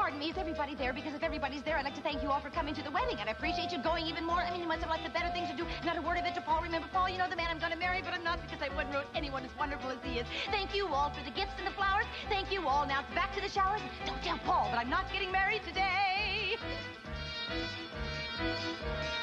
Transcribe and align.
pardon 0.00 0.18
me, 0.18 0.30
is 0.30 0.38
everybody 0.38 0.74
there? 0.74 0.94
Because 0.94 1.12
if 1.12 1.22
everybody's 1.22 1.62
there, 1.62 1.76
I'd 1.76 1.84
like 1.84 1.94
to 1.94 2.00
thank 2.00 2.22
you 2.22 2.30
all 2.30 2.40
for 2.40 2.48
coming 2.48 2.74
to 2.74 2.82
the 2.82 2.90
wedding. 2.90 3.18
And 3.20 3.28
I 3.28 3.32
appreciate 3.32 3.70
you 3.70 3.82
going 3.82 4.06
even 4.06 4.24
more. 4.24 4.40
I 4.40 4.50
mean, 4.50 4.62
you 4.62 4.66
must 4.66 4.80
have 4.80 4.88
lots 4.88 5.04
of 5.04 5.12
better 5.12 5.28
things 5.28 5.50
to 5.50 5.56
do. 5.56 5.66
Not 5.84 5.98
a 5.98 6.00
word 6.00 6.16
of 6.16 6.24
it 6.24 6.34
to 6.36 6.40
Paul. 6.40 6.62
Remember, 6.62 6.88
Paul, 6.90 7.10
you 7.10 7.18
know 7.18 7.28
the 7.28 7.36
man 7.36 7.48
I'm 7.50 7.58
going 7.58 7.72
to 7.72 7.78
marry, 7.78 8.00
but 8.00 8.14
I'm 8.14 8.24
not 8.24 8.40
because 8.40 8.64
I 8.64 8.74
wouldn't 8.74 8.94
ruin 8.94 9.04
anyone 9.14 9.44
as 9.44 9.50
wonderful 9.58 9.90
as 9.90 9.98
he 10.02 10.18
is. 10.18 10.26
Thank 10.50 10.74
you 10.74 10.88
all 10.88 11.10
for 11.10 11.22
the 11.22 11.30
gifts 11.36 11.52
and 11.58 11.66
the 11.66 11.76
flowers. 11.76 12.06
Thank 12.30 12.50
you 12.50 12.66
all. 12.66 12.86
Now, 12.86 13.00
it's 13.04 13.14
back 13.14 13.34
to 13.34 13.42
the 13.42 13.50
showers. 13.50 13.82
Don't 14.06 14.22
tell 14.22 14.38
Paul, 14.38 14.68
but 14.72 14.78
I'm 14.78 14.88
not 14.88 15.04
getting 15.12 15.30
married 15.30 15.60
today. 15.68 16.56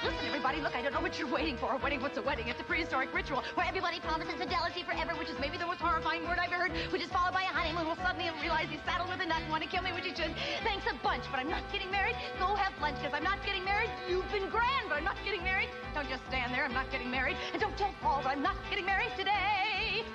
Listen, 0.03 0.25
everybody, 0.27 0.61
look, 0.61 0.75
I 0.75 0.83
don't 0.83 0.93
know 0.93 1.01
what 1.01 1.17
you're 1.17 1.27
waiting 1.27 1.57
for. 1.57 1.73
A 1.73 1.77
wedding, 1.77 2.01
what's 2.01 2.19
a 2.19 2.21
wedding? 2.21 2.49
It's 2.49 2.61
a 2.61 2.63
prehistoric 2.77 3.09
ritual 3.09 3.41
where 3.57 3.65
everybody 3.65 3.97
promises 3.99 4.37
fidelity 4.37 4.85
forever, 4.85 5.17
which 5.17 5.33
is 5.33 5.39
maybe 5.41 5.57
the 5.57 5.65
most 5.65 5.81
horrifying 5.81 6.21
word 6.29 6.37
I've 6.37 6.53
heard, 6.53 6.69
which 6.93 7.01
is 7.01 7.09
followed 7.09 7.33
by 7.33 7.41
a 7.41 7.49
honeymoon. 7.49 7.89
Well, 7.89 7.97
suddenly 8.05 8.29
realize 8.37 8.69
he's 8.69 8.85
saddled 8.85 9.09
with 9.09 9.17
a 9.17 9.25
nut 9.25 9.41
and 9.41 9.49
want 9.49 9.65
to 9.65 9.69
kill 9.69 9.81
me, 9.81 9.89
which 9.97 10.05
he 10.05 10.13
should. 10.13 10.29
Thanks 10.61 10.85
a 10.85 10.93
bunch, 11.01 11.25
but 11.33 11.41
I'm 11.41 11.49
not 11.49 11.65
getting 11.73 11.89
married. 11.89 12.13
Go 12.37 12.53
have 12.53 12.77
lunch, 12.77 13.01
because 13.01 13.17
I'm 13.17 13.25
not 13.25 13.41
getting 13.41 13.65
married. 13.65 13.89
You've 14.05 14.29
been 14.29 14.45
grand, 14.53 14.93
but 14.93 15.01
I'm 15.01 15.09
not 15.09 15.17
getting 15.25 15.41
married. 15.41 15.73
Don't 15.97 16.05
just 16.05 16.21
stand 16.29 16.53
there, 16.53 16.69
I'm 16.69 16.77
not 16.77 16.93
getting 16.93 17.09
married. 17.09 17.33
And 17.49 17.57
don't 17.57 17.73
tell 17.81 17.89
Paul 17.97 18.21
that 18.21 18.37
I'm 18.37 18.45
not 18.45 18.61
getting 18.69 18.85
married 18.85 19.09
today. 19.17 20.05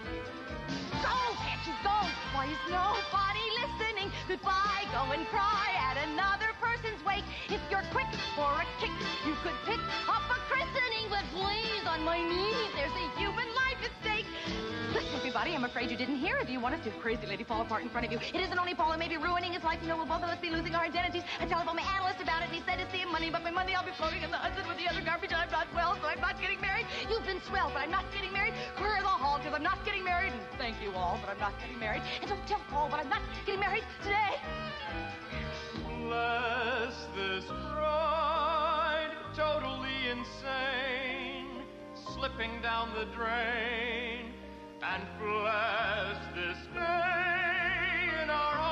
Go, 1.02 1.18
can't 1.42 1.66
you 1.66 1.74
go? 1.82 1.98
Why 2.30 2.46
is 2.46 2.62
nobody 2.70 3.42
listening? 3.58 4.14
Goodbye, 4.30 4.86
go 4.94 5.10
and 5.10 5.26
cry 5.34 5.74
at 5.82 5.98
another 6.06 6.51
person's. 6.82 7.02
If 7.48 7.60
you're 7.70 7.84
quick 7.92 8.08
for 8.34 8.48
a 8.48 8.66
kick, 8.80 8.90
you 9.26 9.34
could 9.44 9.54
pick 9.66 9.78
up 10.08 10.24
a 10.26 10.38
christening, 10.48 11.06
but 11.10 11.22
please, 11.30 11.84
on 11.86 12.02
my 12.02 12.18
knees, 12.18 12.72
there's 12.74 12.92
a 12.92 13.06
human 13.18 13.46
life 13.54 13.78
at 13.84 13.92
stake. 14.00 14.26
Listen, 14.92 15.12
everybody, 15.14 15.54
I'm 15.54 15.64
afraid 15.64 15.90
you 15.90 15.96
didn't 15.96 16.16
hear. 16.16 16.38
If 16.40 16.48
you 16.48 16.58
want 16.60 16.82
to 16.82 16.88
a 16.88 17.00
crazy 17.00 17.26
lady 17.26 17.44
fall 17.44 17.60
apart 17.60 17.82
in 17.82 17.90
front 17.90 18.06
of 18.06 18.12
you, 18.12 18.18
it 18.18 18.40
isn't 18.40 18.58
only 18.58 18.74
Paul 18.74 18.92
who 18.92 18.98
may 18.98 19.08
be 19.08 19.16
ruining 19.16 19.52
his 19.52 19.62
life. 19.62 19.78
You 19.82 19.88
know, 19.88 19.96
we'll 19.96 20.06
both 20.06 20.24
of 20.24 20.30
us 20.30 20.40
be 20.40 20.50
losing 20.50 20.74
our 20.74 20.82
identities. 20.82 21.22
I 21.38 21.46
telephoned 21.46 21.76
my 21.76 21.86
analyst 21.94 22.20
about 22.22 22.42
it, 22.42 22.48
and 22.48 22.56
he 22.56 22.62
said 22.64 22.80
it's 22.80 22.90
the 22.90 23.04
money, 23.04 23.30
but 23.30 23.44
my 23.44 23.52
money 23.52 23.74
I'll 23.74 23.84
be 23.84 23.94
floating 23.96 24.22
in 24.22 24.30
the 24.30 24.40
Hudson 24.40 24.66
with 24.66 24.78
the 24.78 24.88
other 24.88 25.04
garbage, 25.04 25.30
and 25.30 25.40
I'm 25.40 25.52
not 25.52 25.68
well, 25.74 25.96
so 26.00 26.08
I'm 26.08 26.20
not 26.20 26.40
getting 26.40 26.60
married. 26.60 26.86
You've 27.08 27.26
been 27.28 27.42
swell, 27.46 27.70
but 27.74 27.84
I'm 27.84 27.92
not 27.92 28.08
getting 28.16 28.32
married. 28.32 28.54
Clear 28.76 28.96
the 28.98 29.12
hall, 29.12 29.38
because 29.38 29.54
I'm 29.54 29.62
not 29.62 29.84
getting 29.84 30.04
married. 30.04 30.32
And 30.32 30.42
thank 30.56 30.80
you 30.82 30.90
all, 30.96 31.20
but 31.20 31.30
I'm 31.30 31.40
not 31.40 31.52
getting 31.60 31.78
married. 31.78 32.02
And 32.20 32.30
don't 32.30 32.46
tell 32.48 32.62
Paul, 32.72 32.88
but 32.90 32.98
I'm 32.98 33.12
not 33.12 33.22
getting 33.44 33.60
married 33.60 33.84
today. 34.02 34.40
Bless 36.12 37.06
this 37.16 37.44
bride, 37.72 39.12
totally 39.34 40.08
insane, 40.10 41.62
slipping 41.94 42.60
down 42.60 42.90
the 42.92 43.06
drain, 43.16 44.34
and 44.82 45.02
bless 45.18 46.18
this 46.34 46.58
day 46.74 48.22
in 48.22 48.28
our 48.28 48.71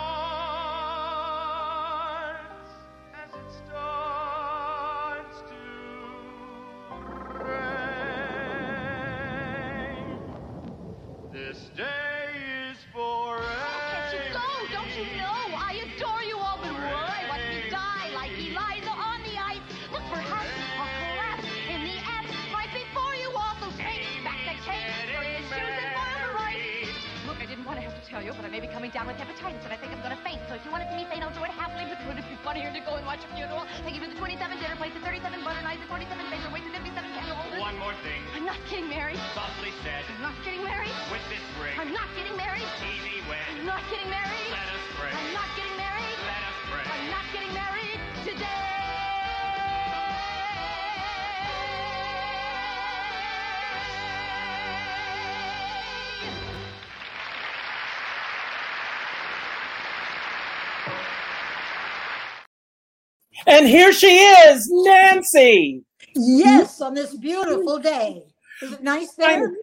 may 28.61 28.69
be 28.69 28.73
coming 28.77 28.93
down 28.93 29.09
with 29.09 29.17
hepatitis, 29.17 29.65
and 29.65 29.73
I 29.73 29.79
think 29.81 29.89
I'm 29.97 30.05
to 30.05 30.21
faint. 30.21 30.41
So 30.45 30.53
if 30.53 30.61
you 30.69 30.71
want 30.71 30.85
to 30.85 30.89
see 30.93 31.01
me 31.01 31.09
faint, 31.09 31.25
I'll 31.25 31.33
do 31.33 31.41
it 31.49 31.55
happily. 31.57 31.89
But 31.89 31.97
would 32.05 32.21
it 32.21 32.29
be 32.29 32.37
funnier 32.45 32.69
to 32.69 32.81
go 32.85 33.01
and 33.01 33.09
watch 33.09 33.25
a 33.25 33.31
funeral? 33.33 33.65
Thank 33.81 33.97
you 33.97 34.05
for 34.05 34.11
the 34.13 34.21
27 34.21 34.37
dinner 34.37 34.77
plates, 34.77 34.93
the 34.93 35.01
37 35.01 35.41
butter 35.41 35.65
knives, 35.65 35.81
the 35.81 35.89
47 35.89 36.13
paperweights, 36.29 36.69
the 36.69 36.77
57 36.77 37.17
candle 37.17 37.41
holders. 37.41 37.61
One 37.61 37.79
more 37.81 37.97
thing, 38.05 38.21
I'm 38.37 38.45
not 38.45 38.61
getting 38.69 38.93
married. 38.93 39.17
softly 39.33 39.73
said, 39.81 40.05
I'm 40.13 40.21
not 40.21 40.37
getting 40.45 40.61
married. 40.61 40.93
with 41.09 41.25
this 41.33 41.45
ring, 41.57 41.73
I'm 41.81 41.93
not 41.97 42.09
getting 42.13 42.37
married. 42.37 42.69
easy 42.85 43.25
I'm 43.25 43.65
not 43.65 43.81
getting 43.89 44.11
married. 44.13 44.51
Let 44.53 44.69
us 44.69 44.85
pray. 45.01 45.13
I'm 45.13 45.33
not 45.33 45.49
getting 45.57 45.77
married. 45.81 46.17
Let 46.29 46.43
us 46.45 46.59
pray. 46.69 46.85
I'm 46.85 47.07
not 47.09 47.27
getting 47.33 47.53
married 47.57 48.10
And 63.47 63.67
here 63.67 63.93
she 63.93 64.19
is, 64.19 64.69
Nancy. 64.71 65.83
Yes, 66.15 66.81
on 66.81 66.95
this 66.95 67.15
beautiful 67.17 67.79
day. 67.79 68.25
Is 68.63 68.73
it 68.73 68.83
nice 68.83 69.13
there? 69.13 69.55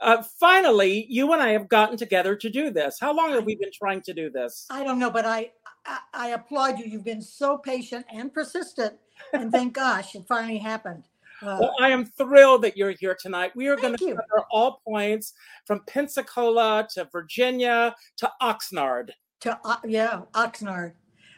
Uh, 0.00 0.22
finally, 0.38 1.06
you 1.08 1.32
and 1.32 1.40
I 1.42 1.50
have 1.50 1.68
gotten 1.68 1.96
together 1.96 2.34
to 2.36 2.50
do 2.50 2.70
this. 2.70 2.98
How 3.00 3.14
long 3.14 3.30
have 3.32 3.44
we 3.44 3.54
been 3.56 3.70
trying 3.72 4.02
to 4.02 4.12
do 4.12 4.30
this? 4.30 4.66
I 4.70 4.84
don't 4.84 4.98
know, 4.98 5.10
but 5.10 5.24
I, 5.24 5.50
I 5.86 5.98
I 6.12 6.28
applaud 6.30 6.78
you. 6.78 6.84
You've 6.86 7.04
been 7.04 7.22
so 7.22 7.56
patient 7.56 8.04
and 8.12 8.32
persistent, 8.32 8.94
and 9.32 9.50
thank 9.52 9.72
gosh 9.74 10.14
it 10.14 10.24
finally 10.28 10.58
happened. 10.58 11.04
Uh, 11.42 11.58
Well, 11.60 11.74
I 11.80 11.90
am 11.90 12.04
thrilled 12.04 12.62
that 12.62 12.76
you're 12.76 12.90
here 12.98 13.16
tonight. 13.18 13.52
We 13.54 13.68
are 13.68 13.76
going 13.76 13.96
to 13.96 14.06
cover 14.06 14.44
all 14.50 14.80
points 14.86 15.34
from 15.66 15.80
Pensacola 15.86 16.88
to 16.94 17.08
Virginia 17.12 17.94
to 18.16 18.30
Oxnard. 18.42 19.10
to 19.40 19.58
uh, 19.64 19.76
yeah, 19.84 20.22
Oxnard. 20.34 20.92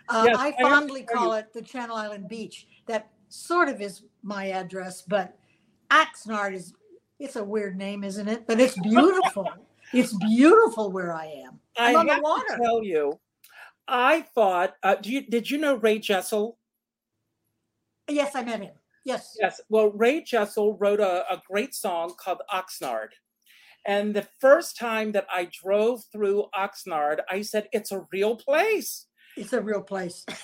Uh, 0.08 0.24
Yes, 0.26 0.36
I 0.38 0.48
I 0.48 0.62
fondly 0.62 1.02
call 1.02 1.28
you- 1.28 1.40
it 1.40 1.52
the 1.52 1.62
Channel 1.62 1.96
Island 1.96 2.28
Beach. 2.28 2.66
That 2.86 3.10
sort 3.28 3.68
of 3.68 3.80
is 3.80 4.02
my 4.22 4.50
address, 4.50 5.02
but 5.02 5.36
Oxnard 5.90 6.54
is 6.54 6.72
it's 7.18 7.36
a 7.36 7.44
weird 7.44 7.76
name, 7.76 8.04
isn't 8.04 8.28
it? 8.28 8.46
But 8.46 8.60
it's 8.60 8.78
beautiful. 8.82 9.48
it's 9.92 10.12
beautiful 10.16 10.90
where 10.92 11.12
I 11.12 11.26
am. 11.26 11.60
I 11.76 11.90
I'm 11.90 11.96
on 11.96 12.06
the 12.06 12.14
have 12.14 12.22
water. 12.22 12.56
to 12.56 12.62
tell 12.62 12.82
you, 12.82 13.18
I 13.86 14.22
thought. 14.22 14.74
Uh, 14.82 14.94
do 14.96 15.10
you 15.10 15.22
did 15.22 15.50
you 15.50 15.58
know 15.58 15.74
Ray 15.74 15.98
Jessel? 15.98 16.58
Yes, 18.08 18.34
I 18.34 18.42
met 18.42 18.60
him. 18.60 18.72
Yes. 19.04 19.36
Yes. 19.40 19.60
Well, 19.68 19.90
Ray 19.90 20.22
Jessel 20.22 20.76
wrote 20.78 21.00
a, 21.00 21.30
a 21.32 21.42
great 21.50 21.74
song 21.74 22.14
called 22.18 22.40
Oxnard. 22.52 23.08
And 23.86 24.14
the 24.14 24.26
first 24.40 24.76
time 24.76 25.12
that 25.12 25.26
I 25.32 25.48
drove 25.50 26.04
through 26.12 26.46
Oxnard, 26.54 27.20
I 27.30 27.40
said, 27.42 27.68
it's 27.72 27.92
a 27.92 28.06
real 28.12 28.36
place. 28.36 29.06
It's 29.38 29.52
a 29.52 29.60
real 29.60 29.82
place. 29.82 30.26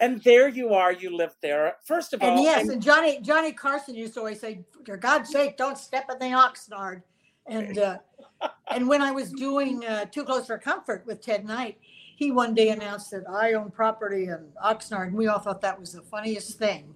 And 0.00 0.22
there 0.22 0.48
you 0.48 0.72
are, 0.72 0.92
you 0.92 1.14
live 1.14 1.34
there. 1.42 1.76
First 1.84 2.14
of 2.14 2.22
all. 2.22 2.28
And 2.28 2.38
all, 2.38 2.44
yes, 2.44 2.58
I'm- 2.60 2.70
and 2.70 2.82
Johnny 2.82 3.20
Johnny 3.20 3.52
Carson 3.52 3.94
used 3.94 4.14
to 4.14 4.20
always 4.20 4.40
say, 4.40 4.64
"For 4.86 4.96
God's 4.96 5.30
sake, 5.30 5.56
don't 5.56 5.76
step 5.76 6.06
in 6.10 6.18
the 6.18 6.34
Oxnard." 6.34 7.02
And 7.46 7.78
uh, 7.78 7.98
and 8.70 8.88
when 8.88 9.02
I 9.02 9.10
was 9.10 9.30
doing 9.32 9.84
uh, 9.84 10.06
Too 10.06 10.24
Close 10.24 10.46
for 10.46 10.58
Comfort 10.58 11.04
with 11.06 11.20
Ted 11.20 11.44
Knight, 11.44 11.78
he 12.16 12.30
one 12.30 12.54
day 12.54 12.70
announced 12.70 13.10
that 13.10 13.24
I 13.28 13.52
own 13.52 13.70
property 13.70 14.24
in 14.24 14.46
Oxnard, 14.64 15.08
and 15.08 15.16
we 15.16 15.26
all 15.26 15.38
thought 15.38 15.60
that 15.60 15.78
was 15.78 15.92
the 15.92 16.02
funniest 16.02 16.58
thing. 16.58 16.94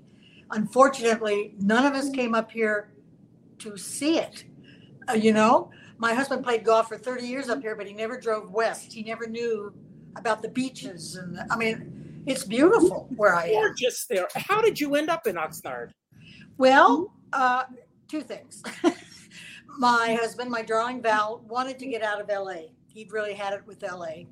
Unfortunately, 0.51 1.55
none 1.61 1.85
of 1.85 1.93
us 1.93 2.09
came 2.11 2.35
up 2.35 2.51
here 2.51 2.89
to 3.59 3.77
see 3.77 4.19
it. 4.19 4.45
Uh, 5.09 5.13
you 5.13 5.33
know, 5.33 5.71
my 5.99 6.15
husband 6.15 6.43
played 6.43 6.65
golf 6.65 6.89
for 6.89 6.97
30 6.97 7.27
years 7.27 7.49
up 7.51 7.61
here, 7.61 7.77
but 7.77 7.87
he 7.87 7.93
never 7.93 8.19
drove 8.19 8.51
west. 8.51 8.93
He 8.93 9.03
never 9.03 9.27
knew 9.27 9.75
about 10.19 10.43
the 10.43 10.49
beaches, 10.49 11.17
and 11.17 11.39
I 11.51 11.57
mean, 11.57 12.23
it's 12.27 12.45
beautiful 12.45 13.09
where 13.17 13.35
I 13.35 13.47
am. 13.47 13.53
gorgeous 13.55 14.07
there. 14.07 14.29
How 14.35 14.61
did 14.61 14.79
you 14.79 14.95
end 14.97 15.09
up 15.09 15.27
in 15.27 15.37
Oxnard? 15.37 15.93
Well, 16.59 17.15
uh, 17.33 17.65
two 18.09 18.23
things. 18.23 18.63
my 19.79 20.19
husband, 20.21 20.51
my 20.51 20.63
drawing 20.63 21.01
Val, 21.01 21.43
wanted 21.49 21.79
to 21.79 21.87
get 21.87 22.03
out 22.03 22.21
of 22.21 22.29
LA. 22.29 22.69
He'd 22.93 23.13
really 23.13 23.35
had 23.35 23.53
it 23.53 23.63
with 23.67 23.83
LA. 23.83 24.25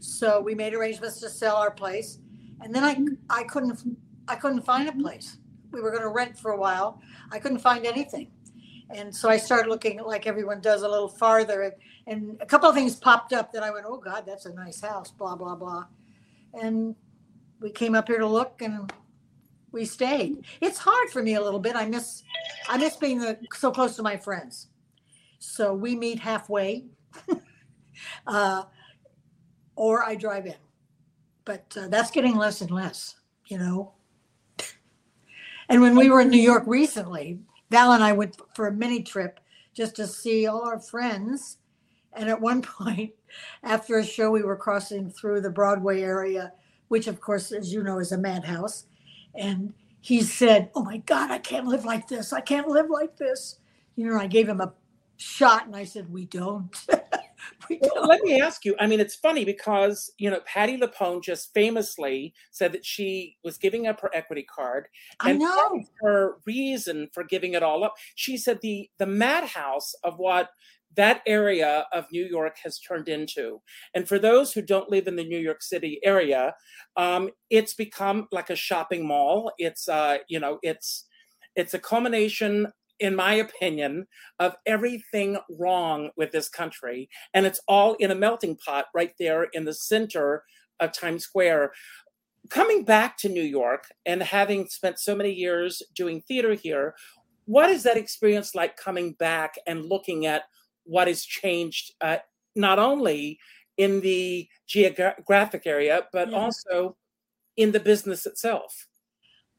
So 0.00 0.40
we 0.40 0.54
made 0.54 0.74
arrangements 0.74 1.20
to 1.20 1.28
sell 1.28 1.56
our 1.56 1.70
place. 1.70 2.18
And 2.60 2.74
then 2.74 2.84
I 2.84 2.96
I 3.30 3.44
couldn't 3.44 3.96
I 4.26 4.36
couldn't 4.36 4.62
find 4.62 4.88
a 4.88 4.92
place. 4.92 5.38
We 5.70 5.80
were 5.80 5.90
going 5.90 6.02
to 6.02 6.08
rent 6.08 6.38
for 6.38 6.52
a 6.52 6.56
while. 6.56 7.00
I 7.30 7.38
couldn't 7.38 7.58
find 7.58 7.84
anything. 7.86 8.30
And 8.90 9.14
so 9.14 9.28
I 9.28 9.36
started 9.36 9.68
looking 9.68 10.02
like 10.02 10.26
everyone 10.26 10.60
does 10.60 10.82
a 10.82 10.88
little 10.88 11.08
farther 11.08 11.62
and, 11.62 11.74
and 12.08 12.38
a 12.40 12.46
couple 12.46 12.68
of 12.68 12.74
things 12.74 12.96
popped 12.96 13.32
up 13.32 13.52
that 13.52 13.62
I 13.62 13.70
went, 13.70 13.86
"Oh 13.86 13.98
god, 13.98 14.24
that's 14.26 14.46
a 14.46 14.52
nice 14.52 14.80
house, 14.80 15.10
blah 15.10 15.36
blah 15.36 15.54
blah." 15.54 15.84
And 16.60 16.96
we 17.60 17.70
came 17.70 17.94
up 17.94 18.08
here 18.08 18.18
to 18.18 18.26
look 18.26 18.62
and 18.62 18.90
we 19.70 19.84
stayed. 19.84 20.44
It's 20.60 20.78
hard 20.78 21.10
for 21.10 21.22
me 21.22 21.34
a 21.34 21.40
little 21.40 21.60
bit. 21.60 21.76
I 21.76 21.86
miss 21.86 22.22
I 22.68 22.78
miss 22.78 22.96
being 22.96 23.18
the, 23.18 23.38
so 23.52 23.70
close 23.70 23.94
to 23.96 24.02
my 24.02 24.16
friends. 24.16 24.68
So 25.38 25.74
we 25.74 25.94
meet 25.94 26.18
halfway, 26.18 26.86
uh, 28.26 28.64
or 29.76 30.04
I 30.04 30.14
drive 30.14 30.46
in. 30.46 30.56
But 31.44 31.76
uh, 31.78 31.88
that's 31.88 32.10
getting 32.10 32.36
less 32.36 32.60
and 32.60 32.70
less, 32.70 33.16
you 33.46 33.58
know. 33.58 33.92
And 35.68 35.82
when 35.82 35.96
we 35.96 36.10
were 36.10 36.22
in 36.22 36.30
New 36.30 36.40
York 36.40 36.64
recently, 36.66 37.38
Val 37.70 37.92
and 37.92 38.02
I 38.02 38.12
went 38.12 38.36
for 38.54 38.68
a 38.68 38.72
mini 38.72 39.02
trip 39.02 39.38
just 39.74 39.96
to 39.96 40.06
see 40.06 40.46
all 40.46 40.66
our 40.66 40.80
friends. 40.80 41.57
And 42.18 42.28
at 42.28 42.40
one 42.40 42.62
point, 42.78 43.12
after 43.62 43.98
a 43.98 44.04
show, 44.04 44.30
we 44.30 44.42
were 44.42 44.56
crossing 44.56 45.10
through 45.10 45.40
the 45.40 45.50
Broadway 45.50 46.02
area, 46.02 46.52
which, 46.88 47.06
of 47.06 47.20
course, 47.20 47.52
as 47.52 47.72
you 47.72 47.82
know, 47.82 47.98
is 47.98 48.12
a 48.12 48.18
madhouse. 48.18 48.84
And 49.34 49.72
he 50.00 50.22
said, 50.22 50.70
Oh 50.74 50.82
my 50.82 50.98
God, 50.98 51.30
I 51.30 51.38
can't 51.38 51.66
live 51.66 51.84
like 51.84 52.08
this. 52.08 52.32
I 52.32 52.40
can't 52.40 52.68
live 52.68 52.90
like 52.90 53.16
this. 53.16 53.58
You 53.96 54.06
know, 54.06 54.18
I 54.18 54.26
gave 54.26 54.48
him 54.48 54.60
a 54.60 54.72
shot 55.16 55.66
and 55.66 55.76
I 55.76 55.84
said, 55.84 56.10
We 56.10 56.24
don't. 56.24 56.74
we 57.68 57.78
don't. 57.78 58.08
let 58.08 58.22
me 58.22 58.40
ask 58.40 58.64
you. 58.64 58.74
I 58.78 58.86
mean, 58.86 59.00
it's 59.00 59.14
funny 59.14 59.44
because 59.44 60.12
you 60.18 60.30
know 60.30 60.40
Patti 60.46 60.78
LuPone 60.78 61.22
just 61.22 61.52
famously 61.54 62.34
said 62.50 62.72
that 62.72 62.84
she 62.84 63.36
was 63.44 63.58
giving 63.58 63.86
up 63.86 64.00
her 64.00 64.10
equity 64.14 64.44
card, 64.44 64.88
and 65.24 65.42
her 66.00 66.38
reason 66.46 67.08
for 67.12 67.24
giving 67.24 67.54
it 67.54 67.62
all 67.62 67.84
up, 67.84 67.94
she 68.14 68.36
said 68.36 68.60
the 68.62 68.90
the 68.98 69.06
madhouse 69.06 69.94
of 70.04 70.18
what 70.18 70.50
that 70.98 71.22
area 71.26 71.86
of 71.92 72.10
New 72.10 72.24
York 72.24 72.56
has 72.64 72.80
turned 72.80 73.08
into. 73.08 73.62
And 73.94 74.06
for 74.06 74.18
those 74.18 74.52
who 74.52 74.60
don't 74.60 74.90
live 74.90 75.06
in 75.06 75.14
the 75.14 75.24
New 75.24 75.38
York 75.38 75.62
City 75.62 76.00
area, 76.02 76.54
um, 76.96 77.30
it's 77.50 77.72
become 77.72 78.26
like 78.32 78.50
a 78.50 78.56
shopping 78.56 79.06
mall. 79.06 79.52
It's 79.58 79.88
uh, 79.88 80.18
you 80.28 80.40
know, 80.40 80.58
it's 80.62 81.04
it's 81.54 81.72
a 81.72 81.78
culmination, 81.78 82.72
in 82.98 83.14
my 83.14 83.34
opinion, 83.34 84.08
of 84.40 84.56
everything 84.66 85.38
wrong 85.48 86.10
with 86.16 86.32
this 86.32 86.48
country, 86.48 87.08
and 87.32 87.46
it's 87.46 87.60
all 87.68 87.94
in 87.94 88.10
a 88.10 88.16
melting 88.16 88.56
pot 88.56 88.86
right 88.92 89.14
there 89.20 89.44
in 89.52 89.64
the 89.64 89.74
center 89.74 90.42
of 90.80 90.92
Times 90.92 91.22
Square. 91.22 91.72
Coming 92.50 92.82
back 92.82 93.16
to 93.18 93.28
New 93.28 93.42
York 93.42 93.84
and 94.04 94.22
having 94.22 94.66
spent 94.66 94.98
so 94.98 95.14
many 95.14 95.30
years 95.30 95.80
doing 95.94 96.22
theater 96.22 96.54
here, 96.54 96.94
what 97.44 97.70
is 97.70 97.84
that 97.84 97.96
experience 97.96 98.54
like 98.54 98.76
coming 98.76 99.12
back 99.12 99.54
and 99.66 99.84
looking 99.84 100.26
at 100.26 100.42
what 100.88 101.06
has 101.06 101.24
changed, 101.24 101.92
uh, 102.00 102.18
not 102.56 102.78
only 102.78 103.38
in 103.76 104.00
the 104.00 104.48
geographic 104.66 105.66
area, 105.66 106.08
but 106.12 106.30
Yeah. 106.30 106.38
also 106.38 106.96
in 107.56 107.72
the 107.72 107.80
business 107.80 108.26
itself? 108.26 108.88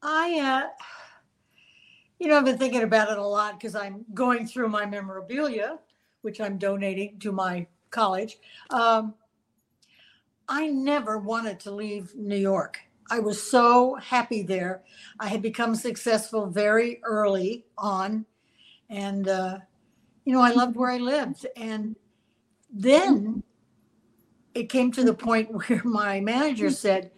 I, 0.02 0.38
uh, 0.40 0.68
you 2.18 2.28
know, 2.28 2.36
I've 2.36 2.44
been 2.44 2.58
thinking 2.58 2.82
about 2.82 3.10
it 3.10 3.18
a 3.18 3.26
lot 3.26 3.58
because 3.58 3.74
I'm 3.74 4.04
going 4.12 4.46
through 4.46 4.68
my 4.68 4.84
memorabilia, 4.84 5.78
which 6.22 6.40
I'm 6.40 6.58
donating 6.58 7.18
to 7.20 7.32
my 7.32 7.66
college. 7.90 8.38
Um, 8.70 9.14
I 10.48 10.66
never 10.66 11.18
wanted 11.18 11.60
to 11.60 11.70
leave 11.70 12.14
New 12.14 12.36
York. 12.36 12.80
I 13.10 13.20
was 13.20 13.42
so 13.42 13.94
happy 13.96 14.42
there. 14.42 14.82
I 15.18 15.28
had 15.28 15.42
become 15.42 15.74
successful 15.74 16.46
very 16.46 17.00
early 17.04 17.64
on. 17.78 18.26
And, 18.88 19.28
uh, 19.28 19.58
you 20.24 20.32
know, 20.32 20.40
I 20.40 20.52
loved 20.52 20.76
where 20.76 20.90
I 20.90 20.98
lived. 20.98 21.46
And 21.56 21.96
then 22.72 23.42
it 24.54 24.68
came 24.68 24.92
to 24.92 25.04
the 25.04 25.14
point 25.14 25.52
where 25.68 25.82
my 25.84 26.20
manager 26.20 26.70
said, 26.70 27.10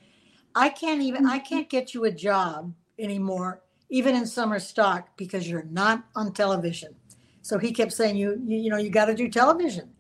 I 0.55 0.69
can't 0.69 1.03
even, 1.03 1.27
I 1.27 1.39
can't 1.39 1.69
get 1.69 1.95
you 1.95 2.05
a 2.05 2.11
job 2.11 2.75
anymore, 2.99 3.63
even 3.89 4.15
in 4.15 4.27
summer 4.27 4.59
stock, 4.59 5.09
because 5.17 5.49
you're 5.49 5.65
not 5.65 6.05
on 6.15 6.33
television. 6.33 6.95
So 7.41 7.59
he 7.59 7.73
kept 7.73 7.93
saying, 7.93 8.17
you, 8.17 8.41
you, 8.45 8.59
you 8.59 8.71
know, 8.71 8.77
you 8.77 8.91
got 8.91 9.07
to 9.07 9.15
do 9.15 9.29
television. 9.29 9.91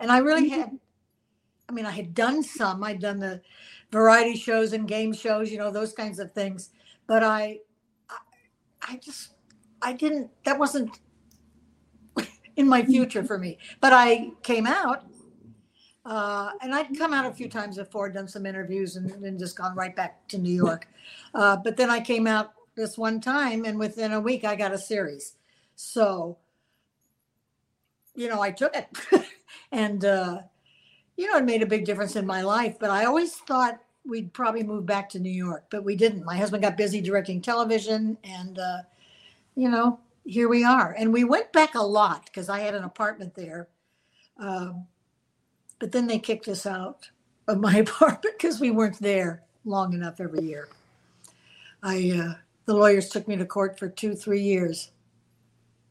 And 0.00 0.10
I 0.10 0.18
really 0.18 0.48
had, 0.48 0.70
I 1.68 1.72
mean, 1.72 1.86
I 1.86 1.90
had 1.90 2.14
done 2.14 2.42
some, 2.42 2.82
I'd 2.82 3.00
done 3.00 3.18
the 3.18 3.40
variety 3.92 4.36
shows 4.36 4.72
and 4.72 4.88
game 4.88 5.12
shows, 5.12 5.50
you 5.50 5.58
know, 5.58 5.70
those 5.70 5.92
kinds 5.92 6.18
of 6.18 6.32
things. 6.32 6.70
But 7.06 7.22
I, 7.22 7.58
I, 8.08 8.16
I 8.92 8.96
just, 8.96 9.32
I 9.82 9.92
didn't, 9.92 10.30
that 10.44 10.58
wasn't 10.58 10.98
in 12.58 12.68
my 12.68 12.84
future 12.84 13.24
for 13.24 13.38
me. 13.38 13.56
But 13.80 13.94
I 13.94 14.32
came 14.42 14.66
out 14.66 15.06
uh, 16.04 16.50
and 16.60 16.74
I'd 16.74 16.96
come 16.98 17.14
out 17.14 17.24
a 17.24 17.32
few 17.32 17.48
times 17.48 17.76
before, 17.76 18.08
done 18.08 18.28
some 18.28 18.46
interviews, 18.46 18.96
and 18.96 19.10
then 19.22 19.38
just 19.38 19.56
gone 19.56 19.76
right 19.76 19.94
back 19.94 20.26
to 20.28 20.38
New 20.38 20.52
York. 20.52 20.88
Uh, 21.34 21.56
but 21.56 21.76
then 21.76 21.88
I 21.88 22.00
came 22.00 22.26
out 22.26 22.52
this 22.74 22.98
one 22.98 23.20
time, 23.20 23.64
and 23.64 23.78
within 23.78 24.12
a 24.12 24.20
week, 24.20 24.44
I 24.44 24.56
got 24.56 24.72
a 24.72 24.78
series. 24.78 25.34
So, 25.76 26.38
you 28.14 28.28
know, 28.28 28.40
I 28.40 28.50
took 28.50 28.74
it, 28.74 28.88
and 29.72 30.04
uh, 30.04 30.40
you 31.16 31.30
know, 31.30 31.36
it 31.36 31.44
made 31.44 31.62
a 31.62 31.66
big 31.66 31.84
difference 31.84 32.16
in 32.16 32.26
my 32.26 32.42
life. 32.42 32.76
But 32.80 32.90
I 32.90 33.04
always 33.04 33.34
thought 33.34 33.78
we'd 34.06 34.32
probably 34.32 34.62
move 34.62 34.86
back 34.86 35.10
to 35.10 35.20
New 35.20 35.30
York, 35.30 35.66
but 35.70 35.84
we 35.84 35.94
didn't. 35.94 36.24
My 36.24 36.38
husband 36.38 36.62
got 36.62 36.76
busy 36.76 37.02
directing 37.02 37.42
television, 37.42 38.16
and 38.24 38.58
uh, 38.58 38.78
you 39.56 39.68
know, 39.68 40.00
here 40.28 40.48
we 40.48 40.62
are. 40.62 40.94
And 40.98 41.12
we 41.12 41.24
went 41.24 41.52
back 41.52 41.74
a 41.74 41.82
lot 41.82 42.26
because 42.26 42.50
I 42.50 42.60
had 42.60 42.74
an 42.74 42.84
apartment 42.84 43.34
there. 43.34 43.68
Um, 44.38 44.86
but 45.78 45.90
then 45.90 46.06
they 46.06 46.18
kicked 46.18 46.48
us 46.48 46.66
out 46.66 47.08
of 47.48 47.58
my 47.58 47.76
apartment 47.78 48.36
because 48.36 48.60
we 48.60 48.70
weren't 48.70 49.00
there 49.00 49.42
long 49.64 49.94
enough 49.94 50.20
every 50.20 50.42
year. 50.42 50.68
I 51.82 52.10
uh, 52.10 52.34
the 52.66 52.74
lawyers 52.74 53.08
took 53.08 53.26
me 53.26 53.36
to 53.36 53.46
court 53.46 53.78
for 53.78 53.88
two, 53.88 54.14
three 54.14 54.42
years. 54.42 54.90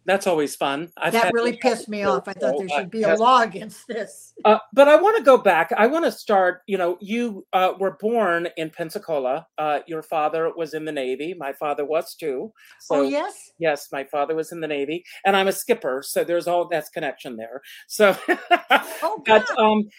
That's 0.07 0.25
always 0.25 0.55
fun. 0.55 0.89
I've 0.95 1.11
That 1.11 1.33
really 1.33 1.57
pissed 1.57 1.89
me 1.89 2.03
off. 2.03 2.29
I 2.29 2.33
thought 2.33 2.55
there 2.57 2.69
should 2.69 2.89
be 2.89 3.03
a 3.03 3.15
law 3.15 3.41
against 3.41 3.85
this. 3.89 4.33
Uh, 4.45 4.57
but 4.71 4.87
I 4.87 4.95
want 4.95 5.17
to 5.17 5.23
go 5.23 5.37
back. 5.37 5.73
I 5.77 5.85
want 5.85 6.05
to 6.05 6.11
start. 6.13 6.61
You 6.65 6.77
know, 6.77 6.97
you 7.01 7.45
uh, 7.51 7.73
were 7.77 7.97
born 7.99 8.47
in 8.55 8.69
Pensacola. 8.69 9.45
Uh, 9.57 9.79
your 9.85 10.01
father 10.01 10.49
was 10.55 10.73
in 10.73 10.85
the 10.85 10.93
Navy. 10.93 11.35
My 11.37 11.51
father 11.51 11.83
was 11.83 12.15
too. 12.15 12.53
So 12.79 12.95
oh 12.95 13.01
yes, 13.01 13.51
yes, 13.59 13.89
my 13.91 14.05
father 14.05 14.33
was 14.33 14.53
in 14.53 14.61
the 14.61 14.67
Navy, 14.67 15.03
and 15.25 15.35
I'm 15.35 15.49
a 15.49 15.51
skipper. 15.51 16.01
So 16.01 16.23
there's 16.23 16.47
all 16.47 16.69
that's 16.69 16.89
connection 16.89 17.35
there. 17.35 17.61
So, 17.87 18.17
oh 19.03 19.21
but 19.25 19.59
um, 19.59 19.89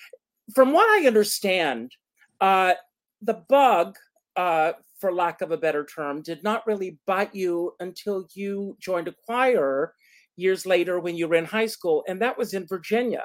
from 0.54 0.72
what 0.72 0.88
I 0.88 1.06
understand, 1.06 1.92
uh, 2.40 2.72
the 3.20 3.44
bug, 3.50 3.98
uh, 4.36 4.72
for 4.98 5.12
lack 5.12 5.40
of 5.40 5.50
a 5.50 5.56
better 5.56 5.84
term, 5.84 6.22
did 6.22 6.42
not 6.42 6.66
really 6.66 6.98
bite 7.06 7.34
you 7.34 7.74
until 7.80 8.26
you 8.34 8.76
joined 8.80 9.08
a 9.08 9.14
choir 9.24 9.94
years 10.36 10.66
later 10.66 11.00
when 11.00 11.16
you 11.16 11.28
were 11.28 11.36
in 11.36 11.44
high 11.44 11.66
school, 11.66 12.04
and 12.08 12.20
that 12.22 12.38
was 12.38 12.54
in 12.54 12.66
Virginia. 12.66 13.24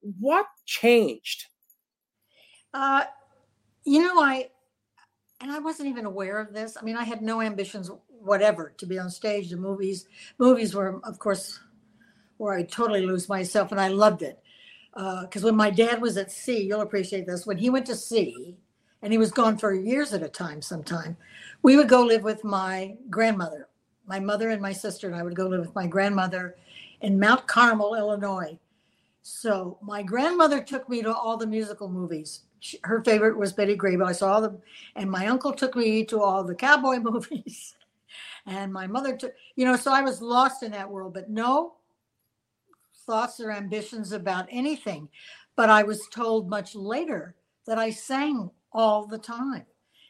What 0.00 0.46
changed? 0.66 1.46
Uh, 2.72 3.04
you 3.84 4.00
know, 4.00 4.20
I 4.20 4.50
and 5.40 5.52
I 5.52 5.58
wasn't 5.58 5.88
even 5.88 6.04
aware 6.04 6.38
of 6.38 6.52
this. 6.52 6.76
I 6.80 6.84
mean, 6.84 6.96
I 6.96 7.04
had 7.04 7.22
no 7.22 7.40
ambitions 7.40 7.90
whatever 8.08 8.74
to 8.78 8.86
be 8.86 8.98
on 8.98 9.08
stage. 9.08 9.50
The 9.50 9.56
movies, 9.56 10.06
movies 10.38 10.74
were, 10.74 11.00
of 11.04 11.18
course, 11.18 11.60
where 12.38 12.54
I 12.54 12.64
totally 12.64 13.06
lose 13.06 13.28
myself, 13.28 13.70
and 13.70 13.80
I 13.80 13.88
loved 13.88 14.22
it. 14.22 14.38
Because 14.94 15.44
when 15.44 15.54
my 15.54 15.70
dad 15.70 16.00
was 16.00 16.16
at 16.16 16.32
sea, 16.32 16.62
you'll 16.64 16.80
appreciate 16.80 17.26
this. 17.26 17.46
When 17.46 17.56
he 17.56 17.70
went 17.70 17.86
to 17.86 17.94
sea, 17.94 18.56
and 19.02 19.12
he 19.12 19.18
was 19.18 19.30
gone 19.30 19.56
for 19.58 19.74
years 19.74 20.12
at 20.12 20.22
a 20.22 20.28
time, 20.28 20.60
sometime, 20.60 21.16
we 21.62 21.76
would 21.76 21.88
go 21.88 22.02
live 22.02 22.22
with 22.22 22.44
my 22.44 22.96
grandmother. 23.10 23.68
My 24.06 24.18
mother 24.18 24.50
and 24.50 24.62
my 24.62 24.72
sister 24.72 25.06
and 25.06 25.16
I 25.16 25.22
would 25.22 25.36
go 25.36 25.46
live 25.46 25.60
with 25.60 25.74
my 25.74 25.86
grandmother 25.86 26.56
in 27.00 27.20
Mount 27.20 27.46
Carmel, 27.46 27.94
Illinois. 27.94 28.58
So 29.22 29.78
my 29.82 30.02
grandmother 30.02 30.62
took 30.62 30.88
me 30.88 31.02
to 31.02 31.14
all 31.14 31.36
the 31.36 31.46
musical 31.46 31.88
movies. 31.88 32.42
She, 32.60 32.78
her 32.84 33.04
favorite 33.04 33.36
was 33.36 33.52
Betty 33.52 33.76
Grable. 33.76 34.06
I 34.06 34.12
saw 34.12 34.40
them, 34.40 34.58
and 34.96 35.10
my 35.10 35.26
uncle 35.26 35.52
took 35.52 35.76
me 35.76 36.04
to 36.06 36.22
all 36.22 36.42
the 36.42 36.54
cowboy 36.54 36.96
movies, 37.02 37.76
and 38.46 38.72
my 38.72 38.86
mother 38.86 39.16
took, 39.16 39.34
you 39.54 39.64
know, 39.64 39.76
so 39.76 39.92
I 39.92 40.00
was 40.00 40.22
lost 40.22 40.62
in 40.62 40.72
that 40.72 40.90
world, 40.90 41.14
but 41.14 41.30
no 41.30 41.74
thoughts 43.06 43.38
or 43.40 43.50
ambitions 43.50 44.12
about 44.12 44.46
anything. 44.50 45.08
But 45.56 45.70
I 45.70 45.82
was 45.82 46.08
told 46.08 46.48
much 46.48 46.74
later 46.74 47.34
that 47.66 47.78
I 47.78 47.90
sang 47.90 48.50
all 48.72 49.06
the 49.06 49.18
time. 49.18 49.66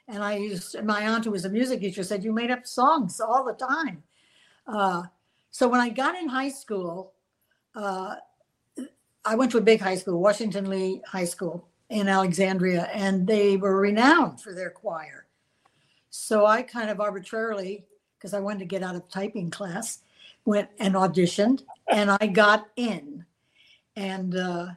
And 0.09 0.23
I 0.23 0.37
used, 0.37 0.83
my 0.85 1.03
aunt, 1.03 1.25
who 1.25 1.31
was 1.31 1.45
a 1.45 1.51
music 1.51 1.81
teacher, 1.81 2.03
said, 2.03 2.25
You 2.25 2.33
made 2.33 2.51
up 2.51 2.67
songs 2.67 3.21
all 3.21 3.45
the 3.45 3.53
time. 3.53 4.03
Uh, 4.67 5.03
so 5.51 5.69
when 5.69 5.81
I 5.81 5.91
got 5.91 6.17
in 6.17 6.29
high 6.29 6.49
school, 6.49 7.13
uh, 7.75 8.17
I 9.25 9.35
went 9.35 9.51
to 9.53 9.59
a 9.59 9.63
big 9.63 9.81
high 9.81 9.97
school, 9.97 10.21
Washington 10.21 10.71
Lee 10.71 11.03
High 11.07 11.25
School 11.25 11.69
in 11.91 12.09
Alexandria, 12.09 12.89
and 12.93 13.27
they 13.27 13.57
were 13.57 13.81
renowned 13.81 14.41
for 14.41 14.55
their 14.55 14.71
choir. 14.71 15.27
So 16.11 16.47
I 16.47 16.63
kind 16.63 16.91
of 16.91 17.01
arbitrarily, 17.01 17.85
because 18.17 18.35
I 18.35 18.41
wanted 18.41 18.61
to 18.61 18.65
get 18.65 18.83
out 18.83 18.95
of 18.95 19.09
typing 19.09 19.51
class, 19.51 20.01
went 20.45 20.69
and 20.79 20.95
auditioned, 20.95 21.63
and 21.91 22.11
I 22.11 22.27
got 22.27 22.69
in. 22.77 23.25
And 23.97 24.37
uh, 24.37 24.69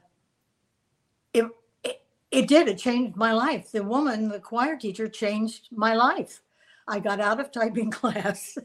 it 2.31 2.47
did. 2.47 2.67
It 2.67 2.77
changed 2.77 3.15
my 3.15 3.33
life. 3.33 3.71
The 3.71 3.83
woman, 3.83 4.29
the 4.29 4.39
choir 4.39 4.77
teacher, 4.77 5.07
changed 5.07 5.67
my 5.71 5.93
life. 5.95 6.41
I 6.87 6.99
got 6.99 7.19
out 7.19 7.39
of 7.39 7.51
typing 7.51 7.91
class, 8.01 8.57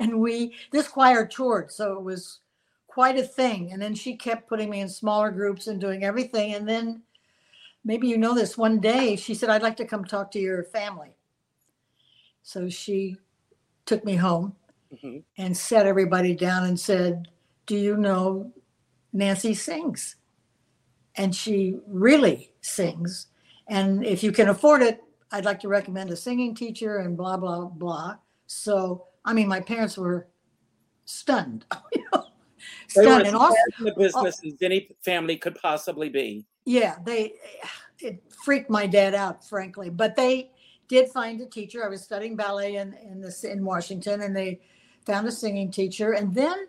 and 0.00 0.20
we 0.20 0.54
this 0.72 0.88
choir 0.88 1.26
toured, 1.26 1.70
so 1.72 1.94
it 1.94 2.02
was 2.02 2.40
quite 2.88 3.18
a 3.18 3.22
thing. 3.22 3.72
And 3.72 3.80
then 3.80 3.94
she 3.94 4.16
kept 4.16 4.48
putting 4.48 4.68
me 4.70 4.80
in 4.80 4.88
smaller 4.88 5.30
groups 5.30 5.66
and 5.66 5.80
doing 5.80 6.04
everything. 6.04 6.54
And 6.54 6.68
then 6.68 7.02
maybe 7.84 8.06
you 8.08 8.18
know 8.18 8.34
this 8.34 8.58
one 8.58 8.80
day 8.80 9.16
she 9.16 9.34
said, 9.34 9.48
I'd 9.48 9.62
like 9.62 9.76
to 9.78 9.86
come 9.86 10.04
talk 10.04 10.30
to 10.32 10.38
your 10.38 10.64
family. 10.64 11.16
So 12.42 12.68
she 12.68 13.16
took 13.86 14.04
me 14.04 14.16
home 14.16 14.54
Mhm. 14.92 15.22
and 15.38 15.56
sat 15.56 15.86
everybody 15.86 16.34
down 16.34 16.64
and 16.64 16.78
said, 16.78 17.28
Do 17.66 17.76
you 17.76 17.96
know 17.96 18.52
Nancy 19.12 19.54
sings? 19.54 20.16
And 21.16 21.34
she 21.34 21.76
really 21.86 22.52
sings. 22.60 23.26
And 23.68 24.04
if 24.04 24.22
you 24.22 24.32
can 24.32 24.48
afford 24.48 24.82
it, 24.82 25.02
I'd 25.30 25.44
like 25.44 25.60
to 25.60 25.68
recommend 25.68 26.10
a 26.10 26.16
singing 26.16 26.54
teacher 26.54 26.98
and 26.98 27.16
blah, 27.16 27.36
blah, 27.36 27.66
blah. 27.66 28.16
So, 28.46 29.06
I 29.24 29.32
mean, 29.32 29.48
my 29.48 29.60
parents 29.60 29.96
were 29.96 30.28
stunned. 31.04 31.64
you 31.94 32.04
know, 32.12 32.24
stunned. 32.88 33.26
And 33.26 33.36
also, 33.36 33.56
the 33.78 33.92
oh, 33.92 33.98
business 33.98 34.40
as 34.44 34.54
any 34.60 34.88
family 35.04 35.36
could 35.36 35.54
possibly 35.56 36.08
be. 36.08 36.44
yeah, 36.64 36.96
they, 37.04 37.34
it 37.98 38.22
freaked 38.44 38.70
my 38.70 38.86
dad 38.86 39.14
out, 39.14 39.46
frankly. 39.46 39.90
But 39.90 40.16
they 40.16 40.50
did 40.88 41.10
find 41.10 41.40
a 41.40 41.46
teacher. 41.46 41.84
I 41.84 41.88
was 41.88 42.02
studying 42.02 42.36
ballet 42.36 42.76
in, 42.76 42.94
in 43.02 43.20
this 43.20 43.44
in 43.44 43.64
Washington, 43.64 44.22
and 44.22 44.36
they 44.36 44.60
found 45.06 45.26
a 45.26 45.32
singing 45.32 45.70
teacher. 45.70 46.12
And 46.12 46.34
then 46.34 46.66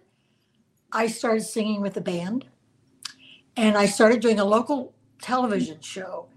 I 0.92 1.08
started 1.08 1.44
singing 1.44 1.82
with 1.82 1.94
the 1.94 2.02
band, 2.02 2.46
and 3.56 3.78
I 3.78 3.86
started 3.86 4.20
doing 4.22 4.40
a 4.40 4.46
local 4.46 4.94
television 5.22 5.80
show. 5.82 6.28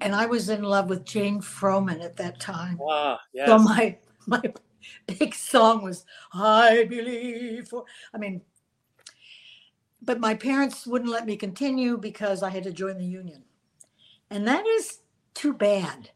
And 0.00 0.14
I 0.14 0.26
was 0.26 0.48
in 0.48 0.62
love 0.62 0.88
with 0.88 1.04
Jane 1.04 1.40
Froman 1.40 2.02
at 2.04 2.16
that 2.16 2.38
time. 2.38 2.78
Ah, 2.88 3.20
yes. 3.32 3.48
So 3.48 3.58
my 3.58 3.96
my 4.26 4.42
big 5.06 5.34
song 5.34 5.82
was 5.82 6.04
"I 6.32 6.84
Believe." 6.84 7.68
For 7.68 7.84
I 8.14 8.18
mean, 8.18 8.42
but 10.00 10.20
my 10.20 10.34
parents 10.34 10.86
wouldn't 10.86 11.10
let 11.10 11.26
me 11.26 11.36
continue 11.36 11.96
because 11.96 12.42
I 12.42 12.50
had 12.50 12.62
to 12.64 12.72
join 12.72 12.98
the 12.98 13.04
union, 13.04 13.42
and 14.30 14.46
that 14.46 14.66
is 14.66 15.00
too 15.34 15.52
bad, 15.52 16.10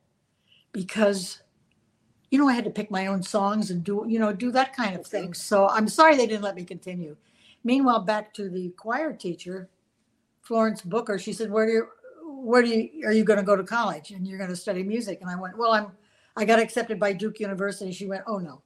because 0.73 1.41
you 2.31 2.39
know 2.39 2.49
I 2.49 2.55
had 2.55 2.65
to 2.65 2.71
pick 2.71 2.91
my 2.91 3.09
own 3.09 3.23
songs 3.25 3.71
and 3.71 3.83
do 3.83 4.05
you 4.09 4.21
know 4.21 4.33
do 4.33 4.53
that 4.53 4.77
kind 4.77 4.95
of 4.95 5.05
thing. 5.07 5.35
So 5.35 5.69
I'm 5.69 5.89
sorry 5.89 6.17
they 6.17 6.27
didn't 6.29 6.45
let 6.45 6.55
me 6.55 6.65
continue. 6.65 7.17
Meanwhile, 7.65 8.03
back 8.03 8.33
to 8.35 8.49
the 8.49 8.71
choir 8.77 9.13
teacher, 9.13 9.69
Florence 10.43 10.83
Booker. 10.83 11.19
She 11.19 11.33
said, 11.33 11.51
"Where 11.51 11.67
do 11.67 11.73
you, 11.73 11.89
where 12.25 12.63
do 12.63 12.69
you 12.69 13.07
are 13.07 13.13
you 13.13 13.25
going 13.25 13.39
to 13.39 13.45
go 13.45 13.57
to 13.57 13.65
college 13.65 14.11
and 14.11 14.27
you're 14.27 14.39
going 14.39 14.51
to 14.51 14.57
study 14.57 14.83
music?" 14.83 15.21
And 15.21 15.31
I 15.31 15.37
went, 15.37 15.57
"Well, 15.57 15.73
I'm." 15.73 15.93
I 16.37 16.45
got 16.45 16.59
accepted 16.59 16.99
by 16.99 17.13
Duke 17.13 17.41
University. 17.41 17.93
She 17.93 18.07
went, 18.07 18.25
Oh, 18.27 18.39
no. 18.39 18.63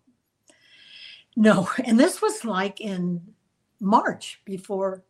No. 1.36 1.68
And 1.84 1.98
this 1.98 2.22
was 2.22 2.44
like 2.44 2.80
in 2.80 3.20
March 3.80 4.40
before 4.44 5.02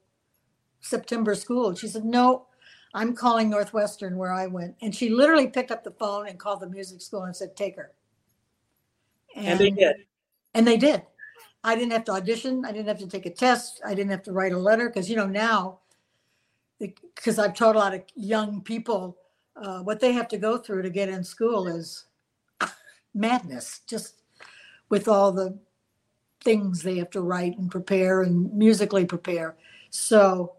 September 0.81 1.35
school. 1.35 1.75
She 1.75 1.89
said, 1.89 2.05
No, 2.05 2.47
I'm 2.95 3.15
calling 3.15 3.51
Northwestern 3.51 4.17
where 4.17 4.33
I 4.33 4.47
went. 4.47 4.77
And 4.81 4.95
she 4.95 5.11
literally 5.11 5.49
picked 5.49 5.71
up 5.71 5.85
the 5.85 5.91
phone 5.93 6.29
and 6.29 6.39
called 6.39 6.61
the 6.61 6.69
music 6.69 7.01
school 7.03 7.25
and 7.25 7.37
said, 7.37 7.57
Take 7.57 7.77
her. 7.77 7.93
And 9.35 9.59
they 9.59 9.71
did. 9.71 9.97
And 10.55 10.67
they 10.67 10.79
did. 10.79 11.03
I 11.63 11.75
didn't 11.75 11.93
have 11.93 12.05
to 12.05 12.13
audition. 12.13 12.65
I 12.65 12.73
didn't 12.73 12.89
have 12.89 13.01
to 13.01 13.09
take 13.09 13.27
a 13.27 13.31
test. 13.31 13.83
I 13.85 13.93
didn't 13.93 14.13
have 14.13 14.23
to 14.23 14.33
write 14.33 14.53
a 14.53 14.59
letter 14.59 14.89
because, 14.89 15.11
you 15.11 15.17
know, 15.17 15.27
now, 15.27 15.81
because 16.79 17.39
I've 17.39 17.55
taught 17.55 17.77
a 17.77 17.79
lot 17.79 17.95
of 17.95 18.03
young 18.15 18.61
people, 18.63 19.17
uh, 19.57 19.81
what 19.81 20.01
they 20.01 20.13
have 20.13 20.29
to 20.29 20.39
go 20.39 20.59
through 20.59 20.83
to 20.83 20.91
get 20.91 21.09
in 21.09 21.25
school 21.25 21.67
is 21.69 22.05
madness, 23.15 23.81
just 23.87 24.23
with 24.91 25.09
all 25.09 25.33
the 25.33 25.59
things 26.45 26.83
they 26.83 26.99
have 26.99 27.11
to 27.11 27.21
write 27.23 27.59
and 27.59 27.71
prepare 27.71 28.23
and 28.23 28.53
musically 28.55 29.05
prepare. 29.07 29.57
So, 29.91 30.57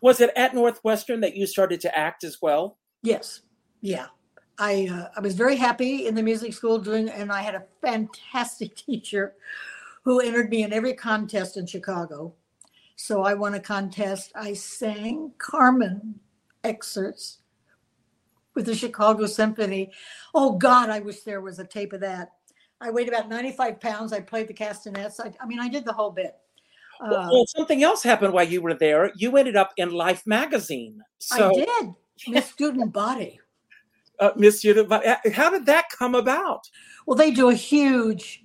Was 0.00 0.20
it 0.20 0.30
at 0.36 0.54
Northwestern 0.54 1.20
that 1.20 1.36
you 1.36 1.46
started 1.46 1.80
to 1.82 1.98
act 1.98 2.24
as 2.24 2.40
well? 2.42 2.78
yes, 3.02 3.42
yeah. 3.80 4.06
I, 4.58 4.88
uh, 4.92 5.08
I 5.16 5.20
was 5.20 5.34
very 5.34 5.56
happy 5.56 6.06
in 6.06 6.14
the 6.14 6.22
music 6.22 6.52
school 6.52 6.78
doing, 6.78 7.08
and 7.08 7.32
I 7.32 7.40
had 7.40 7.54
a 7.54 7.64
fantastic 7.80 8.74
teacher 8.86 9.34
who 10.04 10.20
entered 10.20 10.50
me 10.50 10.62
in 10.64 10.72
every 10.72 10.94
contest 10.94 11.56
in 11.56 11.66
Chicago. 11.66 12.34
So 13.00 13.22
I 13.22 13.32
won 13.32 13.54
a 13.54 13.60
contest. 13.60 14.30
I 14.34 14.52
sang 14.52 15.32
Carmen 15.38 16.20
excerpts 16.64 17.38
with 18.54 18.66
the 18.66 18.74
Chicago 18.74 19.24
Symphony. 19.24 19.90
Oh 20.34 20.58
God, 20.58 20.90
I 20.90 21.00
wish 21.00 21.22
there 21.22 21.40
was 21.40 21.58
a 21.58 21.64
tape 21.64 21.94
of 21.94 22.00
that. 22.00 22.32
I 22.78 22.90
weighed 22.90 23.08
about 23.08 23.30
95 23.30 23.80
pounds. 23.80 24.12
I 24.12 24.20
played 24.20 24.48
the 24.48 24.54
castanets. 24.54 25.18
I, 25.18 25.32
I 25.40 25.46
mean, 25.46 25.58
I 25.58 25.68
did 25.68 25.86
the 25.86 25.94
whole 25.94 26.10
bit. 26.10 26.36
Well, 27.00 27.14
Uh, 27.14 27.28
well, 27.32 27.46
something 27.46 27.82
else 27.82 28.02
happened 28.02 28.34
while 28.34 28.46
you 28.46 28.60
were 28.60 28.74
there. 28.74 29.10
You 29.16 29.34
ended 29.38 29.56
up 29.56 29.72
in 29.78 29.90
Life 29.92 30.26
magazine. 30.26 31.02
So, 31.18 31.48
I 31.48 31.54
did. 31.54 31.94
Miss 32.28 32.50
Student 32.50 32.92
Body. 32.92 33.40
uh, 34.20 34.32
Miss 34.36 34.62
but, 34.62 35.06
uh, 35.06 35.16
how 35.32 35.48
did 35.48 35.64
that 35.64 35.86
come 35.88 36.14
about? 36.14 36.68
Well, 37.06 37.16
they 37.16 37.30
do 37.30 37.48
a 37.48 37.54
huge, 37.54 38.44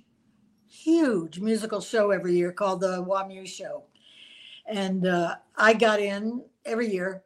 huge 0.66 1.40
musical 1.40 1.82
show 1.82 2.10
every 2.10 2.34
year 2.34 2.52
called 2.52 2.80
the 2.80 3.02
Waa-Mu 3.02 3.44
Show, 3.44 3.84
and 4.68 5.06
uh, 5.06 5.36
I 5.56 5.74
got 5.74 6.00
in 6.00 6.42
every 6.64 6.90
year. 6.92 7.22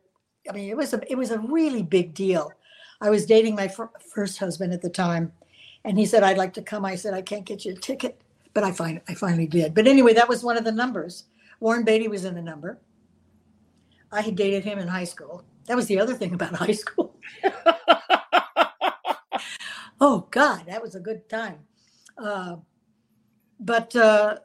I 0.49 0.53
mean, 0.53 0.69
it 0.69 0.77
was 0.77 0.95
a 0.95 1.01
it 1.11 1.17
was 1.17 1.31
a 1.31 1.39
really 1.39 1.83
big 1.83 2.15
deal. 2.15 2.53
I 3.01 3.11
was 3.11 3.27
dating 3.27 3.55
my 3.55 3.69
fir- 3.69 3.91
first 4.13 4.39
husband 4.39 4.73
at 4.73 4.83
the 4.83 4.91
time, 4.91 5.33
and 5.85 5.99
he 5.99 6.07
said 6.07 6.23
I'd 6.23 6.39
like 6.39 6.55
to 6.55 6.63
come. 6.63 6.85
I 6.85 6.97
said 6.97 7.15
I 7.15 7.23
can't 7.23 7.45
get 7.45 7.65
you 7.65 7.73
a 7.73 7.77
ticket, 7.77 8.21
but 8.55 8.65
I 8.65 8.73
find 8.73 9.01
I 9.09 9.15
finally 9.15 9.47
did. 9.47 9.75
But 9.75 9.87
anyway, 9.87 10.15
that 10.15 10.29
was 10.29 10.45
one 10.45 10.57
of 10.57 10.65
the 10.65 10.73
numbers. 10.73 11.25
Warren 11.61 11.85
Beatty 11.85 12.09
was 12.09 12.25
in 12.25 12.35
the 12.35 12.43
number. 12.43 12.79
I 14.13 14.23
had 14.23 14.35
dated 14.37 14.65
him 14.65 14.79
in 14.79 14.89
high 14.89 15.05
school. 15.05 15.45
That 15.67 15.77
was 15.77 15.87
the 15.87 16.01
other 16.01 16.15
thing 16.15 16.35
about 16.35 16.55
high 16.57 16.73
school. 16.73 17.17
oh 20.01 20.27
God, 20.31 20.65
that 20.67 20.83
was 20.83 20.95
a 20.95 21.01
good 21.01 21.29
time. 21.29 21.59
Uh, 22.19 22.57
but 23.61 23.95
uh, 23.95 24.39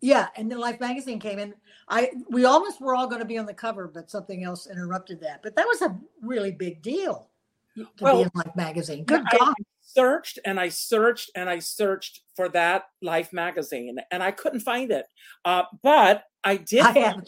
yeah, 0.00 0.28
and 0.36 0.50
then 0.50 0.58
Life 0.58 0.80
magazine 0.80 1.18
came 1.18 1.38
in. 1.38 1.54
I 1.90 2.10
we 2.28 2.44
almost 2.44 2.80
were 2.80 2.94
all 2.94 3.06
going 3.06 3.20
to 3.20 3.26
be 3.26 3.38
on 3.38 3.46
the 3.46 3.54
cover, 3.54 3.88
but 3.88 4.10
something 4.10 4.44
else 4.44 4.66
interrupted 4.66 5.20
that. 5.22 5.42
But 5.42 5.56
that 5.56 5.66
was 5.66 5.82
a 5.82 5.96
really 6.22 6.52
big 6.52 6.82
deal 6.82 7.28
to 7.76 7.86
Well, 8.00 8.16
be 8.16 8.22
in 8.22 8.30
Life 8.34 8.56
magazine. 8.56 9.04
Good 9.04 9.22
I 9.32 9.38
God. 9.38 9.54
searched 9.80 10.38
and 10.44 10.60
I 10.60 10.68
searched 10.68 11.30
and 11.34 11.48
I 11.48 11.58
searched 11.60 12.20
for 12.36 12.48
that 12.50 12.84
Life 13.02 13.32
magazine, 13.32 13.98
and 14.10 14.22
I 14.22 14.30
couldn't 14.30 14.60
find 14.60 14.90
it. 14.90 15.06
Uh, 15.44 15.62
but 15.82 16.24
I 16.44 16.56
did. 16.56 16.80
I 16.80 16.92
find- 16.92 17.04
have 17.04 17.24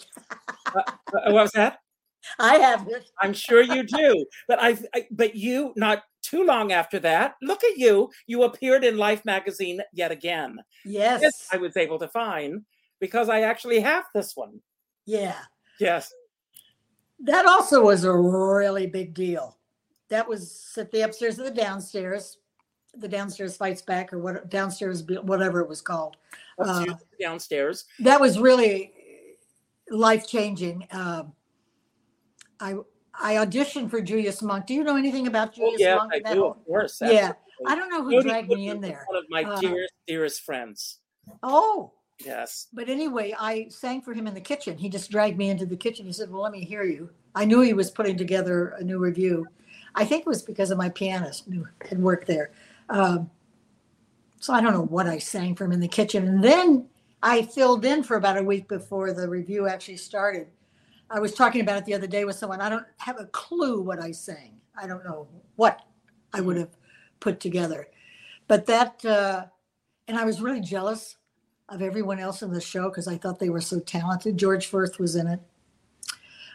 uh, 0.76 0.82
what 1.12 1.32
was 1.32 1.52
that? 1.52 1.80
I 2.38 2.56
have 2.56 2.86
it. 2.86 3.10
I'm 3.18 3.32
sure 3.32 3.62
you 3.62 3.82
do. 3.82 4.26
But 4.46 4.62
I, 4.62 4.76
I, 4.94 5.06
but 5.10 5.34
you, 5.36 5.72
not 5.76 6.04
too 6.22 6.44
long 6.44 6.70
after 6.70 6.98
that, 7.00 7.36
look 7.40 7.64
at 7.64 7.78
you. 7.78 8.10
You 8.26 8.42
appeared 8.42 8.84
in 8.84 8.98
Life 8.98 9.24
magazine 9.24 9.80
yet 9.94 10.12
again. 10.12 10.58
Yes. 10.84 11.22
This 11.22 11.48
I 11.50 11.56
was 11.56 11.78
able 11.78 11.98
to 11.98 12.08
find 12.08 12.64
because 13.00 13.28
I 13.28 13.40
actually 13.40 13.80
have 13.80 14.04
this 14.14 14.36
one. 14.36 14.60
Yeah. 15.06 15.36
Yes. 15.80 16.12
That 17.20 17.46
also 17.46 17.82
was 17.84 18.04
a 18.04 18.12
really 18.14 18.86
big 18.86 19.14
deal. 19.14 19.58
That 20.08 20.28
was 20.28 20.72
at 20.76 20.90
the 20.90 21.02
upstairs 21.02 21.38
and 21.38 21.46
the 21.46 21.50
downstairs. 21.52 22.38
The 22.94 23.08
downstairs 23.08 23.56
fights 23.56 23.82
back, 23.82 24.12
or 24.12 24.18
what 24.18 24.48
downstairs, 24.50 25.04
whatever 25.04 25.60
it 25.60 25.68
was 25.68 25.80
called. 25.80 26.16
Uh, 26.58 26.86
downstairs. 27.20 27.84
that 28.00 28.20
was 28.20 28.38
really 28.38 28.92
life 29.90 30.26
changing. 30.26 30.86
Um, 30.90 31.32
I 32.58 32.74
I 33.14 33.34
auditioned 33.34 33.90
for 33.90 34.00
Julius 34.00 34.42
Monk. 34.42 34.66
Do 34.66 34.74
you 34.74 34.82
know 34.82 34.96
anything 34.96 35.26
about 35.28 35.50
Oh, 35.50 35.52
Julius 35.56 35.80
yes, 35.80 35.98
Monk? 35.98 36.12
I 36.14 36.32
do, 36.34 36.40
whole- 36.40 36.50
of 36.52 36.64
course. 36.64 37.00
Yeah. 37.00 37.32
I 37.66 37.74
don't 37.74 37.90
know 37.90 38.02
who 38.02 38.12
Jody 38.12 38.28
dragged 38.28 38.48
me 38.48 38.70
in 38.70 38.80
there. 38.80 39.04
One 39.08 39.18
of 39.18 39.24
my 39.28 39.44
Uh, 39.44 39.60
dearest, 39.60 39.92
dearest 40.06 40.40
friends. 40.42 40.98
Oh, 41.42 41.92
Yes. 42.24 42.68
but 42.72 42.88
anyway, 42.88 43.34
I 43.38 43.68
sang 43.68 44.02
for 44.02 44.12
him 44.12 44.26
in 44.26 44.34
the 44.34 44.40
kitchen. 44.40 44.76
He 44.76 44.88
just 44.88 45.10
dragged 45.10 45.38
me 45.38 45.50
into 45.50 45.66
the 45.66 45.76
kitchen. 45.76 46.06
He 46.06 46.12
said, 46.12 46.30
"Well, 46.30 46.42
let 46.42 46.52
me 46.52 46.64
hear 46.64 46.84
you." 46.84 47.10
I 47.34 47.44
knew 47.44 47.60
he 47.60 47.72
was 47.72 47.90
putting 47.90 48.16
together 48.16 48.74
a 48.78 48.84
new 48.84 48.98
review. 48.98 49.46
I 49.94 50.04
think 50.04 50.22
it 50.22 50.26
was 50.26 50.42
because 50.42 50.70
of 50.70 50.78
my 50.78 50.88
pianist 50.88 51.44
who 51.46 51.66
had 51.88 52.00
worked 52.00 52.26
there. 52.26 52.50
Um, 52.88 53.30
so 54.40 54.52
I 54.52 54.60
don't 54.60 54.72
know 54.72 54.84
what 54.84 55.06
I 55.06 55.18
sang 55.18 55.54
for 55.54 55.64
him 55.64 55.72
in 55.72 55.80
the 55.80 55.88
kitchen. 55.88 56.26
And 56.26 56.42
then 56.42 56.88
I 57.22 57.42
filled 57.42 57.84
in 57.84 58.02
for 58.02 58.16
about 58.16 58.38
a 58.38 58.42
week 58.42 58.68
before 58.68 59.12
the 59.12 59.28
review 59.28 59.68
actually 59.68 59.98
started. 59.98 60.48
I 61.10 61.20
was 61.20 61.34
talking 61.34 61.60
about 61.60 61.76
it 61.76 61.84
the 61.84 61.94
other 61.94 62.06
day 62.06 62.24
with 62.24 62.36
someone. 62.36 62.60
I 62.60 62.68
don't 62.68 62.86
have 62.98 63.20
a 63.20 63.26
clue 63.26 63.80
what 63.82 64.00
I 64.00 64.12
sang. 64.12 64.60
I 64.80 64.86
don't 64.86 65.04
know 65.04 65.28
what 65.56 65.80
I 66.32 66.40
would 66.40 66.56
have 66.56 66.70
put 67.18 67.40
together. 67.40 67.88
But 68.48 68.66
that, 68.66 69.04
uh, 69.04 69.46
and 70.08 70.16
I 70.16 70.24
was 70.24 70.40
really 70.40 70.60
jealous 70.60 71.16
of 71.70 71.82
everyone 71.82 72.18
else 72.18 72.42
in 72.42 72.52
the 72.52 72.60
show 72.60 72.88
because 72.88 73.08
I 73.08 73.16
thought 73.16 73.38
they 73.38 73.50
were 73.50 73.60
so 73.60 73.80
talented. 73.80 74.36
George 74.36 74.66
Furth 74.66 74.98
was 74.98 75.16
in 75.16 75.26
it. 75.26 75.40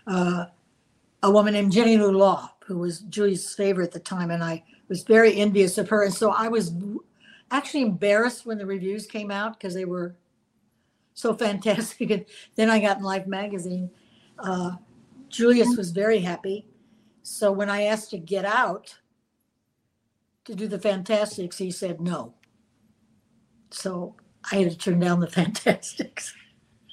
Uh, 0.07 0.45
a 1.23 1.31
woman 1.31 1.53
named 1.53 1.71
Jenny 1.71 1.97
Lou 1.97 2.11
Law, 2.11 2.51
who 2.65 2.77
was 2.77 2.99
Julie's 2.99 3.53
favorite 3.55 3.85
at 3.85 3.91
the 3.91 3.99
time, 3.99 4.29
and 4.29 4.43
I 4.43 4.63
was 4.87 5.03
very 5.03 5.35
envious 5.37 5.77
of 5.77 5.89
her. 5.89 6.03
And 6.03 6.13
so 6.13 6.31
I 6.31 6.47
was 6.47 6.73
actually 7.51 7.81
embarrassed 7.81 8.45
when 8.45 8.57
the 8.57 8.65
reviews 8.65 9.07
came 9.07 9.31
out 9.31 9.57
because 9.57 9.73
they 9.73 9.85
were 9.85 10.15
so 11.13 11.33
fantastic. 11.35 12.11
And 12.11 12.25
then 12.55 12.69
I 12.69 12.79
got 12.79 12.97
in 12.97 13.03
Life 13.03 13.25
magazine. 13.25 13.89
Uh, 14.37 14.71
Julius 15.29 15.75
was 15.75 15.91
very 15.91 16.19
happy. 16.19 16.67
So 17.23 17.51
when 17.51 17.69
I 17.69 17.83
asked 17.83 18.11
to 18.11 18.17
get 18.17 18.45
out 18.45 18.95
to 20.43 20.53
do 20.53 20.67
the 20.67 20.77
Fantasticks, 20.77 21.57
he 21.57 21.71
said 21.71 21.99
no. 21.99 22.35
So 23.71 24.15
I 24.51 24.57
had 24.57 24.71
to 24.71 24.77
turn 24.77 24.99
down 24.99 25.19
the 25.19 25.27
Fantasticks. 25.31 26.33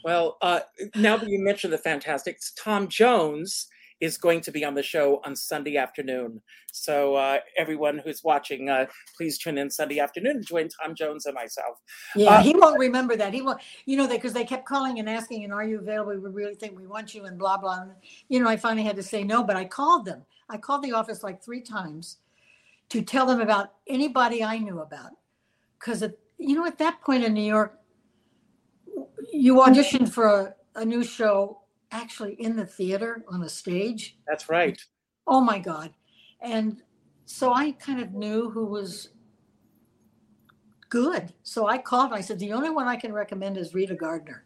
Well, 0.04 0.36
uh, 0.42 0.60
now 0.96 1.16
that 1.16 1.28
you 1.28 1.42
mentioned 1.42 1.72
the 1.72 1.78
Fantasticks, 1.78 2.52
Tom 2.52 2.88
Jones 2.88 3.68
is 4.00 4.18
going 4.18 4.40
to 4.40 4.50
be 4.50 4.64
on 4.64 4.74
the 4.74 4.82
show 4.82 5.20
on 5.24 5.36
Sunday 5.36 5.76
afternoon. 5.76 6.42
So 6.72 7.14
uh, 7.14 7.38
everyone 7.56 7.98
who's 7.98 8.24
watching, 8.24 8.68
uh, 8.68 8.86
please 9.16 9.38
tune 9.38 9.58
in 9.58 9.70
Sunday 9.70 10.00
afternoon 10.00 10.36
and 10.36 10.46
join 10.46 10.68
Tom 10.68 10.96
Jones 10.96 11.26
and 11.26 11.36
myself. 11.36 11.78
Yeah, 12.16 12.30
Uh, 12.30 12.42
he 12.42 12.52
won't 12.56 12.80
remember 12.80 13.14
that. 13.14 13.32
He 13.32 13.42
won't, 13.42 13.60
you 13.84 13.96
know, 13.96 14.08
they 14.08 14.16
because 14.16 14.32
they 14.32 14.44
kept 14.44 14.66
calling 14.66 14.98
and 14.98 15.08
asking, 15.08 15.44
and 15.44 15.52
are 15.52 15.62
you 15.62 15.78
available? 15.78 16.14
We 16.18 16.30
really 16.30 16.56
think 16.56 16.76
we 16.76 16.88
want 16.88 17.14
you, 17.14 17.26
and 17.26 17.38
blah 17.38 17.58
blah. 17.58 17.82
And, 17.82 17.92
you 18.28 18.40
know, 18.40 18.48
I 18.48 18.56
finally 18.56 18.82
had 18.82 18.96
to 18.96 19.04
say 19.04 19.22
no, 19.22 19.44
but 19.44 19.54
I 19.54 19.64
called 19.66 20.04
them. 20.04 20.22
I 20.48 20.56
called 20.56 20.82
the 20.82 20.92
office 20.92 21.22
like 21.22 21.40
three 21.40 21.60
times 21.60 22.16
to 22.88 23.02
tell 23.02 23.24
them 23.24 23.40
about 23.40 23.74
anybody 23.86 24.42
I 24.42 24.58
knew 24.58 24.80
about, 24.80 25.12
because 25.78 26.02
you 26.42 26.56
know, 26.56 26.66
at 26.66 26.78
that 26.78 27.00
point 27.00 27.24
in 27.24 27.34
New 27.34 27.42
York, 27.42 27.78
you 29.32 29.56
auditioned 29.56 30.10
for 30.12 30.26
a, 30.26 30.54
a 30.80 30.84
new 30.84 31.04
show 31.04 31.60
actually 31.90 32.34
in 32.34 32.56
the 32.56 32.66
theater 32.66 33.24
on 33.28 33.42
a 33.42 33.48
stage. 33.48 34.16
That's 34.26 34.48
right. 34.48 34.80
Oh 35.26 35.40
my 35.40 35.58
God. 35.58 35.92
And 36.40 36.82
so 37.24 37.52
I 37.52 37.72
kind 37.72 38.00
of 38.00 38.12
knew 38.12 38.50
who 38.50 38.66
was 38.66 39.10
good. 40.88 41.32
So 41.42 41.66
I 41.66 41.78
called 41.78 42.06
and 42.06 42.14
I 42.14 42.20
said, 42.20 42.38
the 42.38 42.52
only 42.52 42.70
one 42.70 42.88
I 42.88 42.96
can 42.96 43.12
recommend 43.12 43.56
is 43.56 43.74
Rita 43.74 43.94
Gardner. 43.94 44.44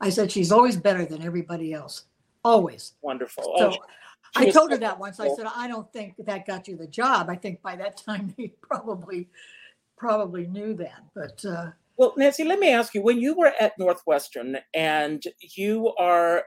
I 0.00 0.10
said, 0.10 0.30
she's 0.30 0.52
always 0.52 0.76
better 0.76 1.04
than 1.04 1.22
everybody 1.22 1.72
else. 1.72 2.04
Always. 2.44 2.94
Wonderful. 3.02 3.54
So 3.58 3.74
Oh, 4.36 4.40
I 4.40 4.50
told 4.50 4.70
her 4.72 4.78
that 4.78 4.98
once. 4.98 5.20
I 5.20 5.28
said, 5.34 5.46
I 5.54 5.68
don't 5.68 5.90
think 5.92 6.14
that 6.18 6.46
got 6.46 6.66
you 6.66 6.76
the 6.76 6.86
job. 6.86 7.30
I 7.30 7.36
think 7.36 7.62
by 7.62 7.76
that 7.76 7.96
time 8.06 8.34
they 8.36 8.48
probably 8.60 9.28
probably 9.96 10.46
knew 10.46 10.74
that. 10.74 11.02
But 11.14 11.44
uh, 11.44 11.70
Well, 11.96 12.14
Nancy, 12.16 12.44
let 12.44 12.58
me 12.58 12.70
ask 12.70 12.94
you 12.94 13.02
when 13.02 13.18
you 13.20 13.34
were 13.34 13.52
at 13.60 13.78
Northwestern 13.78 14.58
and 14.74 15.22
you 15.40 15.92
are, 15.98 16.44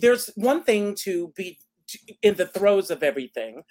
there's 0.00 0.30
one 0.36 0.62
thing 0.64 0.94
to 1.02 1.32
be 1.36 1.58
in 2.22 2.34
the 2.34 2.46
throes 2.46 2.90
of 2.90 3.02
everything. 3.02 3.62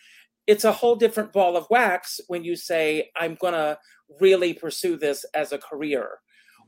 It's 0.47 0.63
a 0.63 0.71
whole 0.71 0.95
different 0.95 1.33
ball 1.33 1.57
of 1.57 1.67
wax 1.69 2.19
when 2.27 2.43
you 2.43 2.55
say, 2.55 3.09
I'm 3.17 3.35
going 3.35 3.53
to 3.53 3.77
really 4.19 4.53
pursue 4.53 4.97
this 4.97 5.25
as 5.33 5.51
a 5.51 5.57
career. 5.57 6.19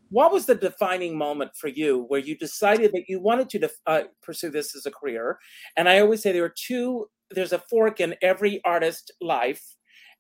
What 0.10 0.34
was 0.34 0.46
the 0.46 0.56
defining 0.56 1.18
moment 1.18 1.52
for 1.56 1.68
you 1.68 2.06
where 2.08 2.20
you 2.20 2.38
decided 2.38 2.92
that 2.94 3.06
you 3.08 3.22
wanted 3.22 3.50
to 3.52 3.60
def- 3.60 3.82
uh, 3.86 4.02
pursue 4.22 4.50
this 4.50 4.76
as 4.76 4.86
a 4.86 4.92
career? 4.92 5.38
And 5.78 5.88
I 5.88 6.00
always 6.00 6.22
say 6.22 6.32
there 6.32 6.44
are 6.44 6.54
two, 6.54 7.08
there's 7.32 7.54
a 7.54 7.64
fork 7.70 8.00
in 8.00 8.16
every 8.22 8.60
artist 8.66 9.12
life 9.22 9.64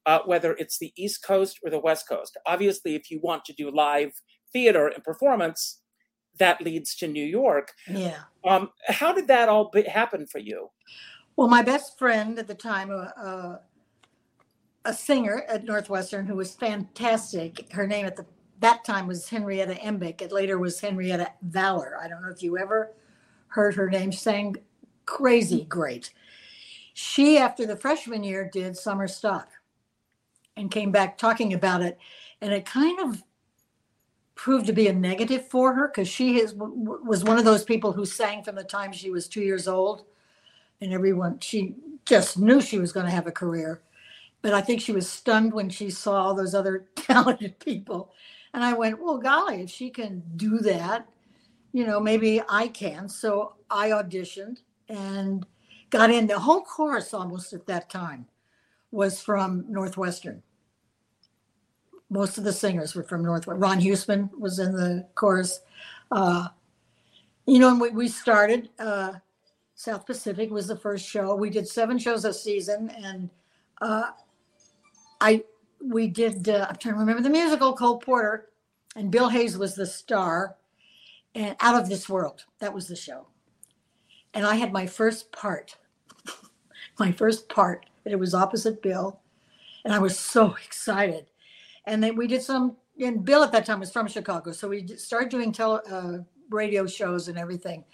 uh, 0.06 0.20
whether 0.26 0.54
it's 0.54 0.78
the 0.78 0.94
East 0.96 1.24
Coast 1.24 1.60
or 1.64 1.70
the 1.70 1.80
West 1.80 2.08
Coast. 2.08 2.38
Obviously, 2.46 2.96
if 2.96 3.12
you 3.12 3.20
want 3.22 3.46
to 3.46 3.54
do 3.54 3.72
live 3.72 4.12
theater 4.52 4.88
and 4.88 5.04
performance, 5.04 5.82
that 6.38 6.62
leads 6.62 6.96
to 6.96 7.08
New 7.08 7.26
York. 7.26 7.74
yeah. 7.88 8.20
Um, 8.46 8.70
how 8.88 9.14
did 9.14 9.28
that 9.28 9.50
all 9.50 9.70
be- 9.72 9.84
happen 9.84 10.26
for 10.26 10.40
you? 10.40 10.70
Well, 11.36 11.48
my 11.48 11.62
best 11.62 11.98
friend 12.00 12.40
at 12.40 12.48
the 12.48 12.56
time, 12.56 12.92
uh, 12.92 13.22
uh, 13.22 13.58
a 14.86 14.94
singer 14.94 15.44
at 15.50 15.66
Northwestern 15.66 16.26
who 16.26 16.36
was 16.36 16.56
fantastic. 16.56 17.72
Her 17.72 17.86
name 17.86 18.06
at 18.06 18.16
the 18.16 18.26
that 18.60 18.84
time 18.84 19.08
was 19.08 19.30
Henrietta 19.30 19.76
Embick. 19.76 20.22
It 20.22 20.32
later 20.32 20.60
was 20.60 20.80
Henrietta 20.80 21.32
Valor. 21.44 21.98
I 22.02 22.08
don't 22.08 22.22
know 22.22 22.30
if 22.30 22.44
you 22.44 22.58
ever 22.58 22.94
heard 23.48 23.74
her 23.76 23.90
name. 23.90 24.12
Sang 24.12 24.56
crazy 25.06 25.66
great. 25.66 26.14
She, 26.94 27.38
after 27.38 27.66
the 27.66 27.78
freshman 27.78 28.24
year, 28.24 28.50
did 28.52 28.76
summer 28.76 29.08
stock 29.08 29.48
and 30.60 30.72
came 30.72 30.92
back 30.92 31.18
talking 31.18 31.54
about 31.54 31.82
it, 31.82 31.98
and 32.42 32.54
it 32.54 32.66
kind 32.66 33.00
of 33.00 33.24
proved 34.40 34.66
to 34.68 34.74
be 34.74 34.88
a 34.88 34.94
negative 34.94 35.46
for 35.50 35.74
her 35.74 35.90
because 35.90 36.08
she 36.08 36.40
is, 36.40 36.54
was 36.56 37.26
one 37.26 37.38
of 37.38 37.44
those 37.44 37.66
people 37.66 37.92
who 37.92 38.06
sang 38.06 38.42
from 38.42 38.56
the 38.56 38.64
time 38.64 38.94
she 38.94 39.10
was 39.10 39.28
two 39.28 39.42
years 39.42 39.68
old 39.68 40.06
and 40.80 40.94
everyone 40.94 41.38
she 41.42 41.76
just 42.06 42.40
knew 42.40 42.62
she 42.62 42.80
was 42.80 42.94
going 42.94 43.06
to 43.06 43.12
have 43.12 43.28
a 43.28 43.34
career. 43.34 43.82
But 44.42 44.54
i 44.54 44.62
think 44.62 44.80
she 44.80 44.94
was 44.94 45.10
stunned 45.10 45.52
when 45.52 45.70
she 45.70 45.90
saw 45.90 46.24
all 46.24 46.34
those 46.34 46.56
other 46.56 46.86
talented 46.96 47.60
people 47.60 48.14
and 48.54 48.64
i 48.64 48.72
went 48.72 49.04
well 49.04 49.18
golly 49.18 49.62
if 49.62 49.70
she 49.70 49.90
can 49.90 50.24
do 50.38 50.60
that 50.60 51.06
you 51.74 51.86
know 51.86 52.00
maybe 52.00 52.42
i 52.48 52.70
can. 52.70 53.10
So 53.10 53.56
i 53.70 53.90
auditioned 53.90 54.62
and 54.88 55.46
got 55.90 56.12
in. 56.12 56.28
The 56.28 56.40
whole 56.40 56.62
chorus 56.62 57.14
almost 57.14 57.52
at 57.52 57.68
that 57.68 57.90
time 57.90 58.26
was 58.92 59.22
from 59.22 59.66
northwestern 59.68 60.42
most 62.10 62.38
of 62.38 62.44
the 62.44 62.54
singers 62.54 62.96
were 62.96 63.04
from 63.04 63.24
northwestern 63.24 63.60
ron 63.60 63.80
Husmann 63.80 64.30
was 64.38 64.60
in 64.60 64.74
the 64.74 65.08
chorus 65.16 65.62
uh, 66.12 66.48
you 67.46 67.60
know 67.60 67.70
and 67.70 67.82
we, 67.82 67.90
we 67.90 68.08
started 68.08 68.70
uh, 68.80 69.14
South 69.80 70.06
Pacific 70.06 70.52
was 70.52 70.68
the 70.68 70.76
first 70.76 71.08
show. 71.08 71.34
We 71.36 71.50
did 71.50 71.66
seven 71.66 71.98
shows 71.98 72.26
a 72.26 72.34
season, 72.34 72.90
and 73.02 73.30
uh, 73.82 74.10
I 75.22 75.46
we 75.82 76.10
did. 76.10 76.50
Uh, 76.50 76.68
I'm 76.70 76.76
trying 76.76 76.96
to 76.96 77.00
remember 77.00 77.24
the 77.24 77.30
musical 77.30 77.74
Cole 77.74 77.98
Porter, 77.98 78.50
and 78.98 79.10
Bill 79.10 79.30
Hayes 79.30 79.58
was 79.58 79.76
the 79.76 79.86
star, 79.86 80.58
and 81.34 81.56
Out 81.62 81.82
of 81.82 81.88
This 81.88 82.10
World. 82.10 82.44
That 82.60 82.74
was 82.74 82.90
the 82.90 82.96
show, 82.98 83.28
and 84.34 84.46
I 84.46 84.56
had 84.56 84.74
my 84.74 84.86
first 84.86 85.32
part. 85.32 85.78
my 87.00 87.14
first 87.14 87.48
part, 87.48 87.86
and 88.04 88.14
it 88.14 88.20
was 88.20 88.34
opposite 88.34 88.82
Bill, 88.82 89.22
and 89.86 89.94
I 89.94 90.00
was 90.00 90.20
so 90.20 90.56
excited. 90.66 91.28
And 91.90 92.04
then 92.04 92.16
we 92.16 92.28
did 92.28 92.44
some. 92.44 92.78
And 93.02 93.26
Bill 93.26 93.44
at 93.44 93.52
that 93.54 93.66
time 93.66 93.80
was 93.80 93.92
from 93.92 94.08
Chicago, 94.08 94.52
so 94.52 94.68
we 94.68 94.86
started 94.88 95.30
doing 95.30 95.52
tele, 95.52 95.82
uh, 95.90 96.18
radio 96.50 96.86
shows 96.86 97.30
and 97.30 97.38
everything. 97.38 97.86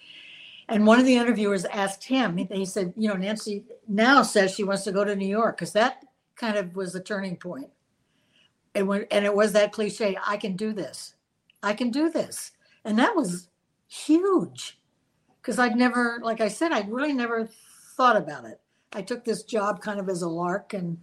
And 0.68 0.88
one 0.88 1.00
of 1.00 1.06
the 1.06 1.16
interviewers 1.16 1.64
asked 1.66 2.04
him, 2.04 2.38
he- 2.38 2.66
said, 2.66 2.92
you 2.98 3.08
know, 3.08 3.16
Nancy 3.16 3.66
now 3.88 4.24
says 4.24 4.54
she 4.54 4.64
wants 4.64 4.84
to 4.86 4.92
go 4.92 5.04
to 5.04 5.16
New 5.16 5.28
York 5.28 5.58
because 5.58 5.74
that 5.74 6.04
kind 6.36 6.58
of 6.58 6.76
was 6.76 6.94
the 6.94 7.00
turning 7.04 7.38
point. 7.38 7.70
And 8.74 8.88
when, 8.88 9.06
and 9.12 9.26
it 9.26 9.34
was 9.34 9.54
that 9.54 9.72
cliche, 9.72 10.18
I 10.26 10.38
can 10.38 10.56
do 10.56 10.74
this. 10.74 11.14
I 11.62 11.74
can 11.74 11.92
do 11.92 12.10
this. 12.10 12.52
And 12.84 12.98
that 12.98 13.16
was 13.16 13.50
huge 13.88 14.80
because 15.40 15.60
I'd 15.60 15.76
never, 15.76 16.20
like 16.24 16.42
I 16.42 16.48
said, 16.48 16.72
I'd 16.72 16.92
really 16.92 17.14
never 17.14 17.48
thought 17.96 18.18
about 18.18 18.46
it. 18.46 18.60
I 18.92 19.04
took 19.04 19.24
this 19.24 19.44
job 19.44 19.82
kind 19.82 20.00
of 20.00 20.10
as 20.10 20.24
a 20.24 20.30
lark. 20.30 20.74
And 20.74 20.98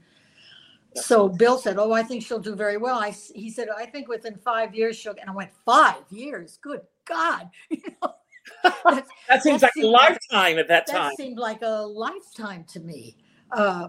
so 0.95 1.29
Bill 1.29 1.59
said, 1.59 1.79
Oh, 1.79 1.93
I 1.93 2.03
think 2.03 2.23
she'll 2.25 2.39
do 2.39 2.55
very 2.55 2.77
well. 2.77 2.99
I, 2.99 3.09
s- 3.09 3.33
he 3.35 3.51
said, 3.51 3.69
I 3.77 3.87
think 3.87 4.09
within 4.09 4.37
five 4.37 4.75
years 4.75 4.97
she'll, 4.97 5.15
and 5.21 5.29
I 5.31 5.33
went, 5.35 5.51
Five 5.65 6.03
years? 6.11 6.59
Good 6.63 6.81
God. 7.05 7.49
You 7.71 7.79
know, 8.03 8.15
that's- 8.85 9.07
That 9.29 9.43
seems 9.43 9.61
That 9.61 9.67
like 9.67 9.73
a 9.77 9.81
seemed- 9.81 9.93
lifetime 9.93 10.59
at 10.59 10.69
that 10.69 10.87
time. 10.87 11.11
that 11.11 11.17
seemed 11.17 11.39
like 11.39 11.63
a 11.63 11.83
lifetime 11.87 12.65
to 12.73 12.81
me. 12.81 13.17
Uh, 13.51 13.89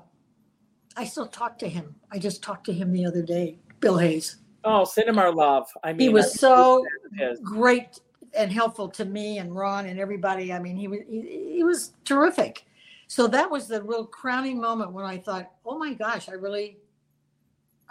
I 0.95 1.05
still 1.05 1.27
talk 1.27 1.57
to 1.59 1.67
him. 1.67 1.95
I 2.11 2.19
just 2.19 2.43
talked 2.43 2.65
to 2.67 2.73
him 2.73 2.91
the 2.91 3.05
other 3.05 3.21
day, 3.23 3.57
Bill 3.79 3.97
Hayes. 3.97 4.37
Oh, 4.63 4.85
send 4.85 5.09
him 5.09 5.17
our 5.17 5.31
love. 5.33 5.67
I 5.83 5.91
mean, 5.91 5.99
He 6.01 6.09
was 6.09 6.39
so 6.39 6.85
a 6.85 7.17
fan 7.17 7.27
of 7.27 7.29
his. 7.31 7.39
great 7.41 7.99
and 8.35 8.51
helpful 8.51 8.87
to 8.89 9.05
me 9.05 9.39
and 9.39 9.53
Ron 9.55 9.87
and 9.87 9.99
everybody. 9.99 10.53
I 10.53 10.59
mean, 10.59 10.75
he 10.77 10.87
was 10.87 10.99
he, 11.09 11.51
he 11.55 11.63
was 11.63 11.93
terrific. 12.05 12.65
So 13.07 13.27
that 13.27 13.49
was 13.49 13.67
the 13.67 13.81
real 13.83 14.05
crowning 14.05 14.59
moment 14.61 14.91
when 14.93 15.03
I 15.05 15.17
thought, 15.17 15.51
"Oh 15.65 15.77
my 15.77 15.93
gosh, 15.93 16.29
I 16.29 16.33
really, 16.33 16.77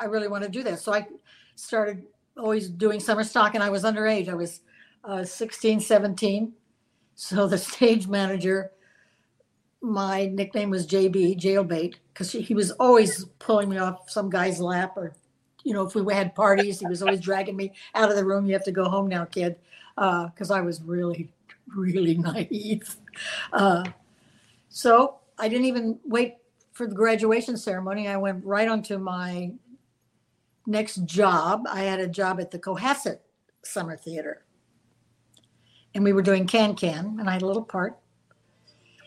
I 0.03 0.07
really 0.07 0.29
want 0.29 0.45
to 0.45 0.51
do 0.51 0.63
this." 0.63 0.83
So 0.83 0.93
I 0.93 1.07
started 1.55 2.05
always 2.37 2.69
doing 2.69 3.01
summer 3.01 3.25
stock, 3.25 3.55
and 3.55 3.63
I 3.63 3.71
was 3.71 3.85
underage. 3.85 4.29
I 4.29 4.35
was 4.35 4.61
uh, 5.05 5.25
16, 5.25 5.81
17. 5.81 6.53
So 7.15 7.47
the 7.47 7.59
stage 7.59 8.09
manager, 8.09 8.73
my 9.81 10.27
nickname 10.27 10.71
was 10.71 10.87
JB, 10.87 11.41
jailbait, 11.41 11.97
because 12.13 12.33
he 12.33 12.55
was 12.55 12.71
always 12.73 13.27
pulling 13.39 13.69
me 13.69 13.79
off 13.79 14.09
some 14.11 14.31
guy's 14.31 14.61
lap 14.61 14.95
or, 14.97 15.15
you 15.65 15.75
know, 15.75 15.83
if 15.87 15.95
we 15.95 16.15
had 16.15 16.35
parties, 16.35 16.81
he 16.81 16.87
was 16.87 17.03
always 17.03 17.21
dragging 17.21 17.57
me 17.57 17.73
out 17.95 18.11
of 18.11 18.17
the 18.17 18.25
room. 18.25 18.47
You 18.47 18.53
have 18.55 18.65
to 18.65 18.73
go 18.73 18.85
home 18.85 19.09
now, 19.09 19.25
kid, 19.25 19.57
because 19.97 20.51
I 20.51 20.61
was 20.61 20.81
really, 20.83 21.29
really 21.75 22.17
naive. 22.19 22.97
Uh, 23.53 23.85
so 24.69 25.19
I 25.39 25.49
didn't 25.49 25.67
even 25.67 25.99
wait 26.05 26.37
for 26.73 26.87
the 26.87 26.95
graduation 26.95 27.57
ceremony. 27.57 28.09
I 28.09 28.17
went 28.17 28.45
right 28.45 28.69
onto 28.69 28.99
my 28.99 29.53
next 30.67 31.05
job. 31.05 31.65
I 31.69 31.81
had 31.83 32.01
a 32.01 32.09
job 32.09 32.41
at 32.41 32.51
the 32.51 32.59
Cohasset 32.59 33.19
Summer 33.65 33.97
Theater. 33.97 34.45
And 35.95 36.03
we 36.05 36.13
were 36.13 36.23
doing 36.23 36.47
Can 36.47 36.75
Can, 36.75 37.17
and 37.21 37.29
I 37.29 37.35
had 37.35 37.43
a 37.43 37.47
little 37.47 37.65
part. 37.65 37.99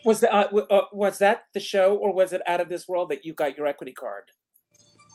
Was, 0.04 0.20
the, 0.20 0.32
uh, 0.32 0.44
w- 0.44 0.66
uh, 0.70 0.82
was 0.92 1.18
that 1.18 1.46
the 1.52 1.58
show 1.58 1.96
or 1.96 2.12
was 2.12 2.32
it 2.32 2.40
out 2.46 2.60
of 2.60 2.68
this 2.68 2.86
world 2.86 3.08
that 3.10 3.24
you 3.24 3.32
got 3.34 3.56
your 3.56 3.66
equity 3.66 3.92
card? 3.92 4.24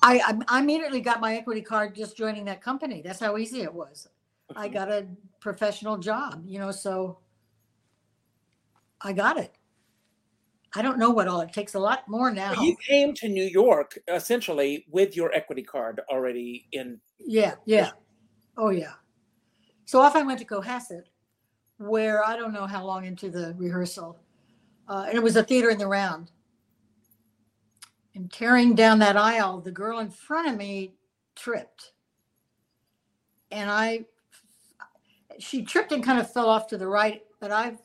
I, 0.04 0.20
I 0.20 0.58
I 0.58 0.60
immediately 0.60 1.00
got 1.00 1.22
my 1.22 1.36
equity 1.38 1.62
card 1.62 1.96
just 1.96 2.18
joining 2.18 2.44
that 2.46 2.60
company. 2.62 3.02
That's 3.04 3.20
how 3.20 3.38
easy 3.38 3.62
it 3.62 3.74
was. 3.74 4.08
I 4.56 4.68
Mhm. 4.68 4.74
got 4.74 4.92
a 4.92 5.08
professional 5.40 5.98
job, 5.98 6.44
you 6.46 6.60
know, 6.60 6.72
so 6.72 7.20
I 9.00 9.14
got 9.14 9.38
it. 9.38 9.56
I 10.74 10.82
don't 10.82 10.98
know 10.98 11.10
what 11.10 11.28
all 11.28 11.42
it 11.42 11.52
takes 11.52 11.74
a 11.74 11.80
lot 11.80 12.08
more 12.08 12.32
now. 12.32 12.54
You 12.62 12.76
came 12.78 13.14
to 13.16 13.28
New 13.28 13.44
York 13.44 14.00
essentially 14.08 14.86
with 14.90 15.16
your 15.16 15.34
equity 15.34 15.64
card 15.64 16.00
already 16.10 16.68
in. 16.72 17.00
Yeah, 17.20 17.56
yeah. 17.66 17.92
Oh, 18.58 18.70
yeah. 18.70 18.94
So 19.86 20.00
off 20.00 20.16
I 20.16 20.22
went 20.22 20.40
to 20.40 20.46
Cohasset, 20.46 21.04
where 21.78 22.24
I 22.24 22.38
don't 22.38 22.54
know 22.54 22.66
how 22.66 22.86
long 22.86 23.06
into 23.06 23.30
the 23.30 23.54
rehearsal, 23.58 24.22
uh, 24.88 25.06
and 25.08 25.18
it 25.18 25.24
was 25.24 25.36
a 25.36 25.44
theater 25.44 25.70
in 25.70 25.78
the 25.78 25.88
round. 25.88 26.32
And 28.16 28.32
tearing 28.32 28.76
down 28.76 29.00
that 29.00 29.18
aisle, 29.18 29.60
the 29.62 29.72
girl 29.72 30.00
in 30.00 30.10
front 30.10 30.48
of 30.48 30.58
me 30.58 30.94
tripped. 31.36 31.94
And 33.52 33.70
I, 33.70 34.06
she 35.40 35.64
tripped 35.64 35.92
and 35.92 36.04
kind 36.04 36.20
of 36.20 36.32
fell 36.32 36.50
off 36.50 36.68
to 36.68 36.78
the 36.78 36.88
right, 36.88 37.24
but 37.42 37.52
I 37.52 37.78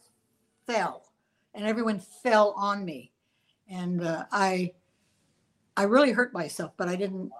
fell, 0.66 1.05
and 1.56 1.66
everyone 1.66 1.98
fell 1.98 2.54
on 2.56 2.84
me, 2.84 3.12
and 3.68 4.04
uh, 4.04 4.26
I, 4.30 4.72
I 5.76 5.84
really 5.84 6.12
hurt 6.12 6.32
myself, 6.32 6.72
but 6.76 6.88
I 6.88 6.94
didn't 6.94 7.32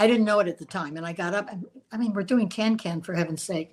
I 0.00 0.06
didn't 0.06 0.24
know 0.24 0.40
it 0.40 0.48
at 0.48 0.58
the 0.58 0.64
time. 0.64 0.96
And 0.96 1.04
I 1.04 1.12
got 1.12 1.34
up 1.34 1.50
and 1.52 1.66
I 1.92 1.98
mean, 1.98 2.14
we're 2.14 2.22
doing 2.22 2.48
can 2.48 2.78
can 2.78 3.02
for 3.02 3.12
heaven's 3.12 3.42
sake. 3.42 3.72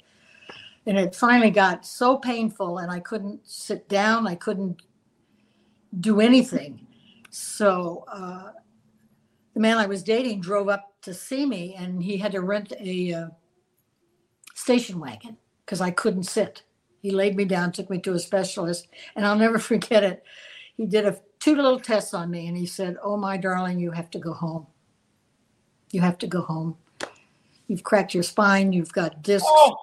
And 0.86 0.98
it 0.98 1.16
finally 1.16 1.52
got 1.52 1.86
so 1.86 2.18
painful 2.18 2.80
and 2.80 2.92
I 2.92 3.00
couldn't 3.00 3.48
sit 3.48 3.88
down. 3.88 4.28
I 4.28 4.36
couldn't 4.36 4.82
do 6.02 6.20
anything. 6.20 6.86
So 7.30 8.04
uh, 8.12 8.52
the 9.54 9.60
man 9.62 9.78
I 9.78 9.86
was 9.86 10.04
dating 10.04 10.42
drove 10.42 10.68
up 10.68 10.94
to 11.04 11.14
see 11.14 11.46
me 11.46 11.76
and 11.76 12.04
he 12.04 12.18
had 12.18 12.34
to 12.34 12.42
rent 12.42 12.74
a 12.78 13.14
uh, 13.14 13.28
station 14.54 15.00
wagon 15.00 15.38
because 15.66 15.80
I 15.80 15.92
couldn't 15.92 16.24
sit. 16.24 16.64
He 17.02 17.12
laid 17.12 17.36
me 17.36 17.46
down, 17.46 17.72
took 17.72 17.90
me 17.90 18.00
to 18.00 18.14
a 18.14 18.20
specialist, 18.20 18.88
and 19.16 19.26
I'll 19.26 19.38
never 19.38 19.60
forget 19.74 20.04
it. 20.04 20.24
He 20.76 20.86
did 20.86 21.06
a, 21.06 21.20
two 21.40 21.56
little 21.56 21.80
tests 21.80 22.14
on 22.14 22.30
me 22.30 22.48
and 22.48 22.56
he 22.58 22.66
said, 22.66 22.98
Oh, 23.04 23.18
my 23.18 23.38
darling, 23.38 23.80
you 23.80 23.92
have 23.92 24.10
to 24.12 24.20
go 24.20 24.34
home. 24.34 24.68
You 25.92 26.02
have 26.02 26.18
to 26.20 26.28
go 26.28 26.42
home. 26.42 26.78
You've 27.68 27.84
cracked 27.84 28.14
your 28.14 28.24
spine. 28.24 28.74
You've 28.74 28.94
got 28.94 29.22
discs. 29.22 29.48
Oh, 29.50 29.76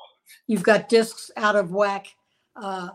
You've 0.47 0.63
got 0.63 0.89
discs 0.89 1.31
out 1.37 1.57
of 1.57 1.73
whack. 1.73 2.15
Uh, 2.57 2.91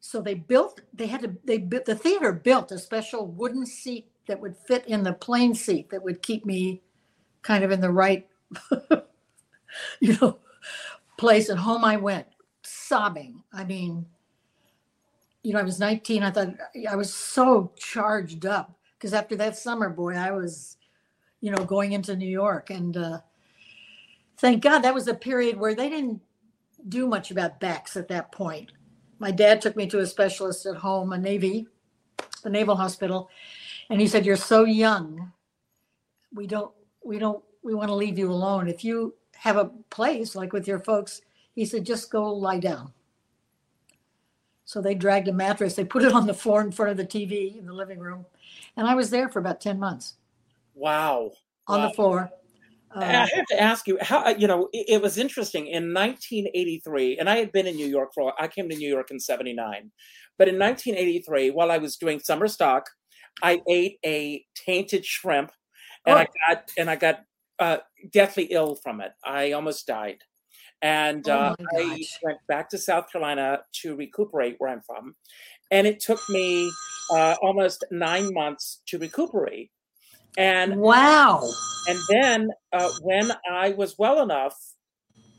so 0.00 0.20
they 0.20 0.34
built. 0.34 0.80
They 0.94 1.06
had 1.06 1.22
to. 1.22 1.36
They 1.44 1.58
built 1.58 1.84
the 1.84 1.94
theater 1.94 2.32
built 2.32 2.72
a 2.72 2.78
special 2.78 3.26
wooden 3.26 3.66
seat 3.66 4.10
that 4.26 4.40
would 4.40 4.56
fit 4.56 4.86
in 4.86 5.02
the 5.02 5.12
plane 5.12 5.54
seat 5.54 5.90
that 5.90 6.02
would 6.02 6.22
keep 6.22 6.46
me 6.46 6.82
kind 7.42 7.64
of 7.64 7.70
in 7.70 7.80
the 7.80 7.90
right, 7.90 8.26
you 10.00 10.16
know, 10.20 10.38
place. 11.18 11.48
And 11.48 11.58
home 11.58 11.84
I 11.84 11.96
went, 11.96 12.26
sobbing. 12.70 13.42
I 13.52 13.64
mean, 13.64 14.06
you 15.42 15.52
know, 15.52 15.60
I 15.60 15.64
was 15.64 15.80
19. 15.80 16.22
I 16.22 16.30
thought 16.30 16.54
I 16.88 16.96
was 16.96 17.12
so 17.12 17.72
charged 17.76 18.46
up 18.46 18.78
because 18.98 19.14
after 19.14 19.36
that 19.36 19.56
summer, 19.56 19.88
boy, 19.90 20.14
I 20.14 20.30
was 20.32 20.76
you 21.40 21.50
know, 21.50 21.64
going 21.64 21.92
into 21.92 22.16
New 22.16 22.28
York. 22.28 22.70
And 22.70 22.96
uh, 22.96 23.20
thank 24.38 24.62
God 24.62 24.80
that 24.80 24.94
was 24.94 25.08
a 25.08 25.14
period 25.14 25.58
where 25.58 25.74
they 25.74 25.88
didn't 25.88 26.20
do 26.88 27.06
much 27.06 27.30
about 27.30 27.60
backs 27.60 27.96
at 27.96 28.08
that 28.08 28.32
point. 28.32 28.72
My 29.18 29.30
dad 29.30 29.60
took 29.60 29.76
me 29.76 29.86
to 29.88 30.00
a 30.00 30.06
specialist 30.06 30.66
at 30.66 30.76
home, 30.76 31.12
a 31.12 31.18
Navy, 31.18 31.66
the 32.42 32.50
Naval 32.50 32.76
Hospital, 32.76 33.28
and 33.90 34.00
he 34.00 34.06
said, 34.06 34.24
"You're 34.24 34.36
so 34.36 34.64
young. 34.64 35.32
We 36.32 36.46
don't, 36.46 36.72
we 37.04 37.18
don't, 37.18 37.42
we 37.62 37.74
want 37.74 37.88
to 37.88 37.94
leave 37.94 38.18
you 38.18 38.30
alone. 38.30 38.68
If 38.68 38.82
you 38.82 39.14
have 39.34 39.56
a 39.56 39.66
place 39.90 40.34
like 40.34 40.52
with 40.54 40.66
your 40.66 40.78
folks, 40.78 41.20
he 41.60 41.66
said, 41.66 41.84
just 41.84 42.10
go 42.10 42.32
lie 42.32 42.58
down." 42.58 42.92
So 44.64 44.80
they 44.80 44.94
dragged 44.94 45.28
a 45.28 45.32
mattress, 45.32 45.74
they 45.74 45.84
put 45.84 46.04
it 46.04 46.12
on 46.12 46.26
the 46.26 46.34
floor 46.34 46.60
in 46.62 46.72
front 46.72 46.90
of 46.92 46.96
the 46.96 47.04
TV 47.06 47.58
in 47.58 47.66
the 47.66 47.72
living 47.72 47.98
room, 47.98 48.24
and 48.76 48.86
I 48.86 48.94
was 48.94 49.10
there 49.10 49.28
for 49.28 49.38
about 49.40 49.60
ten 49.60 49.78
months 49.78 50.14
wow. 50.74 51.32
on 51.66 51.80
Wow. 51.80 51.88
the 51.88 51.94
floor. 51.94 52.30
I 52.92 53.04
Uh, 53.04 53.26
have 53.36 53.46
to 53.54 53.60
ask 53.60 53.86
you 53.86 53.98
how 54.00 54.28
you 54.42 54.48
know 54.48 54.68
it, 54.72 54.84
it 54.94 55.02
was 55.02 55.16
interesting 55.18 55.66
in 55.68 55.92
1983, 55.94 57.18
and 57.18 57.28
I 57.30 57.36
had 57.36 57.52
been 57.52 57.66
in 57.66 57.76
New 57.76 57.86
York 57.86 58.10
for 58.14 58.32
I 58.42 58.48
came 58.48 58.68
to 58.68 58.76
New 58.76 58.88
York 58.88 59.10
in 59.12 59.20
'79, 59.20 59.92
but 60.38 60.48
in 60.48 60.58
1983, 60.58 61.50
while 61.50 61.70
I 61.70 61.78
was 61.78 61.96
doing 61.96 62.18
summer 62.20 62.48
stock, 62.48 62.90
I 63.42 63.62
ate 63.68 63.98
a 64.04 64.44
tainted 64.54 65.04
shrimp, 65.04 65.52
and 66.06 66.18
I 66.18 66.26
got 66.48 66.70
and 66.78 66.90
I 66.90 66.96
got 66.96 67.16
uh, 67.60 67.78
deathly 68.12 68.46
ill 68.50 68.74
from 68.76 69.00
it. 69.00 69.12
I 69.24 69.52
almost 69.52 69.86
died, 69.86 70.18
and 70.82 71.28
Oh 71.28 71.32
uh, 71.32 71.56
I 71.76 72.04
went 72.22 72.38
back 72.48 72.70
to 72.70 72.78
South 72.78 73.10
Carolina 73.10 73.60
to 73.82 73.96
recuperate 73.96 74.56
where 74.58 74.70
I'm 74.70 74.82
from, 74.82 75.14
and 75.70 75.86
it 75.86 76.00
took 76.00 76.20
me 76.28 76.70
uh, 77.10 77.36
almost 77.42 77.84
nine 77.90 78.32
months 78.32 78.82
to 78.86 78.98
recuperate. 78.98 79.70
And 80.38 80.76
wow. 80.76 81.42
and 81.88 81.98
then 82.08 82.50
uh, 82.72 82.88
when 83.02 83.32
I 83.50 83.70
was 83.70 83.96
well 83.98 84.22
enough 84.22 84.56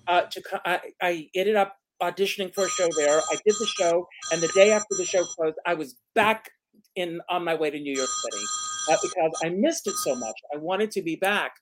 uh, 0.07 0.23
to, 0.23 0.41
I, 0.65 0.79
I 1.01 1.29
ended 1.33 1.55
up 1.55 1.77
auditioning 2.01 2.53
for 2.53 2.65
a 2.65 2.69
show 2.69 2.89
there. 2.97 3.19
I 3.31 3.35
did 3.45 3.55
the 3.59 3.67
show, 3.77 4.07
and 4.31 4.41
the 4.41 4.49
day 4.49 4.71
after 4.71 4.95
the 4.97 5.05
show 5.05 5.23
closed, 5.23 5.57
I 5.65 5.75
was 5.75 5.95
back 6.13 6.49
in 6.95 7.21
on 7.29 7.43
my 7.43 7.55
way 7.55 7.69
to 7.69 7.79
New 7.79 7.95
York 7.95 8.09
City 8.09 8.45
because 8.87 9.31
I 9.43 9.49
missed 9.49 9.87
it 9.87 9.95
so 10.03 10.15
much. 10.15 10.35
I 10.53 10.57
wanted 10.57 10.91
to 10.91 11.01
be 11.01 11.15
back. 11.15 11.53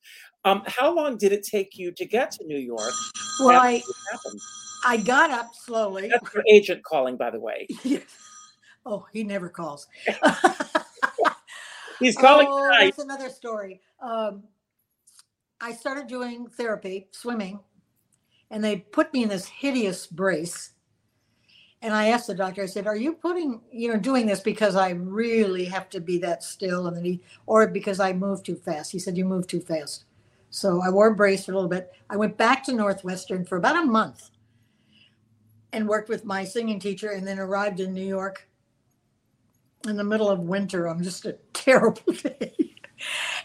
Um, 0.46 0.64
how 0.66 0.94
long 0.94 1.18
did 1.18 1.32
it 1.32 1.44
take 1.44 1.78
you 1.78 1.92
to 1.92 2.06
get 2.06 2.32
to 2.32 2.46
New 2.46 2.60
York? 2.60 2.94
Well, 3.40 3.60
I. 3.60 3.82
I 4.86 4.98
got 4.98 5.30
up 5.30 5.50
slowly. 5.54 6.08
That's 6.08 6.34
your 6.34 6.44
agent 6.50 6.84
calling, 6.84 7.18
by 7.18 7.32
the 7.32 7.40
way. 7.40 7.68
oh, 8.86 9.06
he 9.12 9.24
never 9.24 9.50
calls. 9.50 9.88
He's 12.00 12.16
calling 12.16 12.48
oh, 12.50 12.64
tonight. 12.64 12.86
that's 12.86 13.00
another 13.00 13.30
story. 13.30 13.82
Um, 14.02 14.44
I 15.60 15.74
started 15.74 16.08
doing 16.08 16.48
therapy, 16.48 17.10
swimming, 17.12 17.60
and 18.50 18.64
they 18.64 18.78
put 18.78 19.14
me 19.14 19.24
in 19.24 19.30
this 19.30 19.46
hideous 19.46 20.08
brace. 20.08 20.72
And 21.82 21.94
I 21.94 22.10
asked 22.10 22.28
the 22.28 22.34
doctor, 22.34 22.64
I 22.64 22.66
said, 22.66 22.88
Are 22.88 22.96
you 22.96 23.14
putting, 23.14 23.62
you 23.72 23.90
know, 23.90 23.98
doing 23.98 24.26
this 24.26 24.42
because 24.42 24.76
I 24.76 24.90
really 24.92 25.66
have 25.66 25.90
to 25.92 26.02
be 26.02 26.18
that 26.20 26.44
still? 26.44 26.88
And 26.88 26.98
then 26.98 27.06
he, 27.06 27.22
or 27.46 27.68
because 27.68 28.00
I 28.00 28.12
move 28.12 28.44
too 28.44 28.56
fast? 28.56 28.92
He 28.92 29.00
said, 29.00 29.18
You 29.18 29.26
move 29.26 29.48
too 29.48 29.62
fast. 29.62 30.06
So 30.50 30.82
I 30.82 30.90
wore 30.90 31.08
a 31.08 31.16
brace 31.16 31.46
for 31.46 31.52
a 31.54 31.56
little 31.56 31.70
bit. 31.70 31.94
I 32.10 32.18
went 32.18 32.38
back 32.38 32.64
to 32.66 32.74
Northwestern 32.74 33.46
for 33.46 33.58
about 33.58 33.82
a 33.82 33.86
month 33.86 34.32
and 35.72 35.88
worked 35.88 36.10
with 36.10 36.26
my 36.26 36.44
singing 36.44 36.80
teacher 36.80 37.12
and 37.12 37.26
then 37.26 37.40
arrived 37.40 37.80
in 37.80 37.94
New 37.94 38.06
York 38.06 38.48
in 39.88 39.96
the 39.96 40.04
middle 40.04 40.30
of 40.30 40.40
winter 40.40 40.88
on 40.88 41.04
just 41.04 41.26
a 41.26 41.34
terrible 41.54 42.14
day 42.14 42.76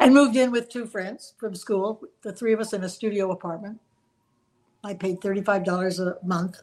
and 0.00 0.14
moved 0.14 0.36
in 0.36 0.50
with 0.50 0.68
two 0.68 0.86
friends 0.86 1.34
from 1.38 1.54
school, 1.54 2.02
the 2.22 2.32
three 2.32 2.52
of 2.52 2.60
us 2.60 2.72
in 2.72 2.82
a 2.84 2.88
studio 2.88 3.30
apartment. 3.30 3.80
I 4.82 4.94
paid 4.94 5.20
$35 5.20 5.98
a 6.00 6.26
month. 6.26 6.60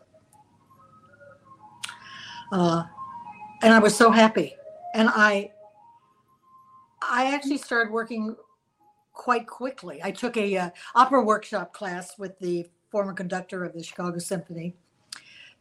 Uh, 2.51 2.83
and 3.61 3.73
I 3.73 3.79
was 3.79 3.95
so 3.95 4.11
happy. 4.11 4.55
And 4.93 5.09
I, 5.09 5.51
I 7.01 7.33
actually 7.33 7.57
started 7.57 7.91
working 7.91 8.35
quite 9.13 9.47
quickly. 9.47 10.01
I 10.03 10.11
took 10.11 10.37
a 10.37 10.57
uh, 10.57 10.69
opera 10.95 11.23
workshop 11.23 11.73
class 11.73 12.17
with 12.17 12.37
the 12.39 12.67
former 12.89 13.13
conductor 13.13 13.63
of 13.63 13.73
the 13.73 13.83
Chicago 13.83 14.19
Symphony. 14.19 14.75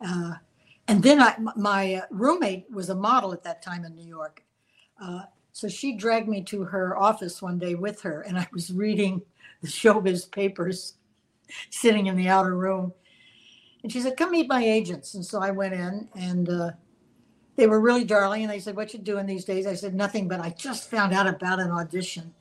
Uh, 0.01 0.35
and 0.89 1.03
then 1.03 1.21
I, 1.21 1.37
my 1.57 1.95
uh, 1.95 2.07
roommate 2.11 2.67
was 2.71 2.89
a 2.89 2.95
model 2.95 3.33
at 3.33 3.45
that 3.45 3.63
time 3.63 3.85
in 3.85 3.95
New 3.95 4.07
York. 4.07 4.43
Uh, 5.01 5.23
so 5.53 5.69
she 5.69 5.97
dragged 5.97 6.29
me 6.29 6.43
to 6.45 6.65
her 6.65 6.97
office 6.97 7.43
one 7.43 7.59
day 7.59 7.75
with 7.75 8.01
her, 8.03 8.23
and 8.23 8.39
I 8.39 8.47
was 8.53 8.73
reading 8.73 9.23
the 9.63 9.69
showbiz 9.69 10.31
papers 10.31 10.95
sitting 11.71 12.07
in 12.07 12.17
the 12.17 12.29
outer 12.29 12.57
room. 12.57 12.93
And 13.83 13.91
she 13.93 14.01
said, 14.01 14.17
Come 14.17 14.33
meet 14.33 14.49
my 14.49 14.65
agents. 14.65 15.15
And 15.15 15.25
so 15.25 15.41
I 15.41 15.51
went 15.51 15.75
in, 15.75 16.09
and 16.15 16.49
uh, 16.49 16.71
they 17.57 17.67
were 17.67 17.81
really 17.81 18.05
darling. 18.05 18.43
And 18.43 18.51
they 18.51 18.61
said, 18.61 18.77
What 18.77 18.93
you 18.93 18.99
doing 18.99 19.27
these 19.27 19.45
days? 19.45 19.67
I 19.67 19.75
said, 19.75 19.95
Nothing, 19.95 20.29
but 20.29 20.41
I 20.41 20.51
just 20.51 20.91
found 20.91 21.13
out 21.13 21.27
about 21.27 21.61
an 21.61 21.71
audition. 21.71 22.35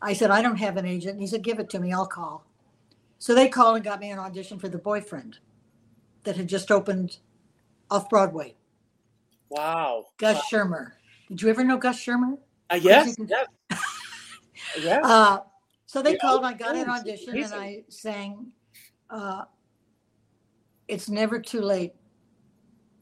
I 0.00 0.12
said, 0.12 0.30
I 0.30 0.42
don't 0.42 0.56
have 0.56 0.76
an 0.76 0.86
agent. 0.86 1.12
And 1.12 1.20
he 1.20 1.26
said, 1.26 1.42
Give 1.42 1.58
it 1.58 1.70
to 1.70 1.80
me, 1.80 1.92
I'll 1.92 2.06
call. 2.06 2.44
So 3.18 3.34
they 3.34 3.48
called 3.48 3.76
and 3.76 3.84
got 3.84 4.00
me 4.00 4.10
an 4.10 4.18
audition 4.18 4.58
for 4.58 4.68
The 4.68 4.78
Boyfriend 4.78 5.38
that 6.24 6.36
had 6.36 6.48
just 6.48 6.70
opened 6.70 7.18
off 7.90 8.08
Broadway. 8.08 8.54
Wow. 9.48 10.06
Gus 10.18 10.46
Schirmer. 10.48 10.94
Did 11.28 11.42
you 11.42 11.48
ever 11.48 11.64
know 11.64 11.78
Gus 11.78 11.98
Schirmer? 11.98 12.36
Uh, 12.70 12.78
yes. 12.80 13.16
Yes. 13.26 13.46
yes. 14.80 15.00
Uh, 15.02 15.38
so 15.86 16.02
they 16.02 16.12
Yeah, 16.12 16.18
called. 16.20 16.44
I 16.44 16.52
got 16.52 16.76
an 16.76 16.88
audition 16.88 17.36
and. 17.36 17.54
I 17.54 17.82
sang. 17.88 18.48
Uh, 19.08 19.44
it's 20.88 21.08
never 21.08 21.38
too 21.38 21.60
late. 21.60 21.92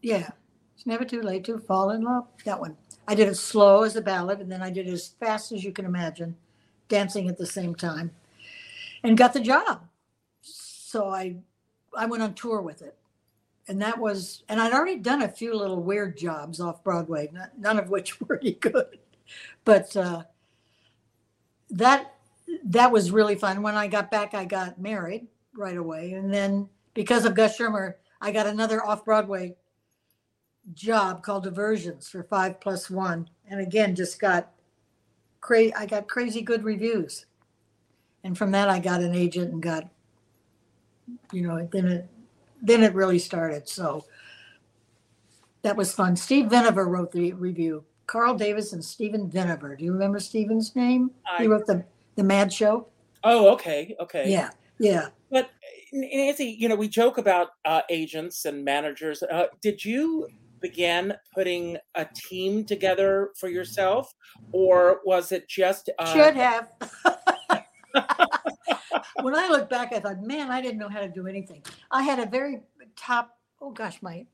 Yeah, 0.03 0.29
it's 0.75 0.87
never 0.87 1.05
too 1.05 1.23
late 1.23 1.45
to 1.45 1.59
fall 1.59 1.91
in 1.91 2.03
love. 2.03 2.27
That 2.45 2.61
one. 2.61 2.77
I 3.09 3.15
did 3.15 3.29
it 3.29 3.37
slow 3.37 3.85
as 3.85 3.95
a 3.95 4.01
ballad, 4.01 4.41
and 4.41 4.51
then 4.51 4.63
I 4.63 4.71
did 4.71 4.89
it 4.89 4.93
as 4.93 5.09
fast 5.21 5.53
as 5.53 5.63
you 5.63 5.73
can 5.73 5.85
imagine, 5.85 6.37
dancing 6.89 7.29
at 7.29 7.39
the 7.39 7.47
same 7.47 7.75
time, 7.75 8.11
and 9.05 9.17
got 9.17 9.33
the 9.33 9.41
job. 9.41 9.87
So 10.43 11.09
I 11.09 11.37
I 11.97 12.07
went 12.07 12.23
on 12.23 12.35
tour 12.35 12.61
with 12.61 12.83
it, 12.83 12.97
and 13.69 13.81
that 13.81 13.99
was 13.99 14.43
and 14.49 14.61
I'd 14.61 14.73
already 14.73 14.97
done 14.97 15.23
a 15.23 15.29
few 15.29 15.55
little 15.55 15.83
weird 15.83 16.19
jobs 16.19 16.61
off 16.61 16.83
Broadway, 16.83 17.31
not, 17.33 17.57
none 17.59 17.79
of 17.79 17.89
which 17.89 18.21
were 18.29 18.41
any 18.41 18.53
good, 18.53 18.99
but 19.65 19.97
uh, 19.97 20.25
that 21.71 22.15
that 22.65 22.91
was 22.91 23.13
really 23.13 23.37
fun. 23.37 23.63
When 23.63 23.77
I 23.77 23.87
got 23.87 24.11
back, 24.11 24.35
I 24.35 24.45
got 24.45 24.81
married 24.81 25.29
right 25.55 25.77
away, 25.77 26.13
and 26.13 26.33
then 26.33 26.69
because 26.97 27.25
of 27.27 27.35
Gus 27.35 27.55
Schirmer, 27.57 27.99
I 28.21 28.33
got 28.33 28.47
another 28.47 28.85
off 28.85 29.05
Broadway 29.05 29.55
job 30.75 31.23
called 31.23 31.45
Diversions 31.45 32.09
for 32.09 32.25
five 32.25 32.61
plus 32.61 32.91
one, 32.91 33.29
and 33.49 33.61
again 33.61 33.95
just 33.95 34.19
got 34.19 34.51
crazy. 35.41 35.73
I 35.75 35.87
got 35.87 36.09
crazy 36.09 36.43
good 36.43 36.65
reviews, 36.65 37.27
and 38.25 38.37
from 38.37 38.51
that 38.51 38.69
I 38.69 38.81
got 38.81 39.03
an 39.03 39.15
agent 39.15 39.53
and 39.53 39.63
got, 39.63 39.89
you 41.31 41.43
know, 41.43 41.69
then 41.71 41.87
it 41.87 42.09
then 42.61 42.83
it 42.83 42.95
really 42.95 43.19
started. 43.21 43.69
So 43.69 44.05
that 45.63 45.77
was 45.77 45.93
fun. 45.95 46.17
Steve 46.17 46.47
Vinaver 46.47 46.89
wrote 46.89 47.13
the 47.13 47.33
review. 47.35 47.85
Carl 48.07 48.37
Davis 48.37 48.73
and 48.73 48.85
Stephen 48.85 49.29
Vinaver. 49.29 49.77
Do 49.77 49.85
you 49.85 49.93
remember 49.93 50.21
Stephen's 50.21 50.75
name? 50.75 51.11
I- 51.27 51.43
he 51.43 51.49
wrote 51.49 51.67
the 51.67 51.85
the 52.17 52.25
Mad 52.25 52.53
Show. 52.53 52.89
Oh, 53.23 53.53
okay, 53.55 53.95
okay. 54.01 54.31
Yeah, 54.31 54.51
yeah. 54.79 55.09
But 55.31 55.51
Nancy, 55.97 56.57
you 56.59 56.69
know, 56.69 56.77
we 56.77 56.89
joke 56.89 57.19
about 57.19 57.49
uh, 57.65 57.83
agents 57.89 58.45
and 58.45 58.65
managers. 58.65 59.23
Uh, 59.23 59.47
did 59.63 59.85
you 59.85 60.29
begin 60.61 61.15
putting 61.35 61.77
a 61.95 62.07
team 62.15 62.65
together 62.65 63.31
for 63.37 63.49
yourself, 63.49 64.13
or 64.53 65.01
was 65.05 65.33
it 65.33 65.49
just? 65.49 65.91
Uh, 65.99 66.13
Should 66.13 66.37
have. 66.37 66.71
when 69.23 69.35
I 69.35 69.49
look 69.49 69.69
back, 69.71 69.93
I 69.93 70.01
thought, 70.01 70.23
man, 70.23 70.51
I 70.51 70.61
didn't 70.61 70.79
know 70.79 70.89
how 70.89 71.01
to 71.01 71.09
do 71.09 71.27
anything. 71.27 71.63
I 71.91 72.03
had 72.03 72.19
a 72.19 72.27
very 72.27 72.61
top. 72.97 73.39
Oh 73.61 73.71
gosh, 73.71 74.03
my 74.03 74.27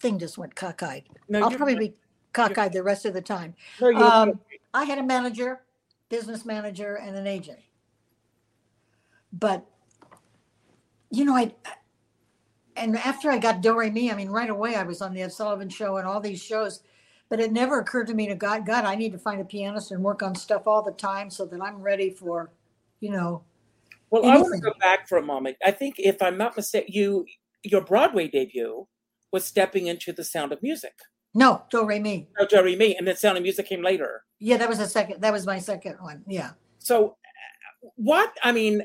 thing 0.00 0.18
just 0.18 0.38
went 0.38 0.54
cockeyed. 0.54 1.04
No, 1.28 1.42
I'll 1.42 1.50
probably 1.50 1.76
be 1.76 1.94
cockeyed 2.32 2.72
the 2.72 2.82
rest 2.82 3.04
of 3.04 3.14
the 3.14 3.22
time. 3.22 3.54
no, 3.80 3.96
Um, 3.96 4.40
I 4.72 4.84
had 4.84 4.98
a 4.98 5.02
manager, 5.02 5.62
business 6.08 6.44
manager, 6.44 6.96
and 6.96 7.16
an 7.16 7.26
agent. 7.26 7.58
But, 9.32 9.66
you 11.10 11.24
know, 11.24 11.34
I, 11.34 11.52
and 12.76 12.96
after 12.96 13.30
I 13.30 13.38
got 13.38 13.60
Do 13.60 13.78
Re 13.78 13.90
Mi, 13.90 14.10
I 14.10 14.14
mean, 14.14 14.28
right 14.28 14.50
away 14.50 14.76
I 14.76 14.82
was 14.82 15.02
on 15.02 15.14
the 15.14 15.22
Ed 15.22 15.32
Sullivan 15.32 15.68
Show 15.68 15.96
and 15.96 16.06
all 16.06 16.20
these 16.20 16.42
shows. 16.42 16.82
But 17.30 17.40
it 17.40 17.52
never 17.52 17.78
occurred 17.80 18.06
to 18.06 18.14
me 18.14 18.26
to 18.28 18.34
God, 18.34 18.64
God, 18.64 18.86
I 18.86 18.94
need 18.94 19.12
to 19.12 19.18
find 19.18 19.38
a 19.38 19.44
pianist 19.44 19.90
and 19.90 20.02
work 20.02 20.22
on 20.22 20.34
stuff 20.34 20.66
all 20.66 20.82
the 20.82 20.92
time 20.92 21.28
so 21.28 21.44
that 21.44 21.60
I'm 21.60 21.82
ready 21.82 22.08
for, 22.08 22.50
you 23.00 23.10
know, 23.10 23.42
Well, 24.10 24.24
I 24.24 24.38
want 24.38 24.54
to 24.54 24.60
go 24.60 24.72
back 24.80 25.06
for 25.06 25.18
a 25.18 25.22
moment. 25.22 25.58
I 25.62 25.70
think, 25.72 25.96
if 25.98 26.22
I'm 26.22 26.38
not 26.38 26.56
mistaken, 26.56 26.90
you 26.94 27.26
your 27.64 27.82
Broadway 27.82 28.28
debut 28.28 28.86
was 29.30 29.44
stepping 29.44 29.88
into 29.88 30.12
The 30.12 30.24
Sound 30.24 30.52
of 30.52 30.62
Music. 30.62 30.94
no, 31.34 31.64
Do 31.70 31.84
Re 31.84 31.98
Mi. 31.98 32.26
No, 32.38 32.46
Do 32.46 32.62
Re 32.62 32.76
Mi, 32.76 32.96
and 32.96 33.06
then 33.06 33.16
Sound 33.16 33.36
of 33.36 33.42
Music 33.42 33.68
came 33.68 33.82
later. 33.82 34.24
Yeah, 34.38 34.56
that 34.56 34.68
was 34.68 34.78
a 34.78 34.86
second. 34.86 35.20
That 35.20 35.32
was 35.32 35.44
my 35.44 35.58
second 35.58 35.96
one. 36.00 36.24
Yeah. 36.26 36.52
So, 36.78 37.16
what 37.96 38.32
I 38.42 38.52
mean, 38.52 38.82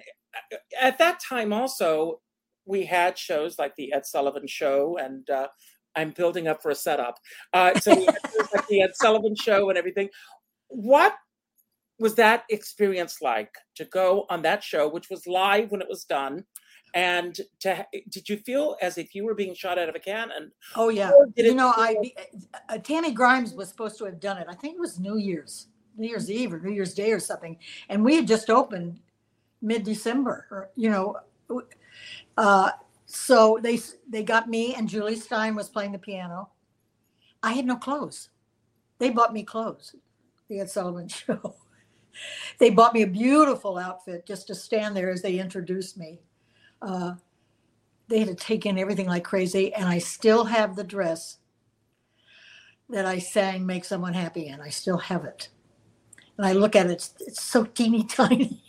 at 0.80 0.98
that 0.98 1.20
time 1.20 1.54
also, 1.54 2.22
we 2.66 2.86
had 2.86 3.18
shows 3.18 3.60
like 3.60 3.76
the 3.76 3.92
Ed 3.94 4.06
Sullivan 4.06 4.48
Show, 4.48 4.98
and 4.98 5.30
uh, 5.30 5.48
I'm 5.96 6.12
building 6.12 6.48
up 6.48 6.62
for 6.62 6.72
a 6.72 6.76
setup. 6.76 7.20
Uh, 7.54 7.78
so 7.80 7.96
we 7.96 8.06
had 8.06 8.18
shows 8.32 8.48
like 8.54 8.68
the 8.68 8.82
Ed 8.82 8.92
Sullivan 8.96 9.36
Show 9.36 9.70
and 9.70 9.78
everything. 9.78 10.10
What 10.68 11.16
was 12.00 12.16
that 12.16 12.44
experience 12.50 13.22
like 13.22 13.54
to 13.76 13.86
go 13.86 14.26
on 14.30 14.42
that 14.42 14.64
show, 14.64 14.90
which 14.90 15.10
was 15.10 15.28
live 15.28 15.72
when 15.72 15.82
it 15.82 15.90
was 15.90 16.04
done? 16.04 16.46
And 16.96 17.40
to, 17.62 17.86
did 18.10 18.30
you 18.30 18.38
feel 18.38 18.78
as 18.82 19.00
if 19.00 19.16
you 19.16 19.26
were 19.26 19.34
being 19.34 19.56
shot 19.56 19.80
out 19.80 19.90
of 19.90 19.96
a 19.96 20.00
cannon? 20.00 20.52
Oh 20.76 20.90
yeah. 20.90 21.12
You 21.36 21.56
know, 21.56 21.74
I 21.76 21.96
uh, 22.70 22.78
Tammy 22.78 23.12
Grimes 23.12 23.54
was 23.54 23.70
supposed 23.70 23.98
to 23.98 24.06
have 24.06 24.20
done 24.20 24.38
it. 24.38 24.46
I 24.48 24.54
think 24.54 24.76
it 24.76 24.80
was 24.80 25.00
New 25.00 25.18
Year's, 25.18 25.68
New 25.98 26.08
Year's 26.08 26.30
Eve 26.30 26.54
or 26.54 26.60
New 26.60 26.72
Year's 26.72 26.94
Day 26.94 27.12
or 27.12 27.20
something, 27.20 27.58
and 27.90 28.04
we 28.04 28.16
had 28.16 28.28
just 28.28 28.52
opened 28.52 29.00
mid-December. 29.64 30.70
You 30.76 30.92
know, 30.92 31.18
uh, 32.38 32.72
so 33.06 33.60
they 33.62 33.80
they 34.10 34.24
got 34.24 34.50
me 34.50 34.76
and 34.76 34.88
Jule 34.90 35.10
Styne 35.12 35.56
was 35.56 35.70
playing 35.70 35.94
the 35.94 36.00
piano. 36.00 36.50
I 37.42 37.54
had 37.54 37.66
no 37.66 37.78
clothes. 37.78 38.30
They 39.00 39.10
bought 39.10 39.34
me 39.34 39.44
clothes. 39.44 39.96
The 40.50 40.60
Ed 40.60 40.70
Sullivan 40.70 41.08
Show. 41.10 41.56
they 42.60 42.70
bought 42.70 42.94
me 42.94 43.02
a 43.02 43.08
beautiful 43.08 43.78
outfit 43.78 44.26
just 44.26 44.48
to 44.48 44.56
stand 44.56 44.96
there 44.96 45.10
as 45.12 45.22
they 45.22 45.40
introduced 45.40 45.98
me. 45.98 46.22
Uh, 46.82 47.16
they 48.08 48.20
had 48.20 48.28
to 48.28 48.36
take 48.36 48.66
in 48.66 48.78
everything 48.78 49.08
like 49.08 49.24
crazy, 49.24 49.74
and 49.74 49.86
I 49.86 49.98
still 49.98 50.46
have 50.46 50.76
the 50.76 50.84
dress 50.84 51.38
that 52.90 53.06
I 53.06 53.20
sang 53.20 53.66
"Make 53.66 53.86
Someone 53.86 54.14
Happy" 54.14 54.48
in. 54.48 54.60
I 54.62 54.70
still 54.70 54.98
have 54.98 55.26
it, 55.26 55.50
and 56.38 56.46
I 56.46 56.54
look 56.54 56.76
at 56.76 56.88
it; 56.88 56.92
it's, 56.92 57.14
it's 57.22 57.44
so 57.44 57.64
teeny 57.64 58.04
tiny. 58.08 58.64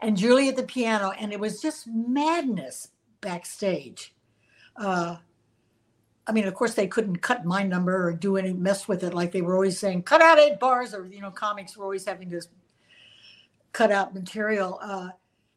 And 0.00 0.16
Jule 0.16 0.48
at 0.48 0.56
the 0.56 0.62
piano, 0.62 1.12
and 1.18 1.32
it 1.32 1.40
was 1.40 1.60
just 1.60 1.86
madness 1.88 2.88
backstage. 3.20 4.14
Uh, 4.76 5.16
I 6.26 6.32
mean, 6.32 6.46
of 6.46 6.54
course, 6.54 6.74
they 6.74 6.86
couldn't 6.86 7.16
cut 7.16 7.44
my 7.44 7.62
number 7.62 8.06
or 8.06 8.12
do 8.12 8.36
any 8.36 8.52
mess 8.52 8.86
with 8.86 9.02
it, 9.02 9.14
like 9.14 9.32
they 9.32 9.40
were 9.42 9.54
always 9.54 9.78
saying, 9.78 10.02
"Cut 10.04 10.22
out 10.22 10.38
eight 10.38 10.60
bars," 10.60 10.94
or 10.94 11.06
you 11.06 11.20
know, 11.20 11.30
comics 11.30 11.76
were 11.76 11.84
always 11.84 12.04
having 12.06 12.30
to 12.30 12.42
cut 13.72 13.90
out 13.90 14.14
material. 14.14 14.78
Uh, 14.82 15.10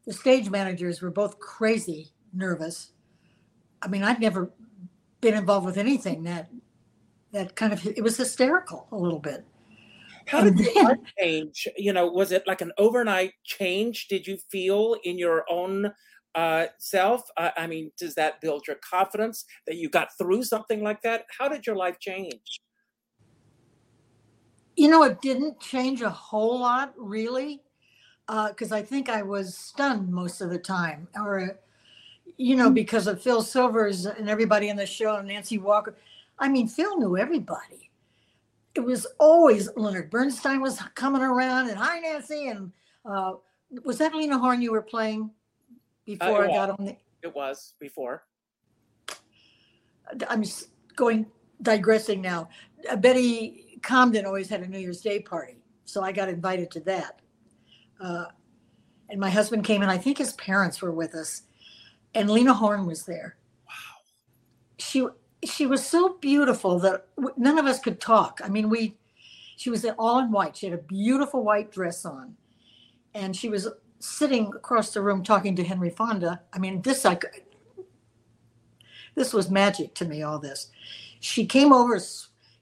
the 0.06 0.14
stage 0.14 0.50
managers 0.50 1.02
were 1.02 1.12
both 1.12 1.40
crazy 1.40 2.14
nervous. 2.34 2.92
I 3.82 3.88
mean, 3.90 4.04
I'd 4.04 4.22
never 4.22 4.52
been 5.22 5.36
involved 5.36 5.66
with 5.66 5.78
anything 5.78 6.24
that 6.24 6.50
that 7.32 7.56
kind 7.56 7.74
of 7.74 7.86
it 7.86 8.04
was 8.04 8.18
hysterical 8.18 8.88
a 8.92 8.98
little 8.98 9.20
bit. 9.20 9.46
How 10.32 10.44
did 10.44 10.54
And 10.54 10.60
your 10.62 10.74
then- 10.74 10.86
life 10.86 10.98
change? 11.20 11.68
You 11.78 11.94
know, 11.94 12.08
was 12.08 12.32
it 12.32 12.44
like 12.48 12.62
an 12.62 12.72
overnight 12.78 13.34
change? 13.44 14.08
Did 14.08 14.26
you 14.26 14.38
feel 14.50 14.96
in 15.04 15.18
your 15.18 15.44
own 15.50 15.92
uh, 16.36 16.68
self? 16.80 17.24
Uh, 17.36 17.52
I 17.58 17.68
mean, 17.68 17.92
does 17.98 18.16
that 18.16 18.40
build 18.40 18.66
your 18.66 18.78
confidence 18.78 19.44
that 19.68 19.76
you 19.76 19.90
got 19.90 20.10
through 20.18 20.44
something 20.44 20.82
like 20.82 21.02
that? 21.02 21.26
How 21.38 21.50
did 21.50 21.68
your 21.68 21.76
life 21.76 22.00
change? 22.00 22.62
You 24.78 24.88
know, 24.88 25.04
it 25.04 25.22
didn't 25.22 25.60
change 25.60 26.02
a 26.02 26.10
whole 26.10 26.60
lot, 26.62 26.94
really, 26.98 27.62
because 28.28 28.72
I 28.72 28.82
think 28.82 29.10
I 29.10 29.22
was 29.22 29.58
stunned 29.58 30.10
most 30.10 30.40
of 30.40 30.50
the 30.50 30.58
time, 30.58 31.08
or 31.16 31.60
you 32.38 32.56
know, 32.56 32.72
because 32.72 33.06
of 33.06 33.22
Phil 33.22 33.42
Silvers 33.42 34.06
and 34.06 34.30
everybody 34.30 34.70
in 34.70 34.78
the 34.78 34.86
show, 34.86 35.18
and 35.18 35.28
Nancy 35.28 35.58
Walker. 35.58 35.96
I 36.40 36.48
mean, 36.48 36.68
Phil 36.70 36.98
knew 36.98 37.18
everybody. 37.18 37.91
It 38.74 38.80
was 38.80 39.06
always 39.20 39.70
Leonard 39.76 40.10
Bernstein 40.10 40.62
was 40.62 40.80
coming 40.96 41.22
around, 41.22 41.70
and 41.70 41.78
hi 41.78 42.00
Nancy, 42.00 42.48
and 42.48 42.72
uh, 43.06 43.34
was 43.84 43.98
that 43.98 44.16
Lena 44.16 44.38
Horne 44.38 44.62
you 44.62 44.72
were 44.72 44.82
playing 44.82 45.30
before 46.06 46.46
I 46.46 46.50
yeah. 46.50 46.56
got 46.56 46.70
on 46.72 46.86
the 46.86 46.96
It 47.22 47.36
was 47.36 47.74
before. 47.80 48.24
I'm 50.28 50.44
going 50.96 51.26
digressing 51.62 52.22
now. 52.22 52.50
Uh, 52.90 52.96
Betty 52.96 53.80
Comden 53.82 54.26
always 54.26 54.50
had 54.50 54.62
a 54.62 54.68
New 54.68 54.80
Year's 54.80 55.02
Day 55.02 55.20
party, 55.20 55.58
so 55.86 56.02
I 56.02 56.12
got 56.12 56.30
invited 56.30 56.72
to 56.72 56.80
that. 56.82 57.20
Uh, 58.00 58.26
and 59.10 59.20
my 59.20 59.30
husband 59.30 59.64
came, 59.64 59.82
and 59.82 59.92
I 59.92 59.98
think 59.98 60.18
his 60.18 60.34
parents 60.34 60.82
were 60.82 60.92
with 60.92 61.14
us, 61.14 61.44
and 62.16 62.30
Lena 62.30 62.54
Horne 62.54 62.86
was 62.86 63.06
there. 63.06 63.38
Wow, 63.68 64.02
she 64.80 65.06
she 65.46 65.66
was 65.66 65.86
so 65.86 66.18
beautiful 66.22 66.80
that 66.80 67.08
none 67.38 67.58
of 67.58 67.66
us 67.66 67.80
could 67.80 68.00
talk. 68.00 68.42
I 68.44 68.50
mean, 68.50 68.70
we 68.70 68.96
she 69.58 69.70
was 69.70 69.86
all 69.98 70.20
in 70.20 70.32
white. 70.32 70.56
She 70.56 70.68
had 70.68 70.78
a 70.78 70.82
beautiful 70.82 71.44
white 71.44 71.72
dress 71.72 72.06
on, 72.06 72.36
and 73.14 73.36
she 73.36 73.50
was 73.50 73.68
sitting 74.00 74.48
across 74.48 74.94
the 74.94 75.02
room 75.02 75.24
talking 75.24 75.56
to 75.56 75.64
Henry 75.64 75.92
Fonda. 75.92 76.42
I 76.52 76.60
mean, 76.60 76.82
this 76.82 77.06
I 77.06 77.16
could, 77.16 77.30
this 79.16 79.34
was 79.34 79.50
magic 79.50 79.94
to 79.96 80.06
me 80.06 80.24
all 80.24 80.40
this 80.40 80.70
she 81.20 81.46
came 81.46 81.72
over 81.72 82.00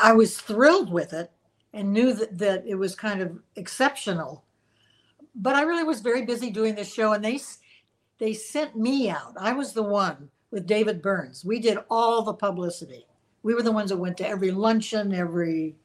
I 0.00 0.12
was 0.12 0.38
thrilled 0.40 0.92
with 0.92 1.12
it 1.12 1.30
and 1.72 1.92
knew 1.92 2.12
that, 2.12 2.38
that 2.38 2.64
it 2.66 2.74
was 2.74 2.94
kind 2.94 3.20
of 3.20 3.38
exceptional. 3.56 4.44
But 5.34 5.54
I 5.54 5.62
really 5.62 5.84
was 5.84 6.00
very 6.00 6.24
busy 6.24 6.50
doing 6.50 6.74
this 6.74 6.92
show, 6.92 7.12
and 7.12 7.24
they 7.24 7.40
they 8.18 8.34
sent 8.34 8.76
me 8.76 9.08
out. 9.08 9.34
I 9.38 9.52
was 9.52 9.72
the 9.72 9.82
one 9.82 10.28
with 10.50 10.66
David 10.66 11.00
Burns. 11.00 11.44
We 11.44 11.60
did 11.60 11.78
all 11.90 12.22
the 12.22 12.34
publicity. 12.34 13.06
We 13.42 13.54
were 13.54 13.62
the 13.62 13.72
ones 13.72 13.90
that 13.90 13.96
went 13.96 14.16
to 14.18 14.28
every 14.28 14.50
luncheon, 14.50 15.14
every 15.14 15.76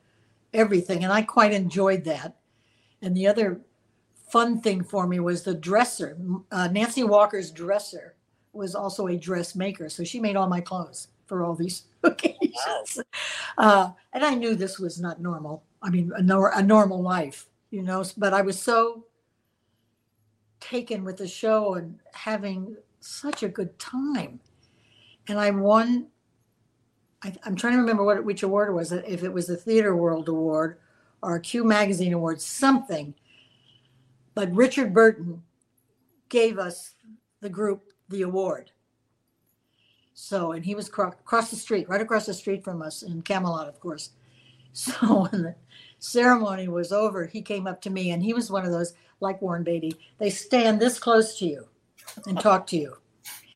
everything, 0.54 1.04
and 1.04 1.14
I 1.14 1.22
quite 1.22 1.54
enjoyed 1.54 2.04
that. 2.06 2.36
And 3.02 3.16
the 3.16 3.28
other 3.28 3.62
fun 4.30 4.62
thing 4.62 4.84
for 4.84 5.06
me 5.06 5.20
was 5.20 5.44
the 5.44 5.54
dresser. 5.54 6.18
Uh, 6.52 6.68
Nancy 6.72 7.04
Walker's 7.04 7.52
dresser 7.52 8.16
was 8.54 8.74
also 8.74 9.08
a 9.08 9.18
dressmaker, 9.18 9.90
so 9.90 10.04
she 10.04 10.20
made 10.20 10.36
all 10.36 10.48
my 10.48 10.62
clothes 10.62 11.10
for 11.26 11.44
all 11.44 11.56
these 11.56 11.84
occasions. 12.04 13.00
Uh, 13.58 13.90
and 14.14 14.24
I 14.24 14.36
knew 14.36 14.56
this 14.56 14.80
was 14.80 15.00
not 15.00 15.22
normal. 15.22 15.64
I 15.86 15.90
mean, 15.90 16.12
a, 16.16 16.22
nor- 16.22 16.52
a 16.52 16.64
normal 16.64 17.02
life, 17.02 17.48
you 17.70 17.84
know. 17.84 18.04
But 18.18 18.34
I 18.34 18.42
was 18.42 18.60
so 18.60 19.06
taken 20.60 21.04
with 21.04 21.18
the 21.18 21.28
show 21.28 21.76
and 21.76 22.00
having 22.14 22.76
such 23.00 23.44
a 23.44 23.48
good 23.48 23.78
time. 23.78 24.40
And 25.28 25.40
I 25.40 25.52
won. 25.52 26.08
I, 27.22 27.36
I'm 27.44 27.56
trying 27.56 27.74
to 27.74 27.80
remember 27.80 28.04
what 28.04 28.26
which 28.26 28.42
award 28.42 28.70
it 28.70 28.74
was. 28.74 28.92
Uh, 28.92 29.04
if 29.08 29.24
it 29.24 29.32
was 29.32 29.46
the 29.46 29.56
Theater 29.56 29.96
World 29.96 30.28
Award 30.28 30.80
or 31.22 31.40
Cue 31.40 31.64
Magazine 31.64 32.14
Award, 32.14 32.42
something. 32.42 33.14
But 34.34 34.54
Richard 34.54 34.94
Burton 34.94 35.44
gave 36.30 36.58
us 36.58 36.96
the 37.42 37.50
group 37.50 37.94
the 38.10 38.24
award. 38.24 38.72
So, 40.14 40.54
and 40.54 40.66
he 40.66 40.76
was 40.76 40.90
cro- 40.90 41.10
across 41.10 41.50
the 41.52 41.56
street, 41.56 41.88
right 41.90 42.02
across 42.02 42.26
the 42.26 42.34
street 42.34 42.64
from 42.64 42.82
us 42.82 43.04
in 43.04 43.22
Camelot, 43.22 43.68
of 43.68 43.80
course. 43.80 44.12
So 45.00 45.28
when 45.32 45.42
the 45.44 45.56
ceremony 46.00 46.68
was 46.68 46.92
over, 46.92 47.26
he 47.26 47.42
came 47.42 47.66
up 47.66 47.82
to 47.84 47.90
me 47.90 48.12
and 48.12 48.22
he 48.22 48.34
was 48.34 48.52
one 48.52 48.66
of 48.66 48.74
those, 48.74 48.94
like 49.22 49.42
Warren 49.42 49.64
Beatty, 49.64 49.96
they 50.18 50.30
stand 50.30 50.82
this 50.82 51.00
close 51.00 51.40
to 51.40 51.46
you 51.46 51.66
and 52.28 52.38
talk 52.38 52.68
to 52.68 52.78
you. 52.78 52.98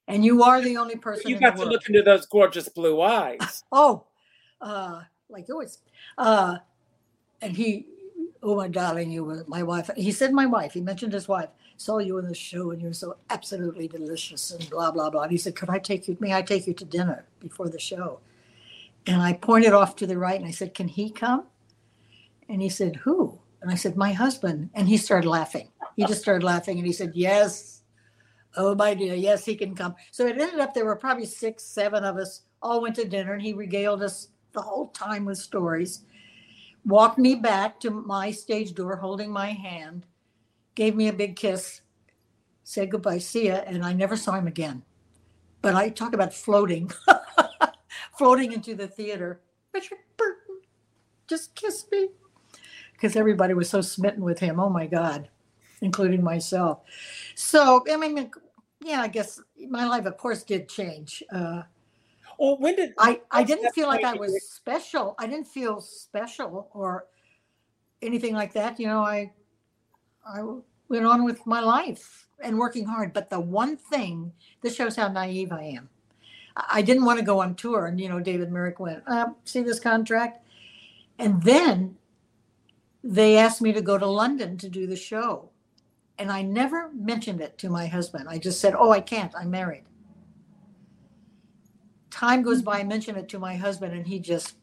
And 0.07 0.23
you 0.23 0.43
are 0.43 0.61
the 0.61 0.77
only 0.77 0.95
person 0.95 1.29
you 1.29 1.37
got 1.37 1.57
to 1.57 1.65
look 1.65 1.87
into 1.89 2.01
those 2.03 2.25
gorgeous 2.25 2.69
blue 2.69 3.01
eyes. 3.01 3.63
Oh, 3.71 4.05
uh, 4.61 5.01
like 5.29 5.47
yours. 5.47 5.79
Uh, 6.17 6.57
and 7.41 7.55
he, 7.55 7.85
oh 8.41 8.55
my 8.55 8.69
darling, 8.69 9.11
you 9.11 9.25
were 9.25 9.43
my 9.47 9.61
wife. 9.61 9.89
He 9.97 10.13
said 10.13 10.31
my 10.31 10.45
wife. 10.45 10.73
He 10.73 10.81
mentioned 10.81 11.13
his 11.13 11.27
wife. 11.27 11.49
Saw 11.77 11.99
you 11.99 12.17
in 12.17 12.27
the 12.27 12.35
show, 12.35 12.71
and 12.71 12.81
you're 12.81 12.93
so 12.93 13.17
absolutely 13.29 13.87
delicious, 13.87 14.51
and 14.51 14.69
blah 14.69 14.91
blah 14.91 15.09
blah. 15.09 15.23
And 15.23 15.31
he 15.31 15.37
said, 15.37 15.55
"Could 15.55 15.69
I 15.69 15.79
take 15.79 16.07
you? 16.07 16.17
May 16.19 16.33
I 16.33 16.41
take 16.41 16.67
you 16.67 16.73
to 16.73 16.83
dinner 16.85 17.25
before 17.39 17.69
the 17.69 17.79
show?" 17.79 18.19
And 19.09 19.23
I 19.23 19.33
pointed 19.33 19.73
off 19.73 19.95
to 19.97 20.07
the 20.07 20.19
right, 20.19 20.39
and 20.39 20.47
I 20.47 20.51
said, 20.51 20.75
"Can 20.75 20.87
he 20.87 21.09
come?" 21.09 21.47
And 22.47 22.61
he 22.61 22.69
said, 22.69 22.95
"Who?" 22.97 23.39
And 23.59 23.71
I 23.71 23.75
said, 23.75 23.97
"My 23.97 24.13
husband." 24.13 24.69
And 24.75 24.87
he 24.87 24.97
started 24.97 25.27
laughing. 25.27 25.69
He 25.95 26.05
just 26.05 26.21
started 26.21 26.45
laughing, 26.45 26.77
and 26.77 26.85
he 26.85 26.93
said, 26.93 27.13
"Yes." 27.15 27.81
Oh 28.55 28.75
my 28.75 28.93
dear, 28.93 29.15
yes, 29.15 29.45
he 29.45 29.55
can 29.55 29.75
come. 29.75 29.95
So 30.11 30.27
it 30.27 30.39
ended 30.39 30.59
up 30.59 30.73
there 30.73 30.85
were 30.85 30.95
probably 30.95 31.25
six, 31.25 31.63
seven 31.63 32.03
of 32.03 32.17
us 32.17 32.43
all 32.61 32.81
went 32.81 32.95
to 32.97 33.05
dinner, 33.07 33.33
and 33.33 33.41
he 33.41 33.53
regaled 33.53 34.03
us 34.03 34.27
the 34.53 34.61
whole 34.61 34.87
time 34.89 35.25
with 35.25 35.37
stories. 35.39 36.03
Walked 36.85 37.17
me 37.17 37.35
back 37.35 37.79
to 37.79 37.89
my 37.89 38.29
stage 38.31 38.73
door, 38.73 38.95
holding 38.95 39.31
my 39.31 39.51
hand, 39.51 40.05
gave 40.75 40.95
me 40.95 41.07
a 41.07 41.13
big 41.13 41.35
kiss, 41.35 41.81
said 42.63 42.91
goodbye, 42.91 43.17
see 43.17 43.47
ya, 43.47 43.61
and 43.65 43.83
I 43.83 43.93
never 43.93 44.15
saw 44.15 44.33
him 44.33 44.47
again. 44.47 44.83
But 45.61 45.75
I 45.75 45.89
talk 45.89 46.13
about 46.13 46.33
floating, 46.33 46.91
floating 48.19 48.51
into 48.51 48.75
the 48.75 48.87
theater. 48.87 49.41
Richard 49.73 49.99
Burton, 50.17 50.59
just 51.27 51.55
kiss 51.55 51.85
me, 51.91 52.09
because 52.93 53.15
everybody 53.15 53.53
was 53.53 53.69
so 53.69 53.81
smitten 53.81 54.23
with 54.23 54.39
him. 54.39 54.59
Oh 54.59 54.69
my 54.69 54.85
God, 54.85 55.29
including 55.81 56.23
myself. 56.23 56.81
So 57.35 57.83
I 57.91 57.97
mean, 57.97 58.29
yeah, 58.83 59.01
I 59.01 59.07
guess 59.07 59.41
my 59.69 59.85
life, 59.87 60.05
of 60.05 60.17
course, 60.17 60.43
did 60.43 60.69
change. 60.69 61.23
Uh, 61.31 61.63
Well, 62.39 62.57
when 62.57 62.75
did 62.75 62.93
I, 62.97 63.19
I 63.31 63.43
didn't 63.43 63.73
feel 63.73 63.87
like 63.87 64.05
I 64.05 64.13
was 64.13 64.31
special. 64.49 65.13
I 65.19 65.27
didn't 65.27 65.47
feel 65.47 65.81
special 65.81 66.69
or 66.73 67.07
anything 68.01 68.33
like 68.33 68.53
that. 68.53 68.79
You 68.79 68.87
know, 68.87 69.03
I 69.03 69.33
I 70.25 70.39
went 70.87 71.05
on 71.05 71.25
with 71.25 71.45
my 71.45 71.59
life 71.59 72.27
and 72.39 72.57
working 72.57 72.85
hard. 72.85 73.11
But 73.11 73.29
the 73.29 73.39
one 73.39 73.75
thing, 73.75 74.31
this 74.61 74.75
shows 74.75 74.95
how 74.95 75.09
naive 75.09 75.51
I 75.51 75.63
am. 75.63 75.89
I 76.69 76.81
didn't 76.81 77.05
want 77.05 77.19
to 77.19 77.25
go 77.25 77.41
on 77.41 77.55
tour, 77.55 77.85
and 77.85 77.99
you 77.99 78.09
know, 78.09 78.19
David 78.19 78.51
Merrick 78.51 78.79
went, 78.79 79.03
uh, 79.07 79.29
"See 79.45 79.61
this 79.61 79.79
contract," 79.79 80.45
and 81.17 81.41
then 81.43 81.97
they 83.03 83.37
asked 83.37 83.61
me 83.61 83.71
to 83.73 83.81
go 83.81 83.97
to 83.97 84.05
London 84.05 84.57
to 84.57 84.69
do 84.69 84.87
the 84.87 84.95
show, 84.95 85.49
and 86.17 86.31
I 86.31 86.41
never 86.41 86.91
mentioned 86.93 87.41
it 87.41 87.57
to 87.59 87.69
my 87.69 87.87
husband. 87.87 88.27
I 88.27 88.37
just 88.37 88.59
said, 88.59 88.75
"Oh, 88.77 88.91
I 88.91 89.01
can't. 89.01 89.33
I'm 89.35 89.49
married." 89.51 89.83
time 92.19 92.41
goes 92.41 92.61
by, 92.61 92.79
I 92.79 92.83
mention 92.83 93.15
it 93.15 93.29
to 93.29 93.39
my 93.39 93.55
husband, 93.55 93.93
and 93.93 94.05
he 94.05 94.19
just, 94.19 94.55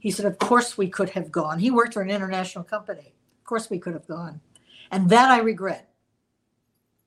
he 0.00 0.10
said, 0.10 0.26
Of 0.26 0.38
course 0.38 0.76
we 0.76 0.88
could 0.88 1.10
have 1.10 1.32
gone. 1.32 1.58
He 1.58 1.70
worked 1.70 1.94
for 1.94 2.02
an 2.02 2.10
international 2.10 2.64
company. 2.64 3.14
Of 3.40 3.44
course 3.44 3.70
we 3.70 3.78
could 3.78 3.94
have 3.94 4.06
gone. 4.06 4.40
And 4.90 5.08
that 5.08 5.30
I 5.30 5.38
regret. 5.38 5.88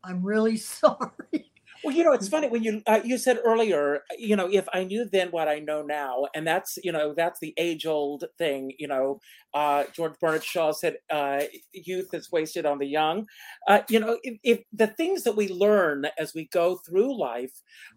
I'm 0.04 0.24
really 0.24 0.58
sorry. 0.82 1.52
Well, 1.86 1.96
you 1.96 2.04
know, 2.04 2.14
it's 2.14 2.28
funny 2.28 2.50
when 2.50 2.64
you 2.64 2.82
uh, 2.88 3.02
you 3.06 3.20
said 3.20 3.40
earlier, 3.46 4.02
you 4.18 4.36
know, 4.36 4.50
if 4.52 4.68
I 4.74 4.86
knew 4.86 5.06
then 5.12 5.30
what 5.30 5.48
I 5.48 5.60
know 5.60 5.84
now, 5.84 6.26
and 6.34 6.48
that's 6.48 6.80
you 6.84 6.92
know 6.92 7.14
that's 7.16 7.40
the 7.40 7.54
age 7.58 7.86
old 7.86 8.26
thing. 8.40 8.74
You 8.80 8.88
know, 8.88 9.20
uh, 9.54 9.86
George 9.96 10.16
Bernard 10.20 10.44
Shaw 10.44 10.72
said, 10.72 10.98
uh, 11.12 11.44
"Youth 11.74 12.14
is 12.14 12.32
wasted 12.32 12.66
on 12.66 12.80
the 12.80 12.88
young." 12.88 13.28
Uh, 13.68 13.82
you 13.90 14.00
know, 14.00 14.18
if, 14.24 14.40
if 14.44 14.64
the 14.74 14.88
things 14.88 15.24
that 15.24 15.36
we 15.38 15.48
learn 15.50 16.08
as 16.18 16.34
we 16.34 16.48
go 16.48 16.78
through 16.78 17.20
life, 17.20 17.54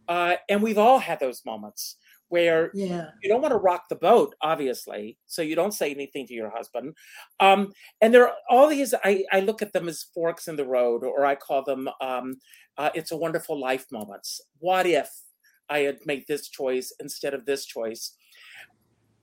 uh, 0.09 0.37
and 0.49 0.63
we've 0.63 0.79
all 0.79 0.99
had 0.99 1.21
those 1.21 1.43
moments 1.47 1.98
where 2.29 2.71
Yeah. 2.75 3.11
you 3.23 3.29
don't 3.29 3.43
want 3.43 3.53
to 3.53 3.59
rock 3.59 3.89
the 3.89 3.97
boat, 3.97 4.35
obviously, 4.43 5.19
so 5.27 5.43
you 5.43 5.55
don't 5.55 5.73
say 5.73 5.91
anything 5.91 6.27
to 6.27 6.35
your 6.35 6.51
husband. 6.51 6.95
Um, 7.41 7.73
and 8.01 8.13
there 8.13 8.27
are 8.29 8.35
all 8.51 8.69
these. 8.69 8.95
I, 9.05 9.25
I 9.33 9.41
look 9.41 9.63
at 9.63 9.73
them 9.73 9.89
as 9.89 10.03
forks 10.15 10.49
in 10.49 10.57
the 10.57 10.67
road, 10.67 11.05
or 11.05 11.25
I 11.25 11.35
call 11.35 11.65
them 11.65 11.89
um, 12.01 12.37
uh, 12.77 12.91
"It's 12.95 13.13
a 13.13 13.17
Wonderful 13.17 13.59
Life" 13.59 13.87
moments. 13.91 14.41
What 14.59 14.87
if 14.87 15.11
I 15.69 15.81
had 15.81 15.99
made 16.07 16.25
this 16.29 16.49
choice 16.49 16.93
instead 17.01 17.35
of 17.35 17.45
this 17.47 17.65
choice? 17.67 18.15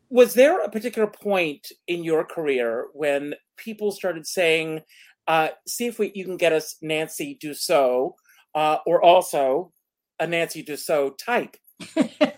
Was 0.09 0.33
there 0.33 0.59
a 0.61 0.69
particular 0.69 1.07
point 1.07 1.71
in 1.87 2.03
your 2.03 2.23
career 2.23 2.87
when 2.93 3.33
people 3.57 3.91
started 3.91 4.27
saying, 4.27 4.81
uh, 5.27 5.49
"See 5.67 5.87
if 5.87 5.99
we 5.99 6.11
you 6.15 6.25
can 6.25 6.37
get 6.37 6.53
us 6.53 6.75
Nancy 6.81 7.37
Dussault," 7.41 8.13
uh, 8.53 8.77
or 8.85 9.03
also 9.03 9.71
a 10.19 10.27
Nancy 10.27 10.63
Dussault 10.63 11.17
type? 11.17 11.57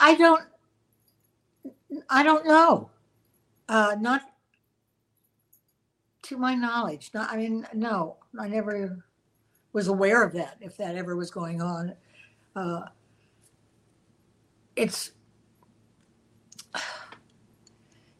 I 0.00 0.14
don't, 0.16 0.42
I 2.08 2.22
don't 2.22 2.46
know. 2.46 2.90
Uh, 3.68 3.94
not 4.00 4.22
to 6.22 6.36
my 6.36 6.54
knowledge. 6.54 7.10
Not, 7.14 7.30
I 7.30 7.36
mean, 7.36 7.66
no, 7.72 8.16
I 8.40 8.48
never 8.48 9.04
was 9.72 9.86
aware 9.86 10.24
of 10.24 10.32
that, 10.32 10.56
if 10.60 10.76
that 10.78 10.96
ever 10.96 11.14
was 11.14 11.30
going 11.30 11.62
on. 11.62 11.94
Uh, 12.56 12.86
it's 14.74 15.12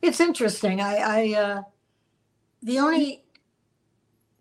It's 0.03 0.21
interesting. 0.21 0.81
I, 0.81 0.97
I 0.97 1.39
uh, 1.39 1.63
the 2.63 2.79
only 2.79 3.25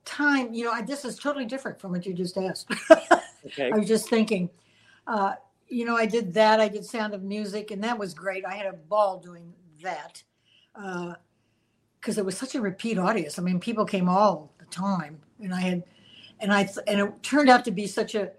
time, 0.06 0.54
you 0.54 0.66
know, 0.66 0.72
I, 0.72 0.82
this 0.82 1.04
is 1.04 1.18
totally 1.18 1.46
different 1.46 1.80
from 1.82 1.92
what 1.92 2.06
you 2.06 2.14
just 2.14 2.38
asked. 2.38 2.72
Okay. 3.46 3.72
I 3.74 3.78
was 3.78 3.88
just 3.88 4.10
thinking, 4.10 4.50
uh, 5.08 5.34
you 5.70 5.86
know, 5.86 5.96
I 5.96 6.06
did 6.06 6.34
that. 6.34 6.60
I 6.60 6.68
did 6.68 6.86
Sound 6.86 7.14
of 7.14 7.24
Music, 7.24 7.72
and 7.72 7.84
that 7.84 7.98
was 7.98 8.14
great. 8.14 8.46
I 8.46 8.56
had 8.56 8.66
a 8.66 8.74
ball 8.74 9.20
doing 9.20 9.54
that 9.84 10.24
uh, 10.76 11.14
because 12.00 12.18
it 12.18 12.26
was 12.26 12.38
such 12.38 12.56
a 12.56 12.62
repeat 12.62 12.98
audience. 12.98 13.38
I 13.38 13.44
mean, 13.44 13.60
people 13.60 13.86
came 13.86 14.10
all 14.10 14.52
the 14.60 14.66
time, 14.66 15.20
and 15.40 15.54
I 15.54 15.62
had, 15.62 15.84
and 16.40 16.52
I, 16.52 16.70
and 16.88 17.00
it 17.00 17.24
turned 17.24 17.50
out 17.50 17.66
to 17.66 17.72
be 17.72 17.88
such 17.88 18.16
a 18.16 18.32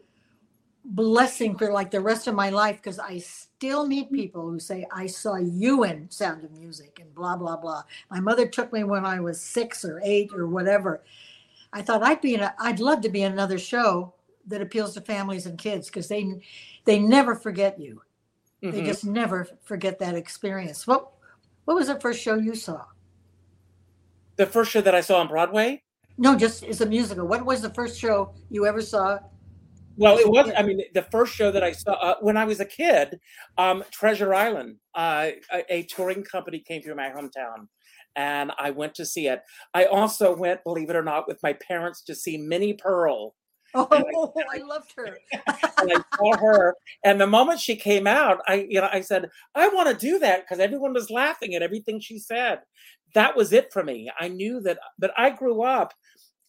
blessing 0.84 1.56
for 1.56 1.72
like 1.72 1.90
the 1.90 2.00
rest 2.00 2.26
of 2.26 2.34
my 2.34 2.50
life 2.50 2.76
because 2.76 2.98
I 2.98 3.18
still 3.18 3.86
meet 3.86 4.10
people 4.10 4.50
who 4.50 4.58
say, 4.58 4.86
I 4.92 5.06
saw 5.06 5.36
you 5.36 5.84
in 5.84 6.10
Sound 6.10 6.42
of 6.44 6.52
Music 6.52 6.98
and 7.00 7.14
blah, 7.14 7.36
blah, 7.36 7.56
blah. 7.56 7.82
My 8.10 8.18
mother 8.20 8.46
took 8.46 8.72
me 8.72 8.84
when 8.84 9.04
I 9.04 9.20
was 9.20 9.40
six 9.40 9.84
or 9.84 10.00
eight 10.02 10.30
or 10.34 10.46
whatever. 10.46 11.02
I 11.72 11.82
thought 11.82 12.02
I'd 12.02 12.20
be 12.20 12.34
in 12.34 12.40
a, 12.40 12.54
I'd 12.58 12.80
love 12.80 13.02
to 13.02 13.08
be 13.08 13.22
in 13.22 13.32
another 13.32 13.58
show 13.58 14.14
that 14.46 14.60
appeals 14.62 14.94
to 14.94 15.00
families 15.00 15.46
and 15.46 15.58
kids 15.58 15.86
because 15.88 16.08
they, 16.08 16.40
they 16.84 16.98
never 16.98 17.34
forget 17.34 17.78
you. 17.78 18.02
They 18.60 18.82
Mhm. 18.82 18.86
just 18.86 19.04
never 19.04 19.48
forget 19.64 19.98
that 20.00 20.14
experience. 20.14 20.86
What, 20.86 21.10
what 21.64 21.74
was 21.74 21.86
the 21.86 21.98
first 22.00 22.20
show 22.20 22.34
you 22.34 22.54
saw? 22.54 22.84
The 24.36 24.46
first 24.46 24.70
show 24.70 24.80
that 24.80 24.94
I 24.94 25.00
saw 25.00 25.20
on 25.20 25.28
Broadway. 25.28 25.82
No, 26.18 26.36
just 26.36 26.64
as 26.64 26.80
a 26.80 26.86
musical. 26.86 27.26
What 27.26 27.44
was 27.44 27.62
the 27.62 27.72
first 27.72 27.98
show 27.98 28.34
you 28.50 28.66
ever 28.66 28.82
saw? 28.82 29.18
Well, 29.96 30.18
it 30.18 30.28
was. 30.28 30.50
I 30.56 30.62
mean, 30.62 30.82
the 30.94 31.02
first 31.02 31.34
show 31.34 31.50
that 31.50 31.62
I 31.62 31.72
saw 31.72 31.92
uh, 31.92 32.14
when 32.20 32.36
I 32.36 32.44
was 32.44 32.60
a 32.60 32.64
kid, 32.64 33.18
um, 33.58 33.84
Treasure 33.90 34.34
Island, 34.34 34.76
uh, 34.94 35.30
a, 35.52 35.74
a 35.74 35.82
touring 35.84 36.22
company 36.22 36.58
came 36.58 36.80
through 36.80 36.94
my 36.94 37.10
hometown, 37.10 37.68
and 38.16 38.52
I 38.58 38.70
went 38.70 38.94
to 38.94 39.04
see 39.04 39.28
it. 39.28 39.42
I 39.74 39.84
also 39.86 40.34
went, 40.34 40.64
believe 40.64 40.90
it 40.90 40.96
or 40.96 41.02
not, 41.02 41.28
with 41.28 41.42
my 41.42 41.52
parents 41.54 42.02
to 42.04 42.14
see 42.14 42.38
Minnie 42.38 42.74
Pearl. 42.74 43.34
Oh, 43.74 44.32
I 44.52 44.58
loved 44.62 44.92
her. 44.96 45.18
And 45.80 45.92
I 45.92 46.02
saw 46.16 46.36
her, 46.36 46.74
and 47.04 47.20
the 47.20 47.26
moment 47.26 47.60
she 47.60 47.74
came 47.76 48.06
out, 48.06 48.40
I, 48.46 48.66
you 48.68 48.80
know, 48.80 48.88
I 48.92 49.00
said, 49.00 49.30
I 49.54 49.68
want 49.68 49.88
to 49.88 49.94
do 50.06 50.18
that 50.18 50.42
because 50.42 50.58
everyone 50.60 50.92
was 50.92 51.10
laughing 51.10 51.54
at 51.54 51.62
everything 51.62 52.00
she 52.00 52.18
said. 52.18 52.60
That 53.14 53.34
was 53.36 53.52
it 53.52 53.72
for 53.72 53.82
me. 53.82 54.10
I 54.20 54.28
knew 54.28 54.60
that, 54.60 54.78
but 54.98 55.12
I 55.16 55.30
grew 55.30 55.62
up 55.62 55.94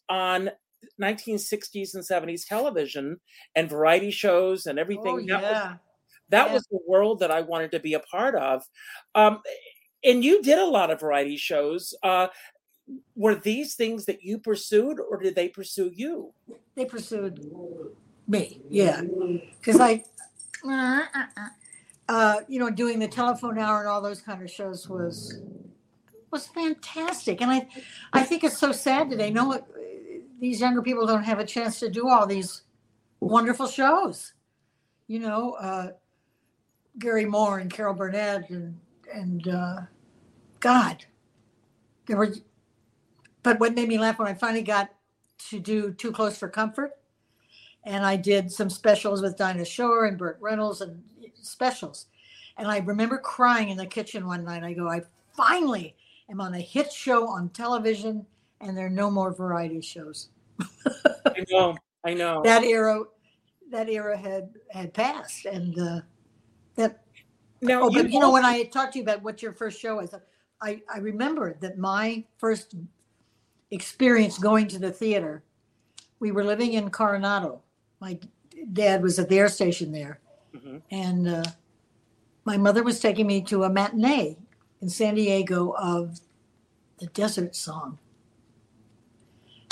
on 0.09 0.51
1960s 0.99 1.93
and 1.95 2.03
70s 2.03 2.45
television 2.45 3.19
and 3.55 3.69
variety 3.69 4.11
shows 4.11 4.65
and 4.65 4.77
everything. 4.79 5.19
Oh, 5.23 5.27
that 5.27 5.41
was 5.41 5.51
yeah. 5.51 5.75
that 6.29 6.47
Yeah. 6.47 6.53
was 6.53 6.63
the 6.71 6.79
world 6.87 7.19
that 7.19 7.31
I 7.31 7.41
wanted 7.41 7.71
to 7.71 7.79
be 7.79 7.93
a 7.93 7.99
part 8.01 8.35
of. 8.35 8.63
Um, 9.15 9.39
and 10.03 10.23
you 10.23 10.41
did 10.41 10.59
a 10.59 10.65
lot 10.65 10.91
of 10.91 10.99
variety 10.99 11.37
shows. 11.37 11.93
Uh, 12.03 12.27
were 13.15 13.35
these 13.35 13.75
things 13.75 14.05
that 14.05 14.23
you 14.23 14.37
pursued, 14.37 14.99
or 14.99 15.17
did 15.17 15.35
they 15.35 15.49
pursue 15.49 15.91
you? 15.93 16.33
They 16.75 16.85
pursued 16.85 17.45
me. 18.27 18.61
Yeah. 18.69 19.01
Because 19.59 19.79
I, 19.79 20.03
uh, 22.09 22.35
you 22.47 22.59
know, 22.59 22.69
doing 22.69 22.99
the 22.99 23.07
telephone 23.07 23.57
hour 23.57 23.79
and 23.79 23.87
all 23.87 24.01
those 24.01 24.21
kind 24.21 24.41
of 24.41 24.49
shows 24.49 24.89
was 24.89 25.41
was 26.31 26.47
fantastic. 26.47 27.41
And 27.41 27.51
I, 27.51 27.67
I 28.13 28.23
think 28.23 28.43
it's 28.43 28.57
so 28.57 28.71
sad 28.71 29.09
today. 29.09 29.31
No, 29.31 29.65
these 30.39 30.61
younger 30.61 30.81
people 30.81 31.05
don't 31.05 31.23
have 31.23 31.39
a 31.39 31.45
chance 31.45 31.79
to 31.79 31.89
do 31.89 32.07
all 32.07 32.25
these 32.25 32.63
wonderful 33.19 33.67
shows. 33.67 34.33
You 35.07 35.19
know, 35.19 35.53
uh, 35.53 35.91
Garry 36.99 37.25
Moore 37.25 37.59
and 37.59 37.69
Carol 37.71 37.93
Burnett 37.93 38.49
and 38.49 38.79
and 39.13 39.47
uh, 39.47 39.81
God, 40.59 41.05
there 42.07 42.17
were. 42.17 42.33
But 43.43 43.59
what 43.59 43.75
made 43.75 43.87
me 43.87 43.97
laugh 43.97 44.19
when 44.19 44.27
I 44.27 44.33
finally 44.33 44.61
got 44.61 44.89
to 45.49 45.59
do 45.59 45.91
Too 45.93 46.11
Close 46.11 46.37
for 46.37 46.47
Comfort, 46.49 46.91
and 47.83 48.05
I 48.05 48.15
did 48.15 48.51
some 48.51 48.69
specials 48.69 49.21
with 49.21 49.37
Dinah 49.37 49.65
Shore 49.65 50.05
and 50.05 50.17
Burt 50.17 50.37
Reynolds 50.39 50.81
and 50.81 51.01
specials, 51.41 52.05
and 52.57 52.67
I 52.67 52.77
remember 52.79 53.17
crying 53.17 53.69
in 53.69 53.77
the 53.77 53.85
kitchen 53.85 54.27
one 54.27 54.43
night. 54.43 54.63
I 54.63 54.73
go, 54.73 54.87
I 54.87 55.01
finally 55.35 55.95
am 56.29 56.39
on 56.41 56.53
a 56.53 56.59
hit 56.59 56.91
show 56.91 57.27
on 57.27 57.49
television, 57.49 58.25
and 58.59 58.77
there 58.77 58.85
are 58.85 58.89
no 58.89 59.09
more 59.09 59.33
variety 59.33 59.81
shows. 59.81 60.29
I 61.25 61.43
know, 61.49 61.75
I 62.03 62.13
know. 62.13 62.41
That 62.45 62.63
era, 62.63 63.03
that 63.71 63.89
era 63.89 64.15
had 64.17 64.49
had 64.69 64.93
passed, 64.93 65.45
and 65.45 65.77
uh, 65.79 66.01
that 66.75 67.01
No, 67.61 67.83
Oh, 67.83 67.89
but 67.91 68.11
you 68.11 68.19
know, 68.19 68.27
also- 68.27 68.33
when 68.33 68.45
I 68.45 68.63
talked 68.65 68.93
to 68.93 68.99
you 68.99 69.03
about 69.03 69.23
what 69.23 69.41
your 69.41 69.53
first 69.53 69.79
show 69.79 69.95
was, 69.95 70.13
I, 70.61 70.81
I 70.93 70.99
remember 70.99 71.57
that 71.61 71.79
my 71.79 72.23
first 72.37 72.75
experience 73.71 74.37
going 74.37 74.67
to 74.69 74.79
the 74.79 74.91
theater, 74.91 75.43
we 76.19 76.31
were 76.31 76.43
living 76.43 76.73
in 76.73 76.89
Coronado. 76.89 77.61
My 77.99 78.19
dad 78.73 79.01
was 79.01 79.17
at 79.17 79.29
the 79.29 79.39
air 79.39 79.47
station 79.49 79.91
there. 79.91 80.19
Mhm. 80.53 80.81
And 80.91 81.27
uh, 81.27 81.43
my 82.45 82.57
mother 82.57 82.83
was 82.83 82.99
taking 82.99 83.27
me 83.27 83.41
to 83.43 83.63
a 83.63 83.69
matinee 83.69 84.37
in 84.81 84.89
San 84.89 85.15
Diego 85.15 85.71
of 85.77 86.19
the 86.99 87.07
Desert 87.07 87.55
Song. 87.55 87.97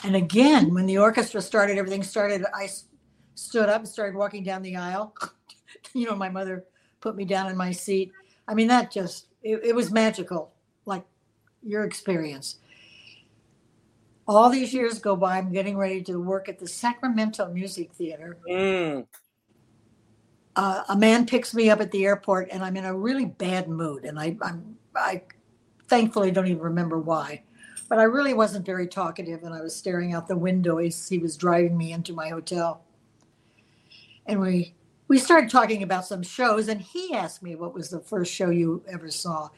And 0.03 0.15
again, 0.15 0.73
when 0.73 0.85
the 0.85 0.97
orchestra 0.97 1.41
started, 1.41 1.77
everything 1.77 2.03
started, 2.03 2.45
I 2.55 2.65
s- 2.65 2.85
stood 3.35 3.67
up 3.67 3.81
and 3.81 3.87
started 3.87 4.15
walking 4.15 4.43
down 4.43 4.61
the 4.61 4.75
aisle. 4.77 5.13
you 5.93 6.05
know, 6.05 6.15
my 6.15 6.29
mother 6.29 6.63
put 7.01 7.15
me 7.15 7.25
down 7.25 7.49
in 7.49 7.57
my 7.57 7.71
seat. 7.71 8.13
I 8.47 8.53
mean, 8.53 8.67
that 8.69 8.91
just, 8.91 9.27
it, 9.43 9.59
it 9.63 9.75
was 9.75 9.91
magical, 9.91 10.53
like 10.85 11.03
your 11.63 11.83
experience. 11.83 12.59
All 14.29 14.51
these 14.51 14.73
years 14.75 14.99
go 14.99 15.15
by, 15.15 15.39
I'm 15.39 15.51
getting 15.51 15.77
ready 15.77 16.03
to 16.03 16.17
work 16.21 16.49
at 16.49 16.59
the 16.59 16.67
Sacramento 16.67 17.51
Music 17.51 17.91
Theater. 17.93 18.37
Mm, 18.47 19.07
Uh, 20.55 20.83
a 20.89 20.95
man 20.95 21.25
picks 21.25 21.53
me 21.55 21.69
up 21.71 21.81
at 21.81 21.91
the 21.91 22.05
airport, 22.05 22.49
and 22.51 22.63
I'm 22.63 22.77
in 22.77 22.85
a 22.85 22.95
really 22.95 23.25
bad 23.25 23.67
mood. 23.69 24.05
And 24.05 24.19
I, 24.19 24.37
I'm, 24.41 24.77
I 24.95 25.23
thankfully 25.87 26.31
don't 26.31 26.47
even 26.47 26.61
remember 26.61 26.99
why. 26.99 27.43
But 27.89 27.99
I 27.99 28.03
really 28.03 28.35
wasn't 28.35 28.67
very 28.67 28.87
talkative, 28.87 29.43
and 29.43 29.53
I 29.53 29.61
was 29.61 29.75
staring 29.75 30.13
out 30.13 30.27
the 30.27 30.37
window 30.37 30.77
as 30.77 31.09
he 31.09 31.17
was 31.19 31.37
driving 31.37 31.77
me 31.77 31.93
into 31.93 32.13
my 32.13 32.29
hotel. 32.29 32.83
And 34.27 34.39
we 34.39 34.75
we 35.07 35.17
started 35.17 35.49
talking 35.49 35.81
about 35.83 36.05
some 36.05 36.21
shows, 36.23 36.67
and 36.67 36.81
he 36.81 37.15
asked 37.15 37.41
me 37.41 37.55
what 37.55 37.73
was 37.73 37.89
the 37.89 37.99
first 37.99 38.31
show 38.33 38.51
you 38.51 38.83
ever 38.87 39.09
saw, 39.09 39.49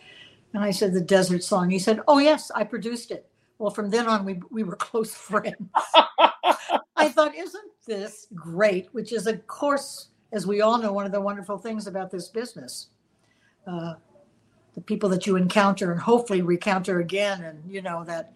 and 0.53 0.63
I 0.63 0.71
said 0.71 0.93
the 0.93 1.01
Desert 1.01 1.43
Song. 1.43 1.69
He 1.69 1.79
said, 1.79 2.01
"Oh 2.07 2.19
yes, 2.19 2.51
I 2.55 2.63
produced 2.63 3.11
it." 3.11 3.30
Well, 3.61 3.69
from 3.69 3.91
then 3.91 4.07
on, 4.07 4.25
we 4.25 4.41
we 4.49 4.63
were 4.63 4.75
close 4.75 5.13
friends. 5.29 5.69
I 6.95 7.09
thought, 7.09 7.35
isn't 7.35 7.71
this 7.85 8.25
great? 8.33 8.89
Which 8.91 9.13
is, 9.13 9.27
of 9.27 9.45
course, 9.45 10.07
as 10.31 10.47
we 10.47 10.61
all 10.61 10.79
know, 10.79 10.91
one 10.91 11.05
of 11.05 11.11
the 11.11 11.21
wonderful 11.21 11.59
things 11.59 11.85
about 11.85 12.09
this 12.09 12.27
business. 12.27 12.87
Uh, 13.67 13.93
the 14.73 14.81
people 14.81 15.09
that 15.09 15.27
you 15.27 15.35
encounter 15.35 15.91
and 15.91 16.01
hopefully 16.01 16.41
recounter 16.41 17.01
again, 17.01 17.43
and 17.43 17.61
you 17.71 17.83
know 17.83 18.03
that 18.03 18.33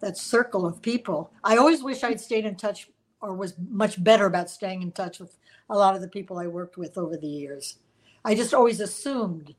that 0.00 0.16
circle 0.16 0.64
of 0.64 0.80
people. 0.80 1.30
I 1.44 1.58
always 1.58 1.82
wish 1.82 2.02
I'd 2.02 2.20
stayed 2.20 2.46
in 2.46 2.54
touch 2.54 2.88
or 3.20 3.34
was 3.34 3.52
much 3.68 4.02
better 4.02 4.24
about 4.24 4.48
staying 4.48 4.80
in 4.80 4.92
touch 4.92 5.18
with 5.20 5.36
a 5.68 5.76
lot 5.76 5.94
of 5.94 6.00
the 6.00 6.08
people 6.08 6.38
I 6.38 6.46
worked 6.46 6.78
with 6.78 6.96
over 6.96 7.18
the 7.18 7.26
years. 7.26 7.76
I 8.24 8.34
just 8.34 8.54
always 8.54 8.80
assumed 8.80 9.54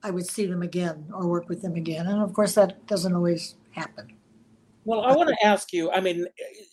I 0.00 0.12
would 0.12 0.26
see 0.26 0.46
them 0.46 0.62
again 0.62 1.06
or 1.12 1.26
work 1.26 1.48
with 1.48 1.62
them 1.62 1.74
again, 1.74 2.06
and 2.06 2.22
of 2.22 2.32
course 2.34 2.54
that 2.54 2.86
doesn't 2.86 3.14
always 3.14 3.56
happen. 3.72 4.08
well, 4.84 5.02
I 5.02 5.14
want 5.14 5.28
to 5.28 5.46
ask 5.46 5.72
you. 5.72 5.90
I 5.90 6.00
mean, 6.00 6.26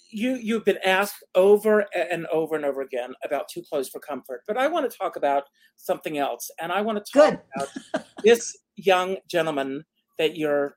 you 0.10 0.36
you've 0.36 0.66
been 0.66 0.80
asked 0.86 1.24
over 1.36 1.86
and 1.96 2.26
over 2.28 2.56
and 2.56 2.66
over 2.66 2.82
again 2.82 3.14
about 3.24 3.48
too 3.50 3.62
close 3.70 3.90
for 3.90 4.00
comfort, 4.00 4.42
but 4.48 4.58
I 4.58 4.68
want 4.68 4.90
to 4.90 4.98
talk 4.98 5.16
about 5.16 5.44
something 5.76 6.18
else, 6.18 6.50
and 6.62 6.72
I 6.72 6.82
want 6.82 7.04
to 7.04 7.12
talk 7.12 7.32
Good. 7.32 7.40
about 7.94 8.04
this 8.24 8.58
young 8.76 9.18
gentleman 9.30 9.84
that 10.18 10.36
you're 10.38 10.76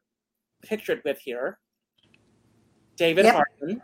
pictured 0.63 1.01
with 1.05 1.19
here, 1.19 1.59
David 2.97 3.25
Yep. 3.25 3.35
Hartman. 3.35 3.83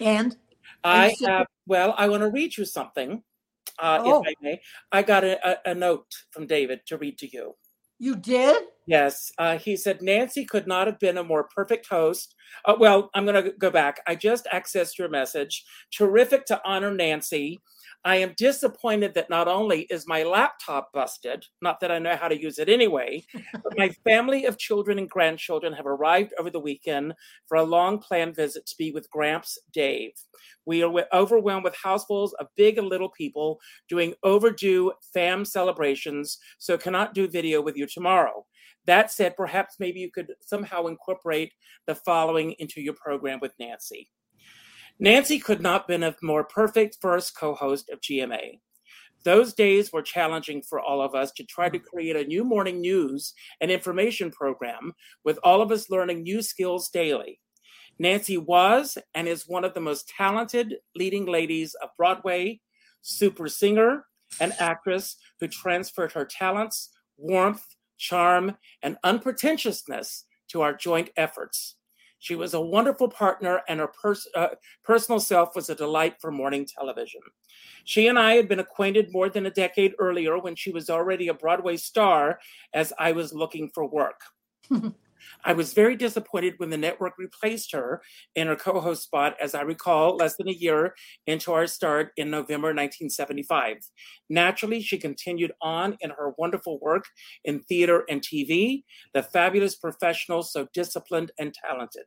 And 0.00 0.36
I 0.84 1.14
have, 1.26 1.46
well, 1.66 1.94
I 1.96 2.08
want 2.08 2.22
to 2.22 2.28
read 2.28 2.56
you 2.56 2.64
something, 2.64 3.22
uh, 3.78 4.00
Oh. 4.04 4.22
if 4.22 4.28
I 4.28 4.34
may. 4.42 4.60
I 4.92 5.02
got 5.02 5.24
a, 5.24 5.38
a, 5.66 5.70
a 5.70 5.74
note 5.74 6.06
from 6.30 6.46
David 6.46 6.80
to 6.86 6.98
read 6.98 7.18
to 7.18 7.28
you. 7.32 7.54
you 7.98 8.14
did? 8.16 8.62
Yes, 8.86 9.32
uh, 9.38 9.58
he 9.58 9.76
said 9.76 10.00
Nancy 10.00 10.44
could 10.44 10.68
not 10.68 10.86
have 10.86 11.00
been 11.00 11.18
a 11.18 11.24
more 11.24 11.48
perfect 11.54 11.88
host. 11.88 12.36
Uh, 12.64 12.76
well, 12.78 13.10
I'm 13.14 13.26
going 13.26 13.42
to 13.42 13.50
go 13.50 13.70
back. 13.70 14.00
I 14.06 14.14
just 14.14 14.46
accessed 14.52 14.96
your 14.96 15.08
message. 15.08 15.64
Terrific 15.92 16.46
to 16.46 16.60
honor 16.64 16.94
Nancy. 16.94 17.58
I 18.04 18.16
am 18.16 18.34
disappointed 18.36 19.14
that 19.14 19.28
not 19.28 19.48
only 19.48 19.82
is 19.90 20.06
my 20.06 20.22
laptop 20.22 20.92
busted, 20.92 21.44
not 21.60 21.80
that 21.80 21.90
I 21.90 21.98
know 21.98 22.14
how 22.14 22.28
to 22.28 22.40
use 22.40 22.60
it 22.60 22.68
anyway, 22.68 23.24
but 23.52 23.76
my 23.76 23.88
family 24.04 24.44
of 24.44 24.58
children 24.58 24.98
and 24.98 25.10
grandchildren 25.10 25.72
have 25.72 25.86
arrived 25.86 26.32
over 26.38 26.48
the 26.48 26.60
weekend 26.60 27.14
for 27.48 27.56
a 27.56 27.64
long 27.64 27.98
planned 27.98 28.36
visit 28.36 28.66
to 28.66 28.76
be 28.78 28.92
with 28.92 29.10
Gramps 29.10 29.58
Dave. 29.72 30.12
We 30.64 30.84
are 30.84 31.06
overwhelmed 31.12 31.64
with 31.64 31.74
housefuls 31.74 32.34
of 32.34 32.46
big 32.56 32.78
and 32.78 32.86
little 32.88 33.10
people 33.10 33.58
doing 33.88 34.14
overdue 34.22 34.92
fam 35.12 35.44
celebrations, 35.44 36.38
so 36.58 36.78
cannot 36.78 37.14
do 37.14 37.26
video 37.26 37.60
with 37.60 37.76
you 37.76 37.86
tomorrow. 37.86 38.46
That 38.86 39.10
said, 39.10 39.36
perhaps 39.36 39.76
maybe 39.78 40.00
you 40.00 40.10
could 40.10 40.32
somehow 40.40 40.86
incorporate 40.86 41.52
the 41.86 41.94
following 41.94 42.52
into 42.58 42.80
your 42.80 42.94
program 42.94 43.40
with 43.40 43.52
Nancy. 43.58 44.10
Nancy 44.98 45.38
could 45.38 45.60
not 45.60 45.82
have 45.82 45.88
been 45.88 46.02
a 46.02 46.16
more 46.22 46.44
perfect 46.44 46.98
first 47.00 47.36
co-host 47.36 47.90
of 47.90 48.00
GMA. 48.00 48.60
Those 49.24 49.54
days 49.54 49.92
were 49.92 50.02
challenging 50.02 50.62
for 50.62 50.80
all 50.80 51.02
of 51.02 51.14
us 51.14 51.32
to 51.32 51.44
try 51.44 51.68
to 51.68 51.78
create 51.78 52.16
a 52.16 52.24
new 52.24 52.44
morning 52.44 52.80
news 52.80 53.34
and 53.60 53.70
information 53.70 54.30
program 54.30 54.92
with 55.24 55.38
all 55.42 55.60
of 55.60 55.72
us 55.72 55.90
learning 55.90 56.22
new 56.22 56.40
skills 56.42 56.88
daily. 56.88 57.40
Nancy 57.98 58.38
was 58.38 58.96
and 59.14 59.26
is 59.26 59.48
one 59.48 59.64
of 59.64 59.74
the 59.74 59.80
most 59.80 60.08
talented 60.08 60.76
leading 60.94 61.26
ladies 61.26 61.74
of 61.82 61.88
Broadway, 61.96 62.60
super 63.02 63.48
singer, 63.48 64.04
and 64.40 64.52
actress 64.58 65.16
who 65.40 65.48
transferred 65.48 66.12
her 66.12 66.24
talents, 66.24 66.90
warmth, 67.16 67.64
charm, 67.96 68.56
and 68.82 68.96
unpretentiousness 69.04 70.24
to 70.48 70.62
our 70.62 70.74
joint 70.74 71.10
efforts. 71.16 71.76
She 72.18 72.34
was 72.34 72.54
a 72.54 72.60
wonderful 72.60 73.08
partner, 73.08 73.62
and 73.68 73.78
her 73.80 73.88
pers- 73.88 74.28
uh, 74.34 74.48
personal 74.82 75.20
self 75.20 75.54
was 75.54 75.70
a 75.70 75.74
delight 75.74 76.16
for 76.20 76.30
morning 76.30 76.66
television. 76.66 77.20
She 77.84 78.08
and 78.08 78.18
I 78.18 78.34
had 78.34 78.48
been 78.48 78.58
acquainted 78.58 79.12
more 79.12 79.28
than 79.28 79.46
a 79.46 79.50
decade 79.50 79.94
earlier 79.98 80.38
when 80.38 80.56
she 80.56 80.72
was 80.72 80.90
already 80.90 81.28
a 81.28 81.34
Broadway 81.34 81.76
star 81.76 82.40
as 82.72 82.92
I 82.98 83.12
was 83.12 83.32
looking 83.32 83.70
for 83.74 83.86
work. 83.86 84.20
I 85.44 85.52
was 85.52 85.72
very 85.72 85.96
disappointed 85.96 86.54
when 86.58 86.70
the 86.70 86.76
network 86.76 87.14
replaced 87.18 87.72
her 87.72 88.02
in 88.34 88.46
her 88.46 88.56
co 88.56 88.80
host 88.80 89.04
spot, 89.04 89.36
as 89.40 89.54
I 89.54 89.62
recall, 89.62 90.16
less 90.16 90.36
than 90.36 90.48
a 90.48 90.52
year 90.52 90.94
into 91.26 91.52
our 91.52 91.66
start 91.66 92.12
in 92.16 92.30
November 92.30 92.68
1975. 92.68 93.78
Naturally, 94.28 94.80
she 94.80 94.98
continued 94.98 95.52
on 95.60 95.96
in 96.00 96.10
her 96.10 96.34
wonderful 96.38 96.78
work 96.80 97.04
in 97.44 97.60
theater 97.60 98.04
and 98.08 98.20
TV, 98.20 98.84
the 99.14 99.22
fabulous 99.22 99.76
professional, 99.76 100.42
so 100.42 100.66
disciplined 100.74 101.32
and 101.38 101.54
talented. 101.54 102.06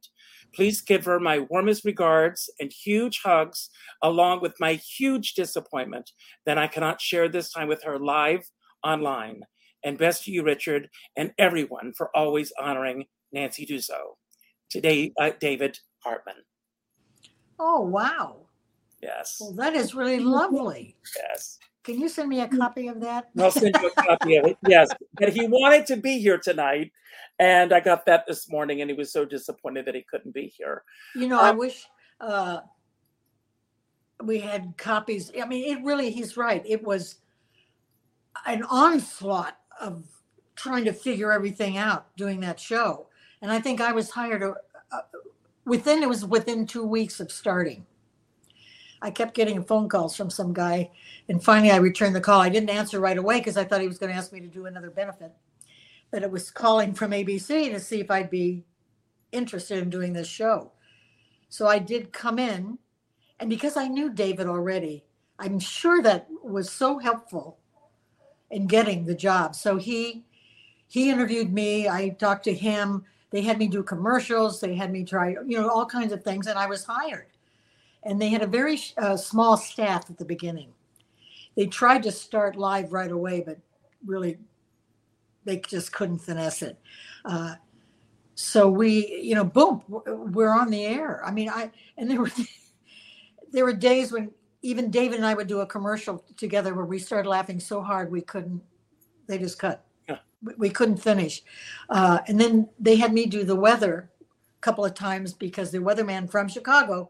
Please 0.53 0.81
give 0.81 1.05
her 1.05 1.19
my 1.19 1.39
warmest 1.39 1.85
regards 1.85 2.49
and 2.59 2.71
huge 2.71 3.21
hugs, 3.23 3.69
along 4.01 4.41
with 4.41 4.53
my 4.59 4.73
huge 4.73 5.33
disappointment 5.33 6.11
that 6.45 6.57
I 6.57 6.67
cannot 6.67 7.01
share 7.01 7.29
this 7.29 7.51
time 7.51 7.67
with 7.67 7.83
her 7.83 7.99
live 7.99 8.41
online. 8.83 9.43
And 9.83 9.97
best 9.97 10.23
to 10.25 10.31
you, 10.31 10.43
Richard, 10.43 10.89
and 11.15 11.33
everyone 11.37 11.93
for 11.97 12.15
always 12.15 12.51
honoring 12.59 13.05
Nancy 13.31 13.65
Dussault. 13.65 14.17
Today, 14.69 15.13
uh, 15.19 15.31
David 15.39 15.79
Hartman. 15.99 16.35
Oh, 17.59 17.81
wow. 17.81 18.37
Yes, 19.01 19.37
Well, 19.39 19.53
that 19.53 19.75
is 19.75 19.95
really 19.95 20.19
lovely. 20.19 20.97
yes. 21.15 21.57
Can 21.83 21.99
you 22.01 22.09
send 22.09 22.27
me 22.27 22.41
a 22.41 22.47
copy 22.49 22.87
of 22.89 22.99
that? 22.99 23.29
I'll 23.39 23.49
send 23.49 23.73
you 23.81 23.87
a 23.87 24.01
copy 24.03 24.35
of 24.35 24.45
it. 24.45 24.57
Yes, 24.67 24.89
but 25.13 25.29
he 25.29 25.47
wanted 25.47 25.85
to 25.87 25.95
be 25.95 26.19
here 26.19 26.37
tonight, 26.37 26.91
and 27.39 27.71
I 27.71 27.79
got 27.79 28.05
that 28.07 28.27
this 28.27 28.49
morning, 28.51 28.81
and 28.81 28.89
he 28.91 28.95
was 28.97 29.13
so 29.13 29.23
disappointed 29.23 29.85
that 29.85 29.95
he 29.95 30.05
couldn't 30.11 30.33
be 30.33 30.53
here. 30.57 30.83
You 31.15 31.29
know, 31.29 31.39
I 31.39 31.49
Um, 31.51 31.57
wish 31.57 31.85
uh, 32.19 32.59
we 34.21 34.39
had 34.39 34.73
copies. 34.77 35.31
I 35.41 35.45
mean, 35.45 35.77
it 35.77 35.81
really, 35.83 36.11
he's 36.11 36.35
right. 36.35 36.61
It 36.67 36.83
was 36.83 37.15
an 38.45 38.63
onslaught 38.63 39.57
of 39.79 40.03
trying 40.55 40.85
to 40.85 40.93
figure 40.93 41.31
everything 41.31 41.77
out 41.77 42.15
doing 42.17 42.41
that 42.41 42.59
show. 42.59 43.07
And 43.41 43.51
I 43.51 43.59
think 43.59 43.79
I 43.81 43.93
was 43.93 44.09
hired 44.11 44.43
uh, 44.43 44.53
uh, 44.91 45.01
within, 45.65 46.03
it 46.03 46.09
was 46.09 46.25
within 46.25 46.65
two 46.65 46.85
weeks 46.85 47.19
of 47.19 47.31
starting. 47.31 47.85
I 49.01 49.11
kept 49.11 49.33
getting 49.33 49.63
phone 49.63 49.87
calls 49.87 50.15
from 50.15 50.29
some 50.29 50.53
guy, 50.53 50.91
and 51.29 51.41
finally 51.41 51.71
I 51.71 51.77
returned 51.77 52.15
the 52.15 52.21
call. 52.21 52.41
I 52.41 52.49
didn't 52.49 52.69
answer 52.69 52.99
right 52.99 53.17
away 53.17 53.37
because 53.37 53.55
I 53.55 53.63
thought 53.63 53.81
he 53.81 53.87
was 53.87 53.97
going 53.97 54.11
to 54.11 54.17
ask 54.17 54.33
me 54.33 54.41
to 54.41 54.47
do 54.47 54.65
another 54.65 54.89
benefit. 54.89 55.31
But 56.11 56.23
it 56.23 56.31
was 56.31 56.51
calling 56.51 56.93
from 56.93 57.11
ABC 57.11 57.71
to 57.71 57.79
see 57.79 58.01
if 58.01 58.11
I'd 58.11 58.29
be 58.29 58.65
interested 59.31 59.77
in 59.77 59.89
doing 59.89 60.11
this 60.11 60.27
show. 60.27 60.73
So 61.47 61.67
I 61.67 61.79
did 61.79 62.11
come 62.11 62.39
in, 62.39 62.77
and 63.39 63.49
because 63.49 63.77
I 63.77 63.87
knew 63.87 64.11
David 64.11 64.47
already, 64.47 65.05
I'm 65.37 65.59
sure 65.59 66.01
that 66.01 66.27
was 66.43 66.69
so 66.69 66.97
helpful 66.99 67.58
in 68.51 68.67
getting 68.67 69.05
the 69.05 69.15
job. 69.15 69.55
So 69.55 69.77
he 69.77 70.23
he 70.87 71.09
interviewed 71.09 71.53
me. 71.53 71.87
I 71.87 72.09
talked 72.09 72.43
to 72.45 72.53
him. 72.53 73.05
They 73.29 73.41
had 73.41 73.59
me 73.59 73.67
do 73.67 73.83
commercials. 73.83 74.59
They 74.59 74.73
had 74.73 74.91
me 74.91 75.03
try, 75.03 75.35
you 75.45 75.61
know, 75.61 75.69
all 75.69 75.85
kinds 75.85 76.11
of 76.11 76.23
things, 76.23 76.47
and 76.47 76.57
I 76.57 76.65
was 76.65 76.83
hired. 76.83 77.27
And 78.03 78.19
they 78.19 78.29
had 78.29 78.41
a 78.41 78.47
very 78.47 78.79
uh, 78.97 79.15
small 79.17 79.55
staff 79.55 80.09
at 80.09 80.17
the 80.17 80.25
beginning. 80.25 80.73
They 81.55 81.67
tried 81.67 82.01
to 82.03 82.11
start 82.11 82.55
live 82.55 82.91
right 82.91 83.11
away, 83.11 83.43
but 83.45 83.59
really, 84.05 84.39
they 85.45 85.57
just 85.57 85.91
couldn't 85.91 86.19
finesse 86.19 86.63
it. 86.63 86.79
Uh, 87.25 87.55
so 88.35 88.69
we, 88.69 89.19
you 89.21 89.35
know, 89.35 89.43
boom, 89.43 89.83
we're 89.87 90.53
on 90.53 90.71
the 90.71 90.85
air. 90.85 91.21
I 91.23 91.31
mean, 91.31 91.49
I 91.49 91.69
and 91.97 92.09
there 92.09 92.21
were 92.21 92.31
there 93.51 93.65
were 93.65 93.73
days 93.73 94.11
when 94.11 94.31
even 94.61 94.91
David 94.91 95.17
and 95.17 95.25
I 95.25 95.33
would 95.33 95.47
do 95.47 95.61
a 95.61 95.65
commercial 95.65 96.23
together 96.37 96.73
where 96.73 96.85
we 96.85 96.99
started 96.99 97.29
laughing 97.29 97.59
so 97.59 97.81
hard 97.81 98.11
we 98.11 98.21
couldn't. 98.21 98.61
They 99.27 99.37
just 99.37 99.59
cut. 99.59 99.85
Yeah. 100.07 100.17
We, 100.43 100.53
we 100.57 100.69
couldn't 100.69 100.97
finish, 100.97 101.43
uh, 101.89 102.19
and 102.27 102.39
then 102.39 102.69
they 102.79 102.95
had 102.95 103.13
me 103.13 103.25
do 103.25 103.43
the 103.43 103.55
weather 103.55 104.09
a 104.21 104.61
couple 104.61 104.85
of 104.85 104.93
times 104.93 105.33
because 105.33 105.71
the 105.71 105.79
weatherman 105.79 106.29
from 106.29 106.47
Chicago 106.47 107.09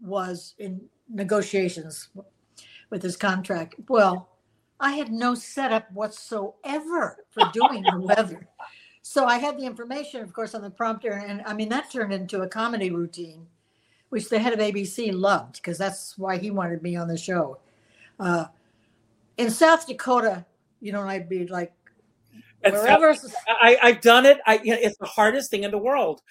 was 0.00 0.54
in 0.58 0.82
negotiations 1.08 2.08
with 2.90 3.02
his 3.02 3.16
contract. 3.16 3.74
Well, 3.88 4.28
I 4.80 4.92
had 4.92 5.12
no 5.12 5.34
setup 5.34 5.90
whatsoever 5.92 7.24
for 7.30 7.50
doing 7.52 7.82
the 7.82 8.00
weather. 8.00 8.48
So 9.06 9.26
I 9.26 9.36
had 9.36 9.58
the 9.58 9.66
information, 9.66 10.22
of 10.22 10.32
course, 10.32 10.54
on 10.54 10.62
the 10.62 10.70
prompter, 10.70 11.12
and 11.12 11.42
I 11.44 11.52
mean 11.52 11.68
that 11.68 11.92
turned 11.92 12.14
into 12.14 12.40
a 12.40 12.48
comedy 12.48 12.90
routine, 12.90 13.46
which 14.14 14.28
the 14.28 14.38
head 14.38 14.52
of 14.52 14.60
ABC 14.60 15.12
loved 15.12 15.56
because 15.56 15.76
that's 15.76 16.16
why 16.16 16.38
he 16.38 16.52
wanted 16.52 16.80
me 16.84 16.94
on 16.94 17.08
the 17.08 17.18
show. 17.18 17.58
Uh, 18.20 18.44
in 19.38 19.50
South 19.50 19.88
Dakota, 19.88 20.46
you 20.80 20.92
know, 20.92 21.00
I'd 21.00 21.28
be 21.28 21.48
like 21.48 21.72
And 22.62 22.74
so 22.74 22.80
wherever. 22.80 23.12
I, 23.48 23.76
I've 23.82 24.00
done 24.00 24.24
it. 24.24 24.38
I, 24.46 24.60
it's 24.62 24.96
the 24.98 25.06
hardest 25.06 25.50
thing 25.50 25.64
in 25.64 25.72
the 25.72 25.78
world. 25.78 26.22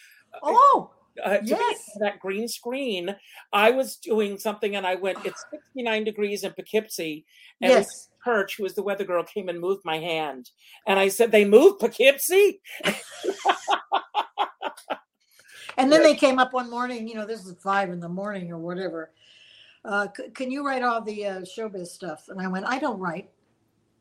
Oh, 0.42 0.92
uh, 1.26 1.40
Yes. 1.44 1.90
that 2.00 2.22
green 2.22 2.48
screen. 2.48 3.14
I 3.52 3.72
was 3.72 3.98
doing 3.98 4.38
something 4.38 4.78
and 4.78 4.88
I 4.88 4.96
went, 4.96 5.18
it's 5.26 5.44
69 5.52 6.06
degrees 6.06 6.46
in 6.46 6.54
Poughkeepsie. 6.54 7.26
And 7.62 7.70
yes. 7.70 8.12
Perch, 8.24 8.56
who 8.56 8.64
was 8.64 8.76
the 8.76 8.84
weather 8.84 9.04
girl, 9.04 9.26
came 9.26 9.50
and 9.50 9.60
moved 9.60 9.84
my 9.84 9.98
hand. 10.00 10.52
And 10.88 10.98
I 10.98 11.10
said, 11.10 11.34
They 11.34 11.44
moved 11.44 11.82
Poughkeepsie? 11.82 12.62
And 15.78 15.92
then 15.92 16.04
they 16.04 16.16
came 16.16 16.40
up 16.40 16.54
one 16.54 16.70
morning, 16.70 17.08
you 17.08 17.16
know, 17.16 17.26
this 17.26 17.46
is 17.46 17.56
five 17.60 17.90
in 17.90 18.00
the 18.00 18.10
morning 18.10 18.52
or 18.52 18.58
whatever. 18.58 19.12
Uh, 19.86 20.08
c- 20.16 20.30
can 20.30 20.52
you 20.52 20.66
write 20.66 20.84
all 20.84 21.02
the 21.02 21.26
uh, 21.26 21.42
showbiz 21.42 21.88
stuff? 21.88 22.30
And 22.30 22.40
I 22.40 22.48
went, 22.48 22.66
I 22.66 22.80
don't 22.80 23.00
write. 23.00 23.30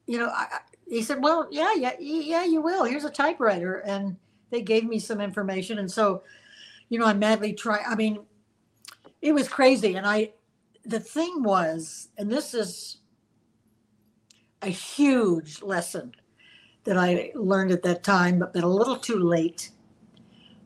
You 0.07 0.19
know, 0.19 0.29
I, 0.29 0.59
he 0.87 1.03
said, 1.03 1.23
well, 1.23 1.49
yeah, 1.51 1.75
yeah, 1.75 1.95
yeah, 1.99 2.45
you 2.45 2.61
will. 2.61 2.85
Here's 2.85 3.05
a 3.05 3.11
typewriter. 3.11 3.79
And 3.79 4.17
they 4.51 4.63
gave 4.63 4.85
me 4.85 4.99
some 4.99 5.21
information. 5.21 5.79
And 5.79 5.91
so, 5.91 6.23
you 6.89 6.99
know, 6.99 7.07
I 7.07 7.15
madly 7.15 7.53
try. 7.53 7.81
I 7.87 7.95
mean, 7.95 8.21
it 9.21 9.33
was 9.33 9.49
crazy. 9.49 9.97
And 9.97 10.07
I, 10.07 10.33
the 10.85 11.01
thing 11.01 11.43
was, 11.43 12.09
and 12.19 12.31
this 12.31 12.55
is 12.55 12.99
a 14.63 14.69
huge 14.69 15.63
lesson 15.63 16.13
that 16.85 16.97
I 16.97 17.33
learned 17.35 17.73
at 17.73 17.83
that 17.83 18.05
time, 18.05 18.39
but, 18.39 18.53
but 18.53 18.65
a 18.65 18.69
little 18.69 18.97
too 18.97 19.19
late 19.19 19.72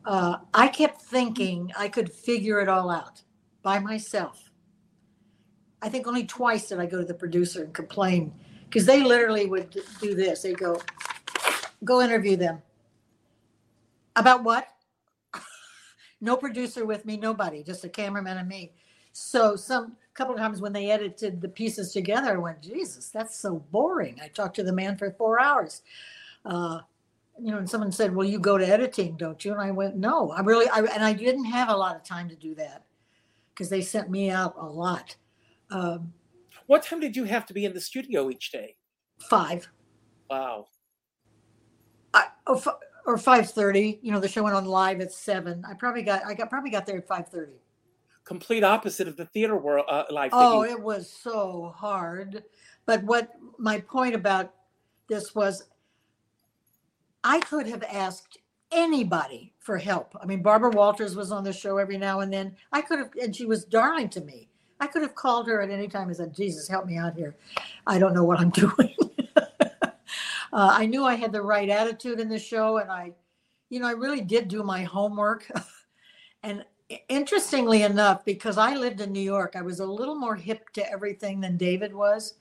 uh, 0.07 0.37
I 0.53 0.69
kept 0.69 1.01
thinking 1.01 1.69
I 1.77 1.89
could 1.89 2.09
figure 2.09 2.61
it 2.61 2.69
all 2.69 2.89
out 2.89 3.21
by 3.61 3.77
myself. 3.77 4.49
I 5.81 5.89
think 5.89 6.07
only 6.07 6.25
twice 6.25 6.69
did 6.69 6.79
I 6.79 6.85
go 6.85 6.99
to 6.99 7.05
the 7.05 7.13
producer 7.13 7.65
and 7.65 7.73
complain 7.73 8.33
because 8.63 8.85
they 8.85 9.03
literally 9.03 9.47
would 9.47 9.77
do 9.99 10.15
this. 10.15 10.43
They 10.43 10.53
go, 10.53 10.81
go 11.83 12.01
interview 12.01 12.37
them. 12.37 12.61
About 14.15 14.45
what? 14.45 14.69
no 16.21 16.37
producer 16.37 16.85
with 16.85 17.05
me, 17.05 17.17
nobody, 17.17 17.61
just 17.61 17.83
a 17.83 17.89
cameraman 17.89 18.37
and 18.37 18.47
me. 18.47 18.71
So 19.11 19.57
some 19.57 19.97
couple 20.13 20.35
of 20.35 20.39
times 20.39 20.61
when 20.61 20.71
they 20.71 20.89
edited 20.89 21.41
the 21.41 21.49
pieces 21.49 21.91
together, 21.91 22.33
I 22.33 22.37
went, 22.37 22.61
Jesus, 22.61 23.09
that's 23.09 23.37
so 23.37 23.55
boring. 23.71 24.17
I 24.23 24.29
talked 24.29 24.55
to 24.55 24.63
the 24.63 24.71
man 24.71 24.97
for 24.97 25.11
four 25.11 25.39
hours. 25.39 25.81
Uh, 26.45 26.79
you 27.39 27.51
know, 27.51 27.57
and 27.57 27.69
someone 27.69 27.91
said, 27.91 28.15
"Well, 28.15 28.27
you 28.27 28.39
go 28.39 28.57
to 28.57 28.67
editing, 28.67 29.17
don't 29.17 29.43
you?" 29.43 29.51
And 29.51 29.61
I 29.61 29.71
went, 29.71 29.95
"No, 29.95 30.31
I 30.31 30.41
really, 30.41 30.67
I, 30.69 30.79
and 30.79 31.03
I 31.03 31.13
didn't 31.13 31.45
have 31.45 31.69
a 31.69 31.75
lot 31.75 31.95
of 31.95 32.03
time 32.03 32.27
to 32.29 32.35
do 32.35 32.55
that 32.55 32.83
because 33.53 33.69
they 33.69 33.81
sent 33.81 34.09
me 34.09 34.29
out 34.29 34.55
a 34.57 34.65
lot." 34.65 35.15
Um, 35.69 36.13
What 36.67 36.83
time 36.83 36.99
did 36.99 37.15
you 37.15 37.23
have 37.25 37.45
to 37.47 37.53
be 37.53 37.65
in 37.65 37.73
the 37.73 37.81
studio 37.81 38.29
each 38.29 38.51
day? 38.51 38.75
five 39.29 39.67
Wow. 40.29 40.67
I, 42.13 42.27
or, 42.45 42.57
fi- 42.59 42.79
or 43.05 43.17
five 43.17 43.49
thirty. 43.49 43.99
You 44.01 44.11
know, 44.11 44.19
the 44.19 44.27
show 44.27 44.43
went 44.43 44.55
on 44.55 44.65
live 44.65 45.01
at 45.01 45.11
seven. 45.11 45.63
I 45.69 45.73
probably 45.73 46.03
got, 46.03 46.25
I 46.25 46.33
got 46.33 46.49
probably 46.49 46.69
got 46.69 46.85
there 46.85 46.97
at 46.97 47.07
five 47.07 47.29
thirty. 47.29 47.59
complete 48.25 48.63
opposite 48.63 49.07
of 49.07 49.15
the 49.15 49.25
theater 49.27 49.55
world 49.55 49.85
uh, 49.87 50.03
life. 50.09 50.31
Oh, 50.33 50.63
it 50.63 50.79
was 50.79 51.09
so 51.09 51.73
hard. 51.77 52.43
But 52.85 53.01
what 53.03 53.31
my 53.57 53.79
point 53.79 54.15
about 54.15 54.53
this 55.07 55.33
was, 55.33 55.63
I 57.27 57.41
could 57.41 57.67
have 57.67 57.83
asked 57.83 58.37
anybody 58.71 59.53
for 59.59 59.77
help. 59.77 60.15
I 60.21 60.25
mean, 60.25 60.41
Barbara 60.41 60.69
Walters 60.69 61.13
was 61.13 61.29
on 61.29 61.43
the 61.43 61.51
show 61.51 61.77
every 61.77 61.97
now 61.97 62.21
and 62.21 62.31
then. 62.31 62.55
I 62.71 62.81
could 62.81 62.99
have, 62.99 63.09
and 63.21 63.35
she 63.35 63.45
was 63.45 63.65
darling 63.65 64.07
to 64.11 64.21
me. 64.21 64.47
I 64.79 64.87
could 64.87 65.01
have 65.01 65.13
called 65.13 65.45
her 65.47 65.59
at 65.59 65.69
any 65.69 65.89
time 65.89 66.07
and 66.07 66.15
said, 66.15 66.33
Jesus, 66.33 66.69
help 66.69 66.85
me 66.85 66.95
out 66.95 67.15
here. 67.15 67.35
I 67.85 67.99
don't 67.99 68.13
know 68.13 68.23
what 68.23 68.39
I'm 68.39 68.49
doing. 68.51 68.95
uh, 69.35 69.51
I 70.53 70.85
knew 70.85 71.03
I 71.03 71.15
had 71.15 71.33
the 71.33 71.41
right 71.41 71.67
attitude 71.67 72.21
in 72.21 72.29
the 72.29 72.39
show, 72.39 72.77
and 72.77 72.89
I, 72.89 73.11
you 73.69 73.81
know, 73.81 73.87
I 73.87 73.91
really 73.91 74.21
did 74.21 74.47
do 74.47 74.63
my 74.63 74.83
homework. 74.83 75.51
and 76.43 76.63
interestingly 77.09 77.83
enough, 77.83 78.23
because 78.23 78.57
I 78.57 78.75
lived 78.75 79.01
in 79.01 79.11
New 79.11 79.19
York, 79.19 79.57
I 79.57 79.63
was 79.63 79.81
a 79.81 79.85
little 79.85 80.15
more 80.15 80.37
hip 80.37 80.69
to 80.75 80.89
everything 80.89 81.41
than 81.41 81.57
David 81.57 81.93
was. 81.93 82.35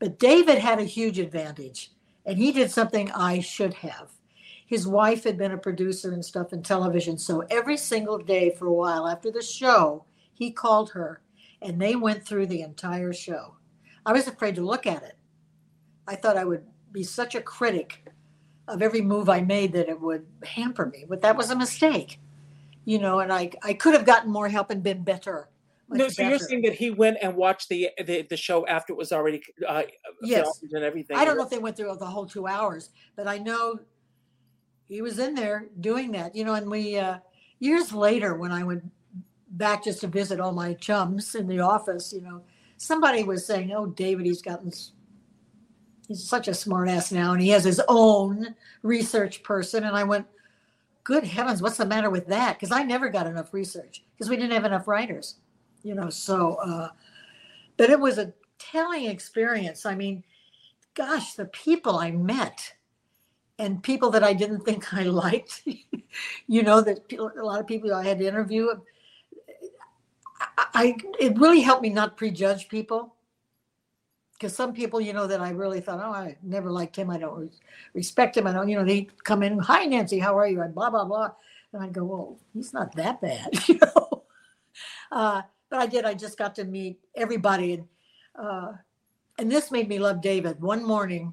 But 0.00 0.18
David 0.18 0.58
had 0.58 0.80
a 0.80 0.84
huge 0.84 1.20
advantage, 1.20 1.92
and 2.26 2.38
he 2.38 2.52
did 2.52 2.70
something 2.70 3.10
I 3.10 3.40
should 3.40 3.74
have. 3.74 4.10
His 4.66 4.86
wife 4.86 5.24
had 5.24 5.36
been 5.36 5.52
a 5.52 5.58
producer 5.58 6.12
and 6.12 6.24
stuff 6.24 6.52
in 6.52 6.62
television. 6.62 7.18
So 7.18 7.40
every 7.50 7.76
single 7.76 8.18
day 8.18 8.50
for 8.50 8.66
a 8.66 8.72
while 8.72 9.06
after 9.06 9.30
the 9.30 9.42
show, 9.42 10.04
he 10.32 10.50
called 10.50 10.90
her 10.90 11.20
and 11.60 11.80
they 11.80 11.94
went 11.94 12.24
through 12.24 12.46
the 12.46 12.62
entire 12.62 13.12
show. 13.12 13.56
I 14.04 14.12
was 14.12 14.26
afraid 14.26 14.54
to 14.56 14.62
look 14.62 14.86
at 14.86 15.02
it. 15.02 15.16
I 16.06 16.16
thought 16.16 16.36
I 16.36 16.44
would 16.44 16.64
be 16.90 17.02
such 17.02 17.34
a 17.34 17.40
critic 17.40 18.04
of 18.68 18.82
every 18.82 19.00
move 19.00 19.28
I 19.28 19.40
made 19.40 19.72
that 19.72 19.88
it 19.88 20.00
would 20.00 20.26
hamper 20.44 20.86
me, 20.86 21.04
but 21.08 21.20
that 21.20 21.36
was 21.36 21.50
a 21.50 21.56
mistake. 21.56 22.18
You 22.84 22.98
know, 22.98 23.20
and 23.20 23.32
I 23.32 23.50
I 23.62 23.74
could 23.74 23.94
have 23.94 24.04
gotten 24.06 24.30
more 24.30 24.48
help 24.48 24.70
and 24.70 24.82
been 24.82 25.04
better. 25.04 25.48
No, 25.92 26.08
so 26.08 26.22
you're 26.22 26.38
saying 26.38 26.62
that 26.62 26.74
he 26.74 26.90
went 26.90 27.18
and 27.22 27.34
watched 27.34 27.68
the 27.68 27.90
the, 28.04 28.22
the 28.22 28.36
show 28.36 28.66
after 28.66 28.92
it 28.92 28.96
was 28.96 29.12
already 29.12 29.42
uh, 29.66 29.82
Yes. 30.22 30.60
and 30.72 30.84
everything. 30.84 31.16
I 31.16 31.24
don't 31.24 31.36
know 31.36 31.44
if 31.44 31.50
they 31.50 31.58
went 31.58 31.76
through 31.76 31.94
the 31.96 32.06
whole 32.06 32.26
two 32.26 32.46
hours, 32.46 32.90
but 33.16 33.26
I 33.26 33.38
know 33.38 33.78
he 34.88 35.02
was 35.02 35.18
in 35.18 35.34
there 35.34 35.68
doing 35.80 36.12
that, 36.12 36.36
you 36.36 36.44
know. 36.44 36.54
And 36.54 36.70
we, 36.70 36.98
uh, 36.98 37.18
years 37.60 37.92
later, 37.92 38.34
when 38.34 38.52
I 38.52 38.62
went 38.62 38.84
back 39.52 39.84
just 39.84 40.00
to 40.02 40.06
visit 40.06 40.40
all 40.40 40.52
my 40.52 40.74
chums 40.74 41.34
in 41.34 41.46
the 41.46 41.60
office, 41.60 42.12
you 42.12 42.20
know, 42.20 42.42
somebody 42.76 43.22
was 43.24 43.46
saying, 43.46 43.72
"Oh, 43.72 43.86
David, 43.86 44.26
he's 44.26 44.42
gotten, 44.42 44.72
he's 46.08 46.28
such 46.28 46.48
a 46.48 46.54
smart 46.54 46.88
ass 46.88 47.12
now, 47.12 47.32
and 47.32 47.40
he 47.40 47.48
has 47.50 47.64
his 47.64 47.80
own 47.88 48.54
research 48.82 49.42
person." 49.42 49.84
And 49.84 49.96
I 49.96 50.04
went, 50.04 50.26
"Good 51.04 51.24
heavens, 51.24 51.62
what's 51.62 51.76
the 51.78 51.86
matter 51.86 52.10
with 52.10 52.26
that?" 52.28 52.58
Because 52.58 52.72
I 52.72 52.82
never 52.82 53.08
got 53.08 53.26
enough 53.26 53.54
research 53.54 54.04
because 54.14 54.28
we 54.28 54.36
didn't 54.36 54.52
have 54.52 54.64
enough 54.64 54.88
writers, 54.88 55.36
you 55.82 55.94
know. 55.94 56.10
So, 56.10 56.54
uh, 56.56 56.88
but 57.76 57.90
it 57.90 57.98
was 57.98 58.18
a 58.18 58.32
telling 58.58 59.06
experience. 59.06 59.86
I 59.86 59.94
mean 59.94 60.24
gosh, 60.94 61.34
the 61.34 61.46
people 61.46 61.96
I 61.96 62.10
met 62.10 62.74
and 63.58 63.82
people 63.82 64.10
that 64.10 64.24
I 64.24 64.32
didn't 64.32 64.60
think 64.60 64.92
I 64.92 65.04
liked, 65.04 65.62
you 66.46 66.62
know, 66.62 66.80
that 66.80 67.12
a 67.12 67.42
lot 67.42 67.60
of 67.60 67.66
people 67.66 67.94
I 67.94 68.04
had 68.04 68.18
to 68.18 68.26
interview. 68.26 68.68
I, 70.40 70.66
I 70.74 70.96
it 71.20 71.38
really 71.38 71.60
helped 71.60 71.82
me 71.82 71.90
not 71.90 72.16
prejudge 72.16 72.68
people 72.68 73.14
because 74.34 74.54
some 74.54 74.72
people, 74.72 75.00
you 75.00 75.12
know, 75.12 75.26
that 75.26 75.40
I 75.40 75.50
really 75.50 75.80
thought, 75.80 76.00
oh, 76.02 76.12
I 76.12 76.36
never 76.42 76.70
liked 76.70 76.96
him. 76.96 77.10
I 77.10 77.18
don't 77.18 77.38
re- 77.38 77.50
respect 77.94 78.36
him. 78.36 78.46
I 78.46 78.52
don't, 78.52 78.68
you 78.68 78.76
know, 78.76 78.84
they 78.84 79.08
come 79.22 79.42
in, 79.42 79.58
hi 79.58 79.84
Nancy, 79.84 80.18
how 80.18 80.36
are 80.36 80.48
you? 80.48 80.62
And 80.62 80.74
blah 80.74 80.90
blah 80.90 81.04
blah, 81.04 81.30
and 81.72 81.82
I 81.82 81.88
go, 81.88 82.04
well, 82.04 82.38
he's 82.52 82.72
not 82.72 82.94
that 82.96 83.20
bad, 83.20 83.50
you 83.68 83.78
know. 83.80 84.24
Uh, 85.12 85.42
but 85.72 85.80
I 85.80 85.86
did. 85.86 86.04
I 86.04 86.12
just 86.12 86.36
got 86.36 86.54
to 86.56 86.64
meet 86.64 87.00
everybody, 87.16 87.72
and 87.72 87.88
uh, 88.38 88.72
and 89.38 89.50
this 89.50 89.70
made 89.70 89.88
me 89.88 89.98
love 89.98 90.20
David. 90.20 90.60
One 90.60 90.84
morning, 90.84 91.32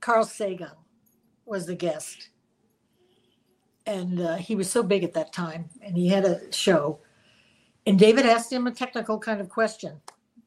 Carl 0.00 0.24
Sagan 0.24 0.76
was 1.46 1.64
the 1.64 1.74
guest, 1.74 2.28
and 3.86 4.20
uh, 4.20 4.36
he 4.36 4.54
was 4.54 4.70
so 4.70 4.82
big 4.82 5.02
at 5.02 5.14
that 5.14 5.32
time, 5.32 5.70
and 5.80 5.96
he 5.96 6.08
had 6.08 6.26
a 6.26 6.52
show, 6.52 7.00
and 7.86 7.98
David 7.98 8.26
asked 8.26 8.52
him 8.52 8.66
a 8.66 8.70
technical 8.70 9.18
kind 9.18 9.40
of 9.40 9.48
question 9.48 9.98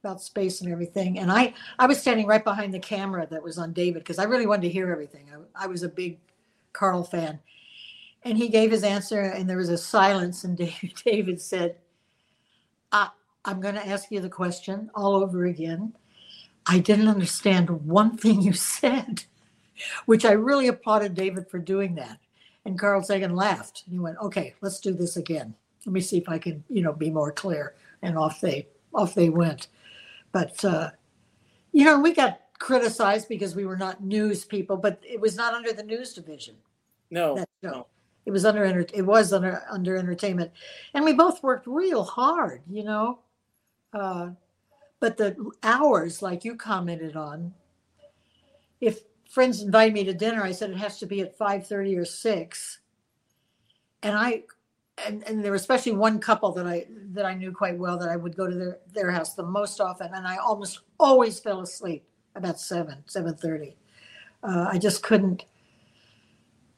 about 0.04 0.22
space 0.22 0.62
and 0.62 0.72
everything, 0.72 1.18
and 1.18 1.32
I 1.32 1.56
I 1.80 1.88
was 1.88 2.00
standing 2.00 2.28
right 2.28 2.44
behind 2.44 2.72
the 2.72 2.80
camera 2.80 3.26
that 3.32 3.42
was 3.42 3.58
on 3.58 3.74
David 3.74 4.04
because 4.04 4.20
I 4.20 4.26
really 4.26 4.46
wanted 4.46 4.68
to 4.68 4.70
hear 4.70 4.92
everything. 4.92 5.26
I, 5.34 5.64
I 5.64 5.66
was 5.66 5.82
a 5.82 5.90
big 5.90 6.20
Carl 6.72 7.04
fan, 7.04 7.40
and 8.22 8.38
he 8.38 8.48
gave 8.48 8.70
his 8.70 8.84
answer, 8.84 9.22
and 9.22 9.50
there 9.50 9.58
was 9.58 9.70
a 9.70 9.78
silence, 9.78 10.44
and 10.44 10.56
David, 10.56 10.94
David 11.04 11.42
said. 11.42 11.78
I, 12.94 13.10
I'm 13.44 13.60
going 13.60 13.76
to 13.76 13.86
ask 13.86 14.10
you 14.12 14.22
the 14.22 14.30
question 14.30 14.90
all 14.96 15.16
over 15.16 15.46
again. 15.46 15.94
I 16.66 16.80
didn't 16.80 17.10
understand 17.10 17.70
one 17.70 18.16
thing 18.18 18.42
you 18.42 18.54
said, 18.54 19.24
which 20.06 20.24
I 20.24 20.32
really 20.32 20.68
applauded 20.68 21.16
David 21.16 21.50
for 21.50 21.60
doing 21.60 21.96
that. 21.96 22.20
And 22.66 22.80
Carl 22.80 23.04
Sagan 23.04 23.36
laughed. 23.36 23.84
He 23.90 24.00
went, 24.00 24.18
"Okay, 24.20 24.54
let's 24.62 24.80
do 24.80 24.94
this 24.94 25.18
again. 25.18 25.54
Let 25.86 25.92
me 25.92 26.00
see 26.00 26.18
if 26.18 26.30
I 26.30 26.38
can, 26.38 26.64
you 26.70 26.82
know, 26.82 26.94
be 26.94 27.10
more 27.10 27.34
clear." 27.34 27.74
And 28.02 28.18
off 28.18 28.40
they 28.40 28.68
off 28.94 29.16
they 29.16 29.28
went. 29.28 29.68
But 30.32 30.64
uh, 30.64 30.92
you 31.74 31.84
know, 31.84 32.00
we 32.00 32.14
got 32.14 32.40
criticized 32.60 33.28
because 33.28 33.54
we 33.54 33.66
were 33.66 33.76
not 33.76 34.02
news 34.02 34.46
people, 34.46 34.78
but 34.78 34.98
it 35.04 35.20
was 35.20 35.36
not 35.36 35.54
under 35.54 35.74
the 35.74 35.84
news 35.84 36.14
division. 36.14 36.56
No, 37.12 37.36
That 37.36 37.50
no. 37.62 37.88
It 38.26 38.32
was 38.32 38.46
under 38.46 38.66
it 38.66 39.06
was 39.06 39.34
under 39.34 39.64
under 39.70 39.98
entertainment, 39.98 40.52
and 40.94 41.04
we 41.04 41.14
both 41.14 41.44
worked 41.44 41.68
real 41.68 42.04
hard, 42.04 42.62
you 42.70 42.84
know. 42.84 43.20
Uh, 43.94 44.30
but 45.00 45.18
the 45.18 45.36
hours, 45.62 46.22
like 46.22 46.46
you 46.46 46.56
commented 46.56 47.16
on, 47.16 47.54
if 48.80 49.02
friends 49.30 49.62
invite 49.62 49.94
me 49.94 50.04
to 50.06 50.14
dinner, 50.14 50.42
I 50.44 50.54
said 50.54 50.70
it 50.70 50.78
has 50.78 51.00
to 51.00 51.06
be 51.06 51.22
at 51.22 51.38
five 51.38 51.68
thirty 51.68 51.98
or 51.98 52.06
six, 52.06 52.80
and 54.02 54.18
I. 54.18 54.44
And, 55.08 55.24
and 55.24 55.44
there 55.44 55.52
was 55.52 55.62
especially 55.62 55.94
one 55.94 56.20
couple 56.20 56.52
that 56.52 56.68
I 56.68 56.86
that 57.14 57.26
I 57.26 57.34
knew 57.34 57.52
quite 57.52 57.80
well 57.80 57.98
that 57.98 58.10
I 58.10 58.16
would 58.16 58.38
go 58.38 58.48
to 58.48 58.56
their, 58.56 58.78
their 58.94 59.10
house 59.10 59.34
the 59.34 59.42
most 59.42 59.82
often, 59.82 60.14
and 60.14 60.28
I 60.28 60.38
almost 60.38 60.82
always 61.00 61.40
fell 61.40 61.62
asleep 61.62 62.06
about 62.36 62.60
seven 62.60 63.04
seven 63.08 63.34
thirty. 63.36 63.76
Uh, 64.44 64.68
I 64.72 64.78
just 64.78 65.02
couldn't 65.02 65.46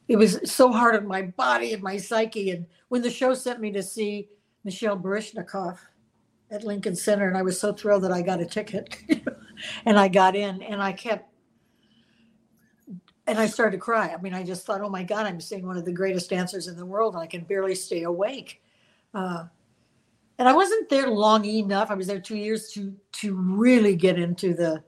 it 0.08 0.16
was 0.16 0.38
so 0.44 0.72
hard 0.72 0.96
on 0.96 1.06
my 1.06 1.22
body 1.22 1.72
and 1.72 1.82
my 1.82 1.96
psyche. 1.96 2.50
And 2.50 2.66
when 2.88 3.02
the 3.02 3.10
show 3.10 3.34
sent 3.34 3.60
me 3.60 3.72
to 3.72 3.82
see 3.82 4.28
Michelle 4.64 4.98
Baryshnikov 4.98 5.78
at 6.50 6.64
Lincoln 6.64 6.94
Center, 6.94 7.28
and 7.28 7.36
I 7.36 7.42
was 7.42 7.58
so 7.58 7.72
thrilled 7.72 8.04
that 8.04 8.12
I 8.12 8.22
got 8.22 8.40
a 8.40 8.46
ticket 8.46 8.96
and 9.86 9.98
I 9.98 10.08
got 10.08 10.36
in 10.36 10.62
and 10.62 10.80
I 10.80 10.92
kept, 10.92 11.28
and 13.26 13.38
I 13.38 13.46
started 13.46 13.72
to 13.72 13.80
cry. 13.80 14.14
I 14.16 14.20
mean, 14.20 14.34
I 14.34 14.44
just 14.44 14.64
thought, 14.64 14.80
oh 14.80 14.88
my 14.88 15.02
God, 15.02 15.26
I'm 15.26 15.40
seeing 15.40 15.66
one 15.66 15.76
of 15.76 15.84
the 15.84 15.92
greatest 15.92 16.30
dancers 16.30 16.68
in 16.68 16.76
the 16.76 16.86
world 16.86 17.14
and 17.14 17.22
I 17.22 17.26
can 17.26 17.42
barely 17.42 17.74
stay 17.74 18.04
awake. 18.04 18.62
Uh, 19.12 19.46
and 20.38 20.48
I 20.48 20.52
wasn't 20.52 20.88
there 20.88 21.08
long 21.08 21.44
enough. 21.44 21.90
I 21.90 21.94
was 21.94 22.06
there 22.06 22.20
two 22.20 22.36
years 22.36 22.70
to 22.72 22.94
to 23.12 23.34
really 23.34 23.96
get 23.96 24.18
into 24.18 24.54
the 24.54 24.82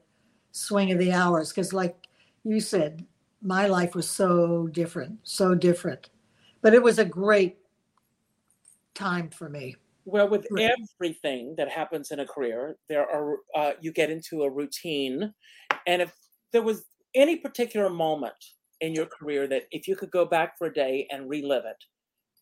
swing 0.52 0.92
of 0.92 0.98
the 0.98 1.12
hours 1.12 1.50
because, 1.50 1.72
like 1.72 2.06
you 2.44 2.60
said, 2.60 3.04
my 3.43 3.66
life 3.66 3.95
was 3.95 4.09
so 4.09 4.66
different, 4.68 5.18
so 5.22 5.55
different. 5.55 6.11
But 6.61 6.74
it 6.74 6.82
was 6.82 6.99
a 6.99 7.05
great 7.05 7.59
time 8.95 9.30
for 9.30 9.49
me. 9.49 9.76
Well, 10.05 10.28
with 10.28 10.47
Right. 10.51 10.72
everything 11.01 11.55
that 11.57 11.68
happens 11.68 12.11
in 12.11 12.20
a 12.20 12.26
career, 12.26 12.78
there 12.89 13.09
are 13.09 13.39
uh, 13.55 13.72
you 13.80 13.93
get 13.93 14.11
into 14.11 14.43
a 14.43 14.51
routine, 14.51 15.34
and 15.86 16.03
if 16.03 16.14
there 16.53 16.62
was 16.62 16.86
any 17.14 17.36
particular 17.36 17.91
moment 17.91 18.34
in 18.80 18.95
your 18.95 19.07
career 19.07 19.47
that 19.47 19.64
if 19.70 19.86
you 19.86 19.97
could 19.97 20.11
go 20.11 20.24
back 20.24 20.57
for 20.57 20.68
a 20.68 20.72
day 20.72 21.07
and 21.11 21.28
relive 21.28 21.64
it, 21.64 21.84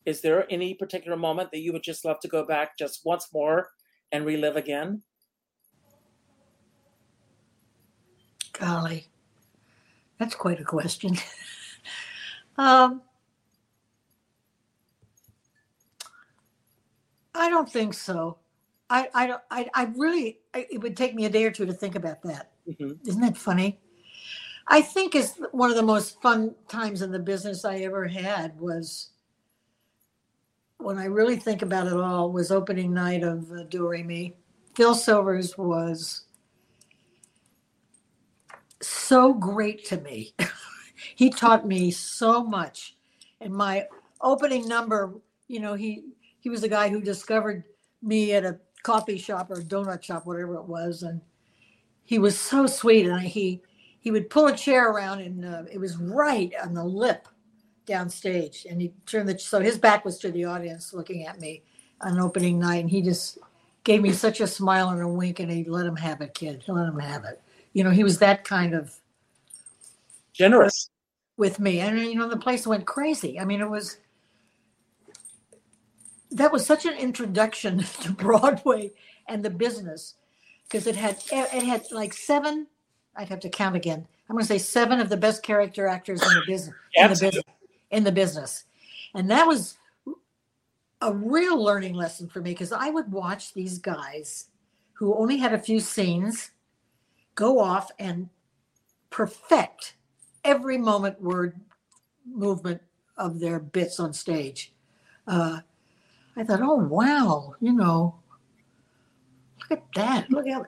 is 0.04 0.20
there 0.20 0.46
any 0.50 0.74
particular 0.74 1.16
moment 1.16 1.50
that 1.50 1.60
you 1.60 1.72
would 1.72 1.82
just 1.82 2.04
love 2.04 2.20
to 2.20 2.28
go 2.28 2.46
back 2.46 2.78
just 2.78 3.04
once 3.04 3.32
more 3.32 3.70
and 4.12 4.24
relive 4.24 4.56
again? 4.56 5.02
Golly, 8.52 9.08
that's 10.18 10.34
quite 10.34 10.60
a 10.60 10.64
question. 10.64 11.16
um, 12.58 13.02
I 17.34 17.50
don't 17.50 17.70
think 17.70 17.94
so. 17.94 18.38
I, 18.88 19.08
I 19.14 19.26
don't. 19.26 19.42
I, 19.50 19.68
I 19.74 19.84
really. 19.96 20.38
I, 20.54 20.66
it 20.70 20.78
would 20.78 20.96
take 20.96 21.14
me 21.14 21.26
a 21.26 21.30
day 21.30 21.44
or 21.44 21.50
two 21.50 21.66
to 21.66 21.72
think 21.72 21.94
about 21.96 22.22
that. 22.22 22.52
Mhm. 22.68 22.98
Isn't 23.06 23.20
that 23.20 23.36
funny? 23.36 23.80
I 24.68 24.82
think 24.82 25.14
is 25.14 25.34
one 25.52 25.70
of 25.70 25.76
the 25.76 25.82
most 25.82 26.20
fun 26.20 26.54
times 26.68 27.02
in 27.02 27.12
the 27.12 27.18
business 27.18 27.64
I 27.64 27.78
ever 27.78 28.06
had 28.06 28.58
was 28.58 29.10
when 30.78 30.98
I 30.98 31.04
really 31.06 31.36
think 31.36 31.62
about 31.62 31.86
it 31.86 31.92
all 31.94 32.32
was 32.32 32.50
opening 32.50 32.92
night 32.92 33.22
of 33.22 33.50
uh, 33.52 33.62
Do 33.64 33.88
Re 33.88 34.02
Mi. 34.02 34.36
Phil 34.74 34.94
Silvers 34.94 35.56
was 35.56 36.25
so 38.80 39.32
great 39.32 39.84
to 39.86 40.00
me. 40.00 40.34
he 41.14 41.30
taught 41.30 41.66
me 41.66 41.90
so 41.90 42.44
much. 42.44 42.96
And 43.40 43.52
my 43.52 43.86
opening 44.20 44.68
number, 44.68 45.14
you 45.48 45.60
know, 45.60 45.74
he 45.74 46.04
he 46.40 46.50
was 46.50 46.60
the 46.60 46.68
guy 46.68 46.88
who 46.88 47.00
discovered 47.00 47.64
me 48.02 48.32
at 48.32 48.44
a 48.44 48.58
coffee 48.82 49.18
shop 49.18 49.50
or 49.50 49.56
donut 49.56 50.02
shop, 50.02 50.26
whatever 50.26 50.54
it 50.54 50.64
was, 50.64 51.02
and 51.02 51.20
he 52.04 52.18
was 52.18 52.38
so 52.38 52.66
sweet. 52.66 53.06
And 53.06 53.20
he 53.20 53.62
he 54.00 54.10
would 54.10 54.30
pull 54.30 54.46
a 54.46 54.56
chair 54.56 54.90
around, 54.90 55.20
and 55.20 55.44
uh, 55.44 55.64
it 55.70 55.78
was 55.78 55.96
right 55.96 56.52
on 56.62 56.74
the 56.74 56.84
lip 56.84 57.28
downstage, 57.86 58.70
and 58.70 58.80
he 58.80 58.92
turned 59.06 59.28
the 59.28 59.38
so 59.38 59.60
his 59.60 59.78
back 59.78 60.04
was 60.04 60.18
to 60.18 60.30
the 60.30 60.44
audience, 60.44 60.94
looking 60.94 61.26
at 61.26 61.40
me 61.40 61.62
on 62.00 62.18
opening 62.20 62.58
night, 62.58 62.80
and 62.80 62.90
he 62.90 63.02
just 63.02 63.38
gave 63.84 64.02
me 64.02 64.12
such 64.12 64.40
a 64.40 64.46
smile 64.46 64.90
and 64.90 65.00
a 65.00 65.08
wink, 65.08 65.40
and 65.40 65.50
he 65.50 65.64
let 65.64 65.86
him 65.86 65.96
have 65.96 66.20
it, 66.20 66.34
kid. 66.34 66.62
He 66.64 66.72
let 66.72 66.88
him 66.88 66.98
have 66.98 67.24
it. 67.24 67.40
You 67.76 67.84
know, 67.84 67.90
he 67.90 68.04
was 68.04 68.20
that 68.20 68.42
kind 68.44 68.72
of 68.72 68.94
Generous. 70.32 70.88
with 71.36 71.60
me. 71.60 71.80
And 71.80 71.98
you 71.98 72.14
know, 72.14 72.26
the 72.26 72.38
place 72.38 72.66
went 72.66 72.86
crazy. 72.86 73.38
I 73.38 73.44
mean, 73.44 73.60
it 73.60 73.68
was 73.68 73.98
that 76.30 76.50
was 76.50 76.64
such 76.64 76.86
an 76.86 76.94
introduction 76.94 77.80
to 78.00 78.12
Broadway 78.12 78.92
and 79.28 79.44
the 79.44 79.50
business 79.50 80.14
because 80.64 80.86
it 80.86 80.96
had 80.96 81.22
it 81.30 81.62
had 81.64 81.84
like 81.90 82.14
seven. 82.14 82.66
I'd 83.14 83.28
have 83.28 83.40
to 83.40 83.50
count 83.50 83.76
again. 83.76 84.06
I'm 84.30 84.36
going 84.36 84.46
to 84.46 84.48
say 84.48 84.56
seven 84.56 84.98
of 84.98 85.10
the 85.10 85.18
best 85.18 85.42
character 85.42 85.86
actors 85.86 86.22
in 86.22 86.28
the 86.30 86.44
business 86.46 86.74
in 86.94 87.10
the 87.10 87.14
business 87.14 87.44
in 87.90 88.04
the 88.04 88.12
business, 88.12 88.64
and 89.14 89.30
that 89.30 89.46
was 89.46 89.76
a 91.02 91.12
real 91.12 91.62
learning 91.62 91.92
lesson 91.92 92.26
for 92.26 92.40
me 92.40 92.52
because 92.52 92.72
I 92.72 92.88
would 92.88 93.12
watch 93.12 93.52
these 93.52 93.78
guys 93.78 94.46
who 94.94 95.14
only 95.14 95.36
had 95.36 95.52
a 95.52 95.58
few 95.58 95.78
scenes 95.78 96.52
go 97.36 97.60
off 97.60 97.90
and 98.00 98.28
perfect 99.10 99.94
every 100.44 100.78
moment, 100.78 101.20
word, 101.20 101.60
movement 102.28 102.80
of 103.16 103.38
their 103.38 103.60
bits 103.60 104.00
on 104.00 104.12
stage. 104.12 104.72
Uh, 105.26 105.60
I 106.36 106.44
thought, 106.44 106.60
oh 106.60 106.76
wow, 106.76 107.54
you 107.60 107.72
know, 107.72 108.16
look 109.60 109.78
at 109.78 109.84
that, 109.94 110.30
look 110.30 110.46
at 110.48 110.62
it, 110.62 110.66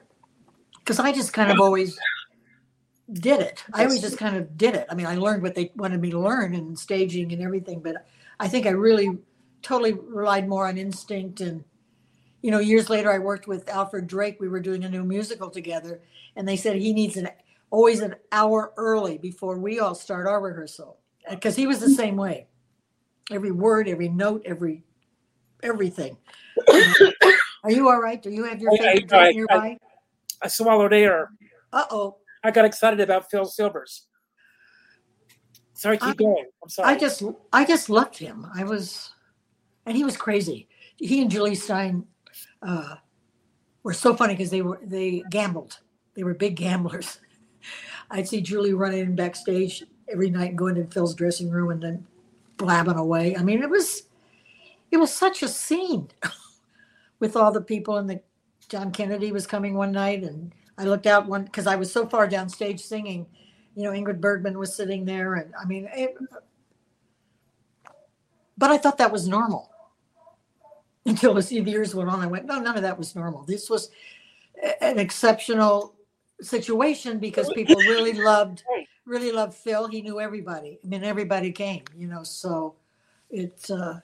because 0.79 0.99
I 0.99 1.11
just 1.11 1.33
kind 1.33 1.51
of 1.51 1.59
always 1.59 1.99
did 3.11 3.41
it. 3.41 3.63
I 3.73 3.83
always 3.83 4.01
just 4.01 4.17
kind 4.17 4.37
of 4.37 4.57
did 4.57 4.75
it. 4.75 4.87
I 4.89 4.95
mean, 4.95 5.05
I 5.05 5.15
learned 5.15 5.43
what 5.43 5.55
they 5.55 5.71
wanted 5.75 5.99
me 6.01 6.11
to 6.11 6.19
learn 6.19 6.55
and 6.55 6.77
staging 6.77 7.31
and 7.33 7.41
everything, 7.41 7.81
but 7.81 8.05
I 8.39 8.47
think 8.47 8.65
I 8.65 8.71
really 8.71 9.17
totally 9.61 9.93
relied 9.93 10.47
more 10.47 10.67
on 10.67 10.77
instinct 10.77 11.41
and 11.41 11.63
you 12.41 12.51
know 12.51 12.59
years 12.59 12.89
later 12.89 13.11
i 13.11 13.17
worked 13.19 13.47
with 13.47 13.67
alfred 13.69 14.07
drake 14.07 14.37
we 14.39 14.47
were 14.47 14.59
doing 14.59 14.83
a 14.83 14.89
new 14.89 15.03
musical 15.03 15.49
together 15.49 16.01
and 16.35 16.47
they 16.47 16.55
said 16.55 16.75
he 16.75 16.93
needs 16.93 17.17
an 17.17 17.29
always 17.71 17.99
an 18.01 18.15
hour 18.31 18.73
early 18.77 19.17
before 19.17 19.57
we 19.57 19.79
all 19.79 19.93
start 19.95 20.27
our 20.27 20.41
rehearsal 20.41 20.97
uh, 21.29 21.35
because 21.35 21.55
he 21.55 21.67
was 21.67 21.79
the 21.79 21.89
same 21.89 22.15
way 22.15 22.47
every 23.31 23.51
word 23.51 23.87
every 23.87 24.09
note 24.09 24.41
every 24.45 24.83
everything 25.63 26.17
are 27.63 27.71
you 27.71 27.89
all 27.89 27.99
right 28.01 28.21
do 28.23 28.29
you 28.29 28.43
have 28.43 28.61
your 28.61 28.73
I- 28.73 28.77
favorite 28.77 29.13
I- 29.13 29.27
I- 29.27 29.31
nearby 29.31 29.77
I 30.41 30.47
swallowed 30.47 30.93
air. 30.93 31.31
uh-oh 31.73 32.15
I 32.43 32.51
got 32.51 32.63
excited 32.65 33.01
about 33.01 33.29
Phil 33.29 33.43
Silvers. 33.45 34.07
Sorry, 35.73 35.97
keep 35.97 36.09
I- 36.09 36.13
going. 36.13 36.45
I'm 36.63 36.69
sorry. 36.69 36.95
I 36.95 36.97
just 36.97 37.23
I 37.51 37.65
just 37.65 37.89
loved 37.89 38.17
him. 38.17 38.47
I 38.55 38.63
was, 38.63 39.11
and 39.85 39.95
he 39.95 40.03
was 40.03 40.15
crazy. 40.17 40.67
He 40.97 41.21
and 41.21 41.29
Jule 41.29 41.49
Styne 41.49 42.05
uh, 42.61 42.95
were 43.83 43.93
so 43.93 44.15
funny 44.15 44.33
because 44.33 44.51
they 44.51 44.61
were 44.61 44.79
they 44.83 45.23
gambled. 45.29 45.79
They 46.15 46.23
were 46.23 46.33
big 46.33 46.55
gamblers. 46.55 47.19
I'd 48.11 48.27
see 48.27 48.41
Jule 48.41 48.71
running 48.73 48.99
in 48.99 49.15
backstage 49.15 49.83
every 50.11 50.29
night 50.29 50.49
and 50.49 50.57
go 50.57 50.67
into 50.67 50.85
Phil's 50.85 51.15
dressing 51.15 51.49
room 51.49 51.71
and 51.71 51.81
then 51.81 52.07
blabbing 52.57 52.97
away. 52.97 53.35
I 53.35 53.43
mean, 53.43 53.61
it 53.61 53.69
was 53.69 54.03
it 54.91 54.97
was 54.97 55.13
such 55.13 55.43
a 55.43 55.47
scene 55.47 56.09
with 57.19 57.35
all 57.35 57.51
the 57.51 57.61
people 57.61 57.97
and 57.97 58.09
the 58.09 58.21
John 58.67 58.91
Kennedy 58.91 59.31
was 59.31 59.47
coming 59.47 59.73
one 59.73 59.91
night 59.91 60.23
and 60.23 60.53
I 60.77 60.83
looked 60.83 61.07
out 61.07 61.27
one 61.27 61.43
because 61.43 61.67
I 61.67 61.75
was 61.75 61.91
so 61.91 62.07
far 62.07 62.27
downstage 62.27 62.79
singing. 62.79 63.27
You 63.75 63.83
know, 63.83 63.91
Ingrid 63.91 64.21
Bergman 64.21 64.57
was 64.57 64.73
sitting 64.73 65.05
there, 65.05 65.35
and 65.35 65.53
I 65.61 65.65
mean, 65.65 65.89
it, 65.93 66.15
but 68.57 68.71
I 68.71 68.77
thought 68.77 68.97
that 68.97 69.11
was 69.11 69.27
normal 69.27 69.68
until 71.09 71.37
as 71.37 71.49
the 71.49 71.55
years 71.55 71.93
went 71.93 72.09
on. 72.09 72.21
I 72.21 72.27
went, 72.27 72.45
no, 72.45 72.59
none 72.59 72.75
of 72.75 72.83
that 72.83 72.97
was 72.97 73.15
normal. 73.15 73.43
This 73.43 73.69
was 73.69 73.89
an 74.81 74.99
exceptional 74.99 75.95
situation 76.41 77.19
because 77.19 77.51
people 77.53 77.75
really 77.75 78.13
loved, 78.23 78.63
really 79.05 79.31
loved 79.31 79.55
Phil. 79.55 79.87
He 79.87 80.01
knew 80.01 80.19
everybody. 80.19 80.79
I 80.83 80.87
mean, 80.87 81.03
everybody 81.03 81.51
came, 81.51 81.83
you 81.97 82.07
know. 82.07 82.23
So 82.23 82.75
it 83.29 83.69
uh, 83.69 83.95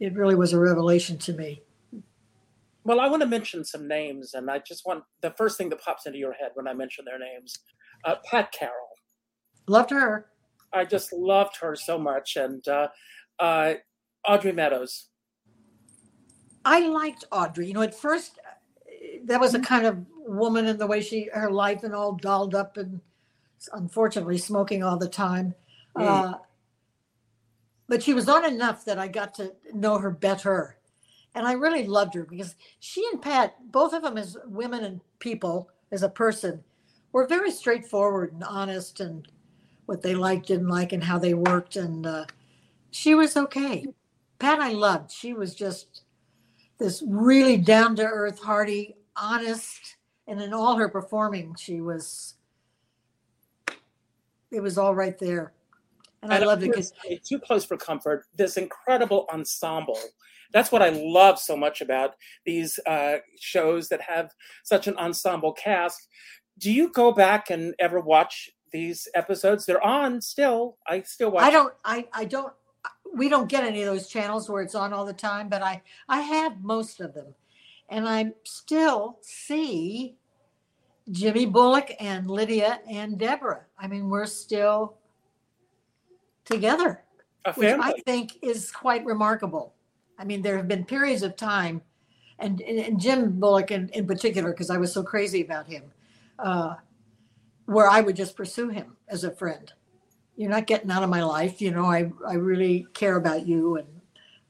it 0.00 0.14
really 0.14 0.34
was 0.34 0.52
a 0.52 0.58
revelation 0.58 1.16
to 1.18 1.32
me. 1.32 1.62
Well, 2.84 3.00
I 3.00 3.08
want 3.08 3.22
to 3.22 3.28
mention 3.28 3.64
some 3.64 3.88
names, 3.88 4.34
and 4.34 4.50
I 4.50 4.58
just 4.58 4.86
want 4.86 5.02
the 5.20 5.32
first 5.32 5.58
thing 5.58 5.70
that 5.70 5.80
pops 5.80 6.06
into 6.06 6.18
your 6.18 6.32
head 6.32 6.52
when 6.54 6.68
I 6.68 6.72
mention 6.72 7.04
their 7.04 7.18
names. 7.18 7.58
Uh, 8.04 8.16
Pat 8.24 8.52
Carroll. 8.52 8.74
Loved 9.66 9.90
her. 9.90 10.26
I 10.72 10.84
just 10.84 11.12
loved 11.12 11.56
her 11.56 11.74
so 11.74 11.98
much, 11.98 12.36
and 12.36 12.66
uh, 12.68 12.88
uh, 13.38 13.74
Audrey 14.26 14.52
Meadows. 14.52 15.08
I 16.66 16.80
liked 16.88 17.24
Audrey. 17.30 17.68
You 17.68 17.74
know, 17.74 17.82
at 17.82 17.94
first, 17.94 18.40
uh, 18.44 18.90
that 19.24 19.40
was 19.40 19.54
a 19.54 19.60
kind 19.60 19.86
of 19.86 20.04
woman 20.16 20.66
in 20.66 20.76
the 20.76 20.86
way 20.86 21.00
she, 21.00 21.30
her 21.32 21.50
life 21.50 21.84
and 21.84 21.94
all 21.94 22.12
dolled 22.12 22.56
up 22.56 22.76
and 22.76 23.00
unfortunately 23.72 24.36
smoking 24.36 24.82
all 24.82 24.96
the 24.96 25.08
time. 25.08 25.54
Mm. 25.96 26.06
Uh, 26.06 26.38
but 27.88 28.02
she 28.02 28.14
was 28.14 28.28
on 28.28 28.44
enough 28.44 28.84
that 28.84 28.98
I 28.98 29.06
got 29.06 29.32
to 29.34 29.52
know 29.72 29.98
her 29.98 30.10
better. 30.10 30.76
And 31.36 31.46
I 31.46 31.52
really 31.52 31.86
loved 31.86 32.14
her 32.14 32.24
because 32.24 32.56
she 32.80 33.06
and 33.12 33.22
Pat, 33.22 33.54
both 33.70 33.92
of 33.92 34.02
them 34.02 34.18
as 34.18 34.36
women 34.46 34.82
and 34.82 35.00
people, 35.20 35.70
as 35.92 36.02
a 36.02 36.08
person, 36.08 36.64
were 37.12 37.28
very 37.28 37.52
straightforward 37.52 38.32
and 38.32 38.42
honest 38.42 38.98
and 38.98 39.28
what 39.84 40.02
they 40.02 40.16
liked, 40.16 40.48
didn't 40.48 40.66
like, 40.66 40.92
and 40.92 41.04
how 41.04 41.16
they 41.16 41.34
worked. 41.34 41.76
And 41.76 42.06
uh, 42.06 42.24
she 42.90 43.14
was 43.14 43.36
okay. 43.36 43.86
Pat, 44.40 44.58
I 44.58 44.72
loved. 44.72 45.12
She 45.12 45.32
was 45.32 45.54
just 45.54 46.02
this 46.78 47.02
really 47.06 47.56
down 47.56 47.96
to 47.96 48.04
earth, 48.04 48.38
hearty, 48.38 48.96
honest, 49.16 49.96
and 50.26 50.40
in 50.40 50.52
all 50.52 50.76
her 50.76 50.88
performing, 50.88 51.54
she 51.58 51.80
was. 51.80 52.34
It 54.50 54.60
was 54.60 54.78
all 54.78 54.94
right 54.94 55.18
there, 55.18 55.52
and 56.22 56.32
I 56.32 56.36
And 56.36 56.44
of 56.44 56.48
loved 56.48 56.62
it 56.62 56.68
because 56.68 56.92
Too 57.24 57.38
Close 57.38 57.64
for 57.64 57.76
Comfort, 57.76 58.26
this 58.36 58.56
incredible 58.56 59.26
ensemble. 59.32 59.98
That's 60.52 60.70
what 60.70 60.82
I 60.82 60.90
love 60.90 61.38
so 61.38 61.56
much 61.56 61.80
about 61.80 62.14
these 62.44 62.78
uh, 62.86 63.16
shows 63.38 63.88
that 63.88 64.00
have 64.00 64.32
such 64.62 64.86
an 64.86 64.96
ensemble 64.96 65.52
cast. 65.52 66.08
Do 66.58 66.72
you 66.72 66.90
go 66.92 67.12
back 67.12 67.50
and 67.50 67.74
ever 67.78 68.00
watch 68.00 68.50
these 68.72 69.08
episodes? 69.14 69.66
They're 69.66 69.84
on 69.84 70.20
still. 70.20 70.78
I 70.86 71.02
still 71.02 71.32
watch. 71.32 71.44
I 71.44 71.50
don't, 71.50 71.74
I, 71.84 72.06
I 72.12 72.24
don't, 72.24 72.52
we 73.16 73.28
don't 73.28 73.48
get 73.48 73.64
any 73.64 73.82
of 73.82 73.86
those 73.86 74.08
channels 74.08 74.48
where 74.48 74.62
it's 74.62 74.74
on 74.74 74.92
all 74.92 75.04
the 75.04 75.12
time, 75.12 75.48
but 75.48 75.62
I, 75.62 75.82
I 76.08 76.20
have 76.20 76.62
most 76.62 77.00
of 77.00 77.14
them, 77.14 77.34
and 77.88 78.08
I 78.08 78.32
still 78.44 79.18
see 79.22 80.16
Jimmy 81.10 81.46
Bullock 81.46 81.92
and 81.98 82.30
Lydia 82.30 82.80
and 82.90 83.18
Deborah. 83.18 83.64
I 83.78 83.86
mean, 83.86 84.08
we're 84.08 84.26
still 84.26 84.96
together. 86.44 87.02
which. 87.54 87.78
I 87.80 87.92
think 88.04 88.38
is 88.42 88.70
quite 88.70 89.04
remarkable. 89.04 89.74
I 90.18 90.24
mean, 90.24 90.42
there 90.42 90.56
have 90.56 90.68
been 90.68 90.84
periods 90.84 91.22
of 91.22 91.36
time, 91.36 91.82
and, 92.38 92.60
and, 92.60 92.78
and 92.78 93.00
Jim 93.00 93.38
Bullock 93.38 93.70
in, 93.70 93.88
in 93.90 94.06
particular, 94.06 94.50
because 94.50 94.70
I 94.70 94.78
was 94.78 94.92
so 94.92 95.02
crazy 95.02 95.42
about 95.42 95.66
him, 95.66 95.84
uh, 96.38 96.74
where 97.66 97.88
I 97.88 98.00
would 98.00 98.16
just 98.16 98.36
pursue 98.36 98.68
him 98.68 98.96
as 99.08 99.24
a 99.24 99.30
friend. 99.30 99.72
You're 100.36 100.50
not 100.50 100.66
getting 100.66 100.90
out 100.90 101.02
of 101.02 101.10
my 101.10 101.22
life, 101.22 101.60
you 101.60 101.70
know. 101.70 101.86
I 101.86 102.10
I 102.26 102.34
really 102.34 102.86
care 102.94 103.16
about 103.16 103.46
you, 103.46 103.76
and 103.76 103.88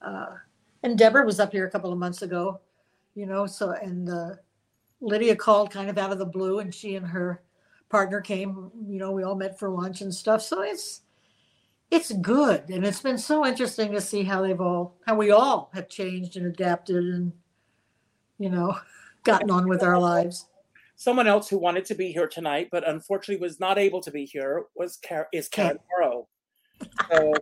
uh, 0.03 0.34
and 0.82 0.99
Deborah 0.99 1.24
was 1.24 1.41
up 1.41 1.53
here 1.53 1.66
a 1.66 1.70
couple 1.70 1.93
of 1.93 1.99
months 1.99 2.22
ago, 2.22 2.61
you 3.14 3.26
know. 3.26 3.47
So 3.47 3.70
and 3.70 4.09
uh, 4.09 4.30
Lydia 5.01 5.37
called 5.37 5.70
kind 5.70 5.89
of 5.89 5.99
out 5.99 6.12
of 6.12 6.18
the 6.18 6.26
blue, 6.26 6.59
and 6.59 6.74
she 6.74 6.97
and 6.97 7.07
her 7.07 7.43
partner 7.89 8.20
came. 8.20 8.70
You 8.89 8.99
know, 8.99 9.12
we 9.12 9.22
all 9.22 9.37
met 9.37 9.59
for 9.59 9.70
lunch 9.70 10.01
and 10.01 10.12
stuff. 10.12 10.43
So 10.43 10.62
it's 10.62 11.03
it's 11.91 12.12
good 12.14 12.68
and 12.68 12.84
it's 12.84 13.01
been 13.01 13.18
so 13.18 13.47
interesting 13.47 13.93
to 13.93 14.01
see 14.01 14.24
how 14.24 14.43
they've 14.43 14.61
all 14.61 14.97
how 15.07 15.14
we 15.14 15.30
all 15.30 15.70
have 15.72 15.89
changed 15.89 16.37
and 16.37 16.47
adapted 16.47 16.97
and 16.97 17.32
you 18.39 18.51
know 18.51 18.76
gotten 19.24 19.51
on 19.51 19.68
with 19.68 19.82
our 19.82 19.99
lives 19.99 20.47
Someone 20.97 21.26
else 21.26 21.49
who 21.49 21.59
wanted 21.59 21.84
to 21.86 21.94
be 21.94 22.11
here 22.12 22.26
tonight, 22.26 22.68
but 22.72 22.88
unfortunately 22.88 23.40
was 23.40 23.61
not 23.61 23.78
able 23.78 24.01
to 24.01 24.11
be 24.11 24.24
here, 24.24 24.64
was 24.74 24.97
Car- 24.97 25.28
is 25.32 25.49
Karen 25.49 25.78
Morrow. 25.90 26.26
So, 27.11 27.34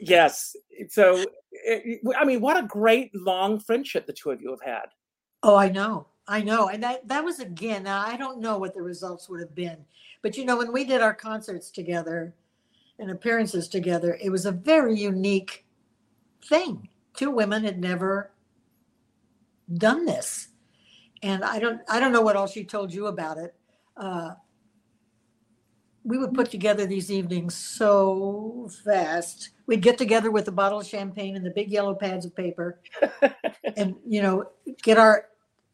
yes. 0.00 0.56
So, 0.88 1.24
it, 1.52 2.00
I 2.18 2.24
mean, 2.24 2.40
what 2.40 2.56
a 2.56 2.66
great 2.66 3.14
long 3.14 3.60
friendship 3.60 4.06
the 4.06 4.12
two 4.12 4.30
of 4.30 4.40
you 4.40 4.50
have 4.50 4.62
had. 4.62 4.86
oh 5.42 5.56
i 5.56 5.68
know 5.68 6.06
i 6.28 6.40
know 6.40 6.68
and 6.68 6.82
that 6.82 7.06
that 7.08 7.24
was 7.24 7.40
again 7.40 7.82
now 7.82 8.00
i 8.06 8.16
don't 8.16 8.40
know 8.40 8.56
what 8.58 8.72
the 8.74 8.80
results 8.80 9.28
would 9.28 9.40
have 9.40 9.54
been 9.54 9.84
but 10.22 10.36
you 10.36 10.44
know 10.44 10.56
when 10.56 10.72
we 10.72 10.84
did 10.84 11.00
our 11.00 11.14
concerts 11.14 11.70
together 11.70 12.32
and 12.98 13.10
appearances 13.10 13.68
together 13.68 14.16
it 14.22 14.30
was 14.30 14.46
a 14.46 14.52
very 14.52 14.96
unique 14.96 15.64
thing 16.48 16.88
two 17.14 17.30
women 17.30 17.64
had 17.64 17.80
never 17.80 18.30
done 19.74 20.04
this. 20.04 20.48
And 21.22 21.44
I 21.44 21.58
don't 21.58 21.80
I 21.88 22.00
don't 22.00 22.12
know 22.12 22.20
what 22.20 22.36
all 22.36 22.46
she 22.46 22.64
told 22.64 22.92
you 22.92 23.06
about 23.06 23.38
it. 23.38 23.54
Uh, 23.96 24.32
we 26.04 26.18
would 26.18 26.34
put 26.34 26.50
together 26.50 26.84
these 26.84 27.10
evenings 27.10 27.54
so 27.54 28.68
fast. 28.84 29.50
We'd 29.66 29.82
get 29.82 29.98
together 29.98 30.30
with 30.30 30.48
a 30.48 30.52
bottle 30.52 30.80
of 30.80 30.86
champagne 30.86 31.36
and 31.36 31.46
the 31.46 31.50
big 31.50 31.70
yellow 31.70 31.94
pads 31.94 32.26
of 32.26 32.34
paper 32.34 32.80
and 33.76 33.94
you 34.04 34.20
know, 34.22 34.50
get 34.82 34.98
our 34.98 35.26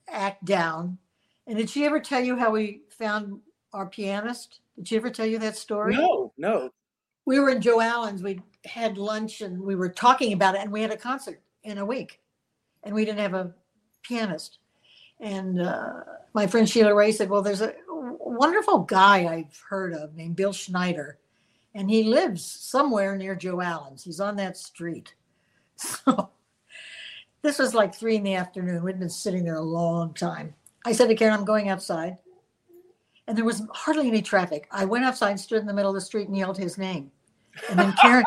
act 0.07 0.45
down. 0.45 0.99
And 1.47 1.57
did 1.57 1.71
she 1.71 1.87
ever 1.87 1.99
tell 1.99 2.23
you 2.23 2.37
how 2.37 2.51
we 2.51 2.83
found 2.91 3.41
our 3.73 3.87
pianist? 3.87 4.61
Did 4.77 4.89
she 4.89 4.97
ever 4.97 5.11
tell 5.11 5.27
you 5.27 5.39
that 5.39 5.57
story? 5.57 5.97
No, 5.97 6.33
no. 6.37 6.71
We 7.25 7.41
were 7.41 7.51
in 7.51 7.61
Joe 7.61 7.81
Allen's. 7.81 8.23
We 8.23 8.41
had 8.65 8.99
lunch 8.99 9.41
and 9.41 9.61
we 9.61 9.75
were 9.75 9.89
talking 9.89 10.33
about 10.33 10.55
it, 10.55 10.61
and 10.61 10.71
we 10.71 10.83
had 10.83 10.93
a 10.93 10.97
concert 10.97 11.41
in 11.63 11.79
a 11.79 11.85
week, 11.85 12.21
and 12.85 12.95
we 12.95 13.05
didn't 13.05 13.21
have 13.21 13.35
a 13.35 13.55
pianist. 14.03 14.59
And 15.21 15.61
uh, 15.61 16.01
my 16.35 16.47
friend 16.47 16.69
Sheila 16.69 16.95
Ray 16.95 17.13
said, 17.13 17.29
"Well, 17.29 17.43
there's 17.43 17.61
a 17.61 17.75
wonderful 17.89 18.81
guy 18.81 19.27
I've 19.27 19.61
heard 19.69 19.93
of 19.95 20.15
named 20.15 20.37
Bill 20.37 20.53
Schneider, 20.53 21.19
and 21.75 21.91
he 21.91 22.05
lives 22.05 22.45
somewhere 22.45 23.17
near 23.17 23.35
Joe 23.35 23.61
Allen's. 23.61 24.05
He's 24.05 24.21
on 24.21 24.37
that 24.37 24.57
street." 24.57 25.15
So 25.81 26.31
this 27.43 27.59
was 27.59 27.75
like 27.75 27.95
three 27.95 28.17
in 28.17 28.25
the 28.25 28.35
afternoon. 28.35 28.83
We'd 28.83 28.99
been 28.99 29.09
sitting 29.09 29.45
there 29.45 29.57
a 29.57 29.63
long 29.63 30.13
time. 30.15 30.55
I 30.85 30.93
said 30.93 31.09
to 31.09 31.15
Karen, 31.15 31.35
I'm 31.35 31.45
going 31.45 31.69
outside. 31.69 32.19
And 33.27 33.37
there 33.37 33.45
was 33.45 33.63
hardly 33.73 34.09
any 34.09 34.23
traffic. 34.23 34.67
I 34.71 34.85
went 34.85 35.05
outside, 35.05 35.39
stood 35.39 35.61
in 35.61 35.67
the 35.67 35.75
middle 35.75 35.91
of 35.91 35.95
the 35.95 36.01
street, 36.01 36.29
and 36.29 36.37
yelled 36.37 36.59
his 36.59 36.79
name. 36.79 37.11
And 37.69 37.79
then 37.79 37.93
Karen, 38.01 38.25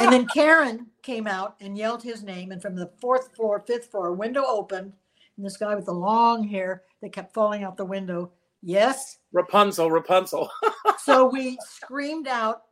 and 0.00 0.12
then 0.12 0.26
Karen 0.34 0.86
came 1.02 1.26
out 1.26 1.56
and 1.60 1.78
yelled 1.78 2.02
his 2.02 2.22
name. 2.22 2.50
And 2.50 2.60
from 2.60 2.74
the 2.74 2.90
fourth 3.00 3.34
floor, 3.34 3.62
fifth 3.66 3.90
floor, 3.90 4.12
window 4.12 4.44
opened, 4.46 4.92
and 5.36 5.46
this 5.46 5.56
guy 5.56 5.74
with 5.74 5.86
the 5.86 5.92
long 5.92 6.46
hair 6.46 6.82
that 7.00 7.12
kept 7.12 7.34
falling 7.34 7.64
out 7.64 7.76
the 7.76 7.84
window, 7.84 8.32
yes. 8.62 9.18
Rapunzel, 9.32 9.90
Rapunzel. 9.90 10.50
So 10.98 11.28
we 11.28 11.58
screamed 11.66 12.28
out 12.28 12.62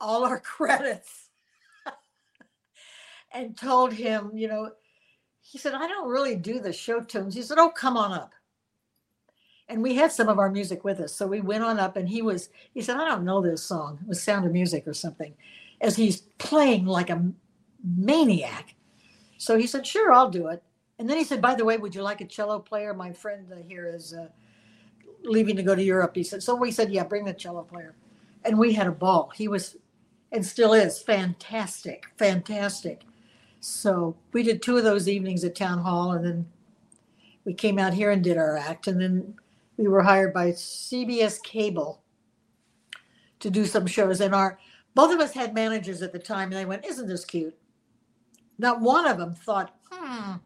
all 0.00 0.24
our 0.24 0.38
credits 0.56 1.30
and 3.34 3.56
told 3.56 3.92
him, 3.92 4.30
you 4.34 4.46
know, 4.46 4.70
he 5.40 5.58
said, 5.58 5.74
I 5.74 5.88
don't 5.88 6.08
really 6.08 6.36
do 6.36 6.60
the 6.60 6.72
show 6.72 7.00
tunes. 7.00 7.34
He 7.34 7.42
said, 7.42 7.58
Oh, 7.58 7.70
come 7.70 7.96
on 7.96 8.12
up. 8.12 8.32
And 9.68 9.82
we 9.82 9.94
had 9.94 10.12
some 10.12 10.28
of 10.28 10.38
our 10.38 10.50
music 10.50 10.84
with 10.84 11.00
us. 11.00 11.14
So 11.14 11.26
we 11.26 11.40
went 11.40 11.64
on 11.64 11.80
up 11.80 11.96
and 11.96 12.08
he 12.08 12.22
was, 12.22 12.50
he 12.72 12.82
said, 12.82 12.96
I 12.96 13.08
don't 13.08 13.24
know 13.24 13.40
this 13.40 13.64
song. 13.64 13.98
It 14.00 14.08
was 14.08 14.22
Sound 14.22 14.46
of 14.46 14.52
Music 14.52 14.86
or 14.86 14.94
something, 14.94 15.34
as 15.80 15.96
he's 15.96 16.20
playing 16.38 16.86
like 16.86 17.10
a 17.10 17.32
maniac. 17.84 18.74
So 19.38 19.58
he 19.58 19.66
said, 19.66 19.86
Sure, 19.86 20.12
I'll 20.12 20.30
do 20.30 20.48
it. 20.48 20.62
And 20.98 21.08
then 21.08 21.16
he 21.18 21.24
said, 21.24 21.42
By 21.42 21.54
the 21.54 21.64
way, 21.64 21.76
would 21.76 21.94
you 21.94 22.02
like 22.02 22.20
a 22.20 22.26
cello 22.26 22.58
player? 22.58 22.94
My 22.94 23.12
friend 23.12 23.46
uh, 23.52 23.56
here 23.66 23.86
is 23.86 24.14
uh, 24.14 24.28
leaving 25.22 25.56
to 25.56 25.62
go 25.62 25.74
to 25.74 25.82
Europe. 25.82 26.12
He 26.14 26.22
said, 26.22 26.42
So 26.42 26.54
we 26.54 26.70
said, 26.70 26.92
Yeah, 26.92 27.04
bring 27.04 27.24
the 27.24 27.34
cello 27.34 27.62
player. 27.62 27.94
And 28.44 28.58
we 28.58 28.72
had 28.72 28.86
a 28.86 28.92
ball. 28.92 29.32
He 29.34 29.48
was, 29.48 29.76
and 30.32 30.44
still 30.44 30.72
is, 30.72 31.00
fantastic, 31.00 32.06
fantastic. 32.16 33.02
So 33.60 34.16
we 34.32 34.42
did 34.42 34.62
two 34.62 34.76
of 34.76 34.84
those 34.84 35.08
evenings 35.08 35.42
at 35.44 35.56
town 35.56 35.78
hall, 35.78 36.12
and 36.12 36.24
then 36.24 36.46
we 37.44 37.52
came 37.52 37.78
out 37.78 37.94
here 37.94 38.10
and 38.10 38.22
did 38.22 38.36
our 38.36 38.56
act, 38.56 38.86
and 38.86 39.00
then 39.00 39.34
we 39.76 39.88
were 39.88 40.02
hired 40.02 40.32
by 40.32 40.50
CBS 40.50 41.42
Cable 41.42 42.02
to 43.40 43.50
do 43.50 43.66
some 43.66 43.86
shows. 43.86 44.20
And 44.20 44.34
our 44.34 44.58
both 44.94 45.12
of 45.12 45.20
us 45.20 45.32
had 45.32 45.54
managers 45.54 46.02
at 46.02 46.12
the 46.12 46.18
time, 46.18 46.48
and 46.48 46.56
they 46.56 46.64
went, 46.64 46.86
"Isn't 46.86 47.08
this 47.08 47.24
cute?" 47.24 47.56
Not 48.58 48.80
one 48.80 49.06
of 49.06 49.18
them 49.18 49.34
thought, 49.34 49.74
"Hmm, 49.90 50.36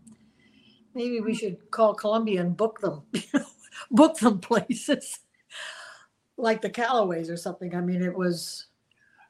maybe 0.95 1.21
we 1.21 1.35
should 1.35 1.71
call 1.71 1.95
Columbia 1.95 2.41
and 2.41 2.57
book 2.57 2.81
them, 2.81 3.03
book 3.91 4.19
them 4.19 4.39
places 4.39 5.21
like 6.37 6.61
the 6.61 6.71
Callaways 6.71 7.31
or 7.31 7.37
something." 7.37 7.75
I 7.75 7.81
mean, 7.81 8.03
it 8.03 8.15
was, 8.15 8.67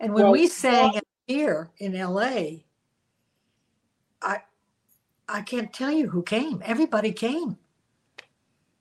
and 0.00 0.12
when 0.12 0.24
Well, 0.24 0.32
we 0.32 0.46
sang 0.46 1.00
here 1.26 1.70
in 1.78 1.98
LA, 1.98 2.62
I 4.22 4.42
I 5.28 5.42
can't 5.42 5.72
tell 5.72 5.90
you 5.90 6.08
who 6.08 6.22
came. 6.22 6.62
Everybody 6.64 7.12
came. 7.12 7.56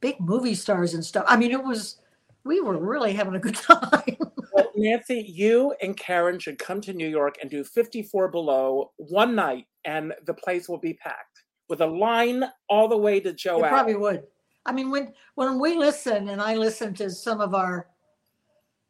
Big 0.01 0.19
movie 0.19 0.55
stars 0.55 0.93
and 0.93 1.05
stuff. 1.05 1.25
I 1.27 1.37
mean, 1.37 1.51
it 1.51 1.63
was 1.63 1.97
we 2.43 2.61
were 2.61 2.77
really 2.77 3.13
having 3.13 3.35
a 3.35 3.39
good 3.39 3.55
time. 3.55 4.17
Well, 4.53 4.71
Nancy, 4.75 5.25
you 5.27 5.75
and 5.81 5.95
Karen 5.95 6.39
should 6.39 6.57
come 6.57 6.81
to 6.81 6.93
New 6.93 7.07
York 7.07 7.37
and 7.41 7.51
do 7.51 7.63
54 7.63 8.29
Below 8.29 8.91
one 8.97 9.35
night, 9.35 9.67
and 9.85 10.13
the 10.25 10.33
place 10.33 10.67
will 10.67 10.79
be 10.79 10.93
packed 10.93 11.43
with 11.69 11.81
a 11.81 11.87
line 11.87 12.43
all 12.67 12.87
the 12.87 12.97
way 12.97 13.19
to 13.21 13.31
Joe 13.31 13.59
probably 13.61 13.95
would. 13.95 14.23
I 14.65 14.73
mean, 14.73 14.91
when 14.91 15.13
when 15.35 15.59
we 15.59 15.75
listen 15.75 16.29
and 16.29 16.41
I 16.41 16.55
listened 16.55 16.97
to 16.97 17.09
some 17.09 17.39
of 17.39 17.53
our 17.53 17.87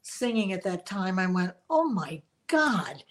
singing 0.01 0.53
at 0.53 0.63
that 0.63 0.85
time, 0.85 1.19
I 1.19 1.27
went, 1.27 1.53
"Oh 1.69 1.87
my 1.87 2.21
God," 2.47 3.03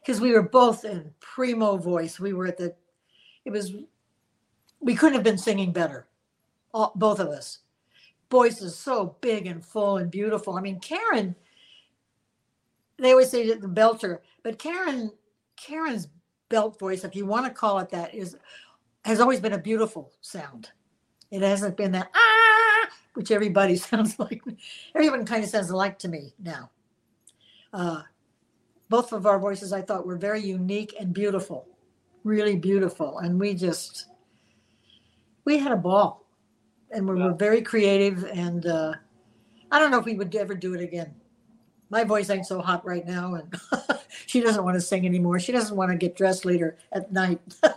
because 0.00 0.20
we 0.20 0.32
were 0.32 0.42
both 0.42 0.84
in 0.84 1.10
primo 1.20 1.76
voice. 1.76 2.20
We 2.20 2.34
were 2.34 2.46
at 2.46 2.58
the. 2.58 2.74
It 3.44 3.50
was. 3.50 3.72
We 4.80 4.94
couldn't 4.94 5.14
have 5.14 5.24
been 5.24 5.38
singing 5.38 5.72
better, 5.72 6.06
all, 6.74 6.92
both 6.94 7.20
of 7.20 7.28
us. 7.28 7.60
Voices 8.30 8.76
so 8.76 9.16
big 9.20 9.46
and 9.46 9.64
full 9.64 9.96
and 9.96 10.10
beautiful. 10.10 10.56
I 10.56 10.60
mean, 10.60 10.80
Karen. 10.80 11.34
They 12.96 13.10
always 13.10 13.30
say 13.30 13.48
that 13.48 13.60
the 13.60 13.66
belter, 13.66 14.20
but 14.44 14.56
Karen, 14.56 15.10
Karen's 15.56 16.06
belt 16.48 16.78
voice, 16.78 17.02
if 17.02 17.16
you 17.16 17.26
want 17.26 17.44
to 17.46 17.52
call 17.52 17.80
it 17.80 17.88
that, 17.90 18.14
is 18.14 18.36
has 19.04 19.20
always 19.20 19.40
been 19.40 19.52
a 19.52 19.58
beautiful 19.58 20.12
sound. 20.20 20.70
It 21.30 21.42
hasn't 21.42 21.76
been 21.76 21.92
that 21.92 22.10
ah, 22.14 22.88
which 23.14 23.30
everybody 23.30 23.76
sounds 23.90 24.18
like. 24.18 24.42
Everyone 24.94 25.24
kind 25.24 25.44
of 25.44 25.50
sounds 25.50 25.70
alike 25.70 25.98
to 26.00 26.08
me 26.08 26.32
now. 26.38 26.70
Uh, 27.72 28.02
both 28.88 29.12
of 29.12 29.26
our 29.26 29.38
voices, 29.38 29.72
I 29.72 29.82
thought, 29.82 30.06
were 30.06 30.16
very 30.16 30.40
unique 30.40 30.94
and 30.98 31.12
beautiful, 31.12 31.66
really 32.22 32.56
beautiful, 32.56 33.18
and 33.18 33.38
we 33.38 33.54
just 33.54 34.06
we 35.44 35.58
had 35.58 35.72
a 35.72 35.76
ball, 35.76 36.24
and 36.90 37.08
we 37.08 37.20
were 37.20 37.32
very 37.32 37.62
creative. 37.62 38.24
And 38.24 38.66
uh, 38.66 38.94
I 39.70 39.78
don't 39.78 39.90
know 39.90 39.98
if 39.98 40.04
we 40.04 40.14
would 40.14 40.34
ever 40.34 40.54
do 40.54 40.74
it 40.74 40.80
again. 40.80 41.14
My 41.90 42.04
voice 42.04 42.30
ain't 42.30 42.46
so 42.46 42.60
hot 42.60 42.84
right 42.86 43.06
now, 43.06 43.34
and 43.34 43.54
she 44.26 44.40
doesn't 44.40 44.64
want 44.64 44.76
to 44.76 44.80
sing 44.80 45.04
anymore. 45.04 45.38
She 45.38 45.52
doesn't 45.52 45.76
want 45.76 45.90
to 45.90 45.96
get 45.98 46.16
dressed 46.16 46.44
later 46.44 46.76
at 46.92 47.12
night. 47.12 47.40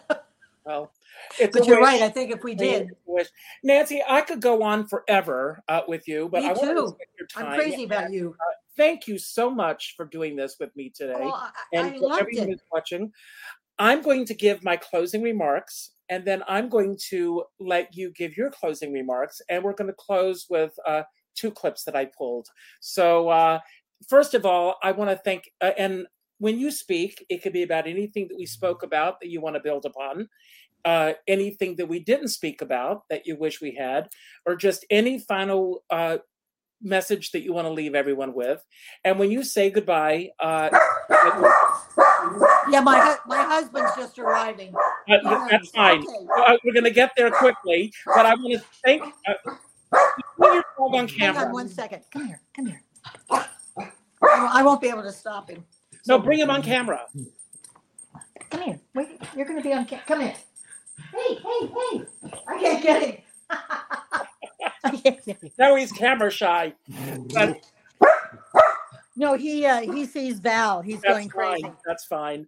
Well, 0.67 0.91
it's 1.39 1.57
but 1.57 1.67
you're 1.67 1.79
wish. 1.79 1.85
right. 1.87 2.01
I 2.01 2.09
think 2.09 2.31
if 2.31 2.43
we 2.43 2.55
did, 2.55 2.91
wish. 3.05 3.27
Nancy, 3.63 4.01
I 4.07 4.21
could 4.21 4.41
go 4.41 4.63
on 4.63 4.87
forever 4.87 5.61
uh, 5.67 5.81
with 5.87 6.07
you, 6.07 6.29
but 6.31 6.43
Me 6.43 6.49
I 6.49 6.53
want 6.53 6.61
to 6.61 6.73
too. 6.73 6.81
respect 6.83 7.11
your 7.19 7.27
time. 7.27 7.45
I'm 7.47 7.59
crazy 7.59 7.83
about 7.83 8.11
you. 8.11 8.35
Thank 8.75 9.07
you 9.07 9.17
so 9.17 9.49
much 9.49 9.95
for 9.97 10.05
doing 10.05 10.35
this 10.35 10.57
with 10.59 10.75
me 10.75 10.89
today. 10.89 11.15
Oh, 11.17 11.31
I, 11.31 11.49
and 11.73 11.95
I 11.95 11.99
for 11.99 12.19
everyone 12.19 12.49
who's 12.49 12.61
watching, 12.71 13.11
I'm 13.79 14.01
going 14.01 14.25
to 14.25 14.33
give 14.33 14.63
my 14.63 14.77
closing 14.77 15.21
remarks, 15.21 15.91
and 16.09 16.25
then 16.25 16.43
I'm 16.47 16.69
going 16.69 16.97
to 17.09 17.43
let 17.59 17.95
you 17.95 18.11
give 18.11 18.37
your 18.37 18.51
closing 18.51 18.93
remarks, 18.93 19.41
and 19.49 19.63
we're 19.63 19.73
going 19.73 19.89
to 19.89 19.95
close 19.97 20.45
with 20.49 20.73
uh, 20.85 21.03
two 21.35 21.51
clips 21.51 21.83
that 21.83 21.95
I 21.95 22.05
pulled. 22.05 22.47
So, 22.79 23.29
uh, 23.29 23.59
first 24.07 24.33
of 24.33 24.45
all, 24.45 24.77
I 24.83 24.91
want 24.91 25.09
to 25.11 25.17
thank, 25.17 25.49
uh, 25.61 25.71
and 25.77 26.07
when 26.39 26.59
you 26.59 26.69
speak, 26.69 27.25
it 27.29 27.41
could 27.41 27.53
be 27.53 27.63
about 27.63 27.87
anything 27.87 28.27
that 28.27 28.37
we 28.37 28.45
spoke 28.45 28.83
about 28.83 29.19
that 29.21 29.29
you 29.29 29.41
want 29.41 29.55
to 29.55 29.59
build 29.59 29.85
upon. 29.85 30.29
Uh, 30.85 31.13
anything 31.27 31.75
that 31.75 31.85
we 31.87 31.99
didn't 31.99 32.29
speak 32.29 32.61
about 32.61 33.03
that 33.09 33.25
you 33.27 33.35
wish 33.35 33.59
we 33.61 33.75
had, 33.75 34.07
or 34.45 34.55
just 34.55 34.85
any 34.89 35.19
final 35.19 35.83
uh, 35.89 36.17
message 36.81 37.31
that 37.31 37.41
you 37.41 37.51
want 37.53 37.65
to 37.65 37.71
leave 37.73 37.93
everyone 37.95 38.33
with. 38.33 38.63
And 39.03 39.19
when 39.19 39.29
you 39.31 39.43
say 39.43 39.69
goodbye, 39.69 40.29
uh, 40.39 40.69
Yeah, 42.69 42.81
my 42.81 42.99
hu- 42.99 43.29
my 43.29 43.41
husband's 43.43 43.91
just 43.95 44.19
arriving. 44.19 44.73
Uh, 45.09 45.19
th- 45.29 45.51
that's 45.51 45.69
fine. 45.71 45.99
Okay. 45.99 46.27
Uh, 46.37 46.57
we're 46.63 46.73
going 46.73 46.83
to 46.83 46.91
get 46.91 47.11
there 47.17 47.31
quickly, 47.31 47.91
but 48.05 48.25
I 48.25 48.33
want 48.35 48.53
to 48.61 48.65
thank. 48.85 49.03
Uh, 49.27 49.33
your 50.39 50.63
dog 50.77 50.95
on 50.95 51.07
Hang 51.07 51.07
camera. 51.07 51.45
on 51.45 51.51
one 51.53 51.69
second. 51.69 52.03
Come 52.11 52.25
here. 52.27 52.41
Come 52.55 52.65
here. 52.67 52.81
I 54.21 54.63
won't 54.63 54.81
be 54.81 54.89
able 54.89 55.03
to 55.03 55.11
stop 55.13 55.49
him. 55.49 55.63
No, 56.07 56.19
bring 56.19 56.39
him 56.39 56.49
on 56.49 56.61
camera. 56.61 57.05
Come 58.49 58.61
here. 58.61 58.79
Wait, 58.95 59.19
you're 59.35 59.45
going 59.45 59.57
to 59.57 59.63
be 59.63 59.73
on 59.73 59.85
camera. 59.85 60.03
Come 60.07 60.21
here. 60.21 60.35
Hey, 61.11 61.35
hey, 61.35 61.67
hey. 61.67 62.05
I 62.47 62.59
can't 62.59 62.83
get 62.83 63.03
him. 63.03 63.17
I 64.83 64.91
can't 64.91 65.25
get 65.25 65.41
him. 65.41 65.51
No, 65.59 65.75
he's 65.75 65.91
camera 65.91 66.29
shy. 66.31 66.73
But 67.33 67.65
No, 69.19 69.33
he 69.33 69.65
uh, 69.65 69.81
he 69.81 70.05
sees 70.05 70.39
Val. 70.39 70.81
He's 70.83 71.01
that's 71.01 71.11
going 71.11 71.29
crazy. 71.29 71.63
fine. 71.63 71.75
That's 71.87 72.05
fine. 72.05 72.45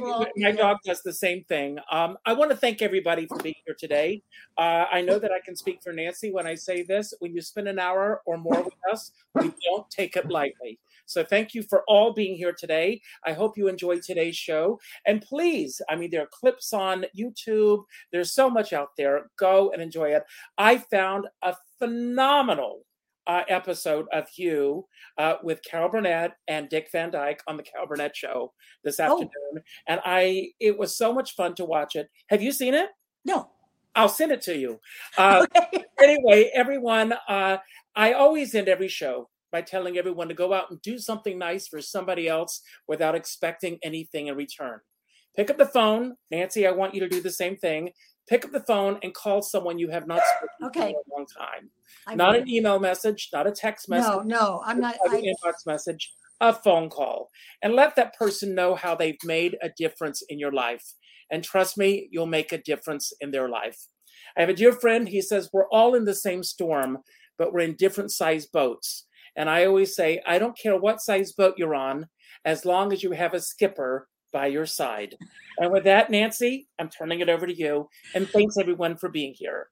Wrong. 0.00 0.26
my 0.36 0.52
dog 0.52 0.76
does 0.84 1.02
the 1.02 1.12
same 1.12 1.42
thing. 1.44 1.78
Um, 1.90 2.16
I 2.24 2.34
want 2.34 2.52
to 2.52 2.56
thank 2.56 2.82
everybody 2.82 3.26
for 3.26 3.38
being 3.38 3.56
here 3.66 3.74
today. 3.76 4.22
Uh, 4.56 4.84
I 4.92 5.00
know 5.00 5.18
that 5.18 5.32
I 5.32 5.40
can 5.44 5.56
speak 5.56 5.82
for 5.82 5.92
Nancy 5.92 6.30
when 6.30 6.46
I 6.46 6.54
say 6.54 6.84
this. 6.84 7.12
When 7.18 7.34
you 7.34 7.40
spend 7.40 7.66
an 7.66 7.80
hour 7.80 8.22
or 8.26 8.38
more 8.38 8.62
with 8.62 8.74
us, 8.92 9.10
we 9.34 9.52
don't 9.66 9.90
take 9.90 10.14
it 10.16 10.30
lightly. 10.30 10.78
So 11.06 11.24
thank 11.24 11.54
you 11.54 11.62
for 11.62 11.82
all 11.88 12.12
being 12.12 12.36
here 12.36 12.52
today. 12.56 13.00
I 13.26 13.32
hope 13.32 13.56
you 13.58 13.68
enjoyed 13.68 14.02
today's 14.02 14.36
show. 14.36 14.80
And 15.06 15.20
please, 15.22 15.80
I 15.88 15.96
mean, 15.96 16.10
there 16.10 16.22
are 16.22 16.28
clips 16.32 16.72
on 16.72 17.04
YouTube, 17.16 17.84
there's 18.12 18.32
so 18.34 18.48
much 18.48 18.72
out 18.72 18.90
there. 18.96 19.30
Go 19.38 19.70
and 19.72 19.82
enjoy 19.82 20.10
it. 20.14 20.22
I 20.58 20.78
found 20.78 21.26
a 21.42 21.54
phenomenal 21.78 22.84
uh, 23.26 23.42
episode 23.48 24.06
of 24.12 24.26
you 24.36 24.84
uh, 25.18 25.34
with 25.44 25.62
Carol 25.62 25.88
Burnett 25.90 26.32
and 26.48 26.68
Dick 26.68 26.88
Van 26.90 27.10
Dyke 27.10 27.40
on 27.46 27.56
the 27.56 27.62
Carol 27.62 27.86
Burnett 27.86 28.16
Show 28.16 28.52
this 28.82 28.98
Oh. 28.98 29.04
afternoon, 29.04 29.62
and 29.86 30.00
I 30.04 30.48
it 30.58 30.76
was 30.76 30.96
so 30.96 31.12
much 31.12 31.36
fun 31.36 31.54
to 31.56 31.64
watch 31.64 31.94
it. 31.94 32.08
Have 32.28 32.42
you 32.42 32.50
seen 32.52 32.74
it? 32.74 32.88
No. 33.24 33.50
I'll 33.94 34.08
send 34.08 34.32
it 34.32 34.42
to 34.42 34.56
you. 34.56 34.80
Uh, 35.18 35.46
Okay. 35.56 35.84
anyway, 36.00 36.50
everyone, 36.54 37.12
uh, 37.28 37.58
I 37.94 38.14
always 38.14 38.54
end 38.54 38.68
every 38.68 38.88
show 38.88 39.28
by 39.52 39.62
telling 39.62 39.98
everyone 39.98 40.28
to 40.28 40.34
go 40.34 40.52
out 40.52 40.70
and 40.70 40.80
do 40.82 40.98
something 40.98 41.38
nice 41.38 41.68
for 41.68 41.80
somebody 41.80 42.26
else 42.26 42.62
without 42.88 43.14
expecting 43.14 43.78
anything 43.82 44.26
in 44.28 44.34
return. 44.36 44.80
Pick 45.36 45.50
up 45.50 45.58
the 45.58 45.66
phone, 45.66 46.14
Nancy. 46.30 46.66
I 46.66 46.72
want 46.72 46.94
you 46.94 47.00
to 47.00 47.08
do 47.08 47.20
the 47.20 47.30
same 47.30 47.56
thing. 47.56 47.90
Pick 48.28 48.44
up 48.44 48.52
the 48.52 48.60
phone 48.60 48.98
and 49.02 49.14
call 49.14 49.42
someone 49.42 49.78
you 49.78 49.88
have 49.90 50.06
not 50.06 50.22
spoken 50.36 50.66
Okay. 50.68 50.92
to 50.92 50.98
in 50.98 51.12
a 51.12 51.16
long 51.16 51.26
time. 51.26 51.70
I 52.06 52.14
Not 52.14 52.36
an 52.36 52.48
email 52.48 52.78
message, 52.78 53.28
not 53.32 53.46
a 53.46 53.52
text 53.52 53.88
message 53.88 54.10
No, 54.10 54.20
no, 54.22 54.62
I'm 54.64 54.80
not. 54.80 54.96
I, 55.08 55.20
inbox 55.20 55.66
message, 55.66 56.12
a 56.40 56.52
phone 56.52 56.88
call, 56.88 57.30
and 57.62 57.74
let 57.74 57.96
that 57.96 58.16
person 58.16 58.54
know 58.54 58.74
how 58.74 58.94
they've 58.94 59.22
made 59.24 59.56
a 59.62 59.70
difference 59.76 60.22
in 60.28 60.38
your 60.38 60.52
life. 60.52 60.84
And 61.30 61.42
trust 61.42 61.76
me, 61.78 62.08
you'll 62.10 62.26
make 62.26 62.52
a 62.52 62.58
difference 62.58 63.12
in 63.20 63.30
their 63.30 63.48
life. 63.48 63.78
I 64.36 64.40
have 64.40 64.50
a 64.50 64.54
dear 64.54 64.72
friend, 64.72 65.08
he 65.08 65.20
says, 65.22 65.50
We're 65.52 65.68
all 65.68 65.94
in 65.94 66.04
the 66.04 66.14
same 66.14 66.42
storm, 66.42 66.98
but 67.38 67.52
we're 67.52 67.60
in 67.60 67.76
different 67.76 68.12
size 68.12 68.46
boats. 68.46 69.06
And 69.36 69.48
I 69.48 69.64
always 69.64 69.94
say, 69.94 70.20
I 70.26 70.38
don't 70.38 70.58
care 70.58 70.76
what 70.76 71.00
size 71.00 71.32
boat 71.32 71.54
you're 71.56 71.74
on, 71.74 72.06
as 72.44 72.64
long 72.64 72.92
as 72.92 73.02
you 73.02 73.12
have 73.12 73.34
a 73.34 73.40
skipper 73.40 74.08
by 74.32 74.46
your 74.46 74.66
side. 74.66 75.16
And 75.58 75.70
with 75.72 75.84
that, 75.84 76.10
Nancy, 76.10 76.66
I'm 76.78 76.88
turning 76.88 77.20
it 77.20 77.28
over 77.28 77.46
to 77.46 77.54
you. 77.54 77.88
And 78.14 78.28
thanks 78.28 78.56
everyone 78.58 78.96
for 78.96 79.08
being 79.08 79.34
here. 79.34 79.68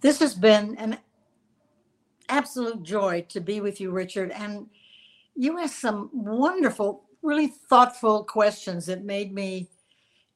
this 0.00 0.18
has 0.20 0.34
been 0.34 0.76
an 0.76 0.98
absolute 2.28 2.82
joy 2.82 3.24
to 3.28 3.40
be 3.40 3.60
with 3.60 3.80
you, 3.80 3.90
Richard. 3.90 4.30
And 4.30 4.66
you 5.34 5.58
asked 5.58 5.80
some 5.80 6.10
wonderful, 6.12 7.04
really 7.22 7.48
thoughtful 7.48 8.24
questions 8.24 8.86
that 8.86 9.04
made 9.04 9.32
me 9.32 9.68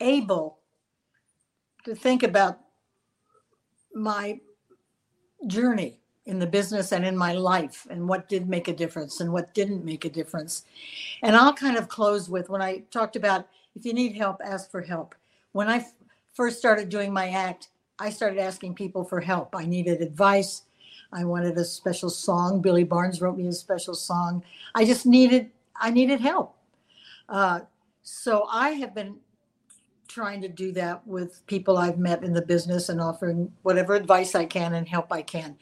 able 0.00 0.58
to 1.84 1.94
think 1.94 2.22
about 2.22 2.58
my 3.94 4.38
journey 5.46 6.00
in 6.30 6.38
the 6.38 6.46
business 6.46 6.92
and 6.92 7.04
in 7.04 7.16
my 7.16 7.32
life 7.32 7.88
and 7.90 8.08
what 8.08 8.28
did 8.28 8.48
make 8.48 8.68
a 8.68 8.72
difference 8.72 9.20
and 9.20 9.32
what 9.32 9.52
didn't 9.52 9.84
make 9.84 10.04
a 10.04 10.08
difference. 10.08 10.64
And 11.24 11.34
I'll 11.34 11.52
kind 11.52 11.76
of 11.76 11.88
close 11.88 12.30
with 12.30 12.48
when 12.48 12.62
I 12.62 12.84
talked 12.92 13.16
about 13.16 13.48
if 13.74 13.84
you 13.84 13.92
need 13.92 14.14
help, 14.14 14.40
ask 14.44 14.70
for 14.70 14.80
help. 14.80 15.16
When 15.52 15.68
I 15.68 15.78
f- 15.78 15.92
first 16.32 16.58
started 16.58 16.88
doing 16.88 17.12
my 17.12 17.30
act, 17.30 17.68
I 17.98 18.10
started 18.10 18.38
asking 18.38 18.76
people 18.76 19.04
for 19.04 19.20
help. 19.20 19.56
I 19.56 19.66
needed 19.66 20.00
advice. 20.00 20.62
I 21.12 21.24
wanted 21.24 21.58
a 21.58 21.64
special 21.64 22.10
song. 22.10 22.60
Billy 22.62 22.84
Barnes 22.84 23.20
wrote 23.20 23.36
me 23.36 23.48
a 23.48 23.52
special 23.52 23.94
song. 23.94 24.44
I 24.76 24.84
just 24.84 25.06
needed 25.06 25.50
I 25.80 25.90
needed 25.90 26.20
help. 26.20 26.56
Uh, 27.28 27.60
so 28.02 28.46
I 28.48 28.70
have 28.70 28.94
been 28.94 29.16
trying 30.06 30.42
to 30.42 30.48
do 30.48 30.70
that 30.72 31.04
with 31.06 31.44
people 31.46 31.76
I've 31.76 31.98
met 31.98 32.22
in 32.22 32.32
the 32.32 32.42
business 32.42 32.88
and 32.88 33.00
offering 33.00 33.52
whatever 33.62 33.94
advice 33.94 34.34
I 34.36 34.44
can 34.44 34.74
and 34.74 34.86
help 34.86 35.12
I 35.12 35.22
can 35.22 35.56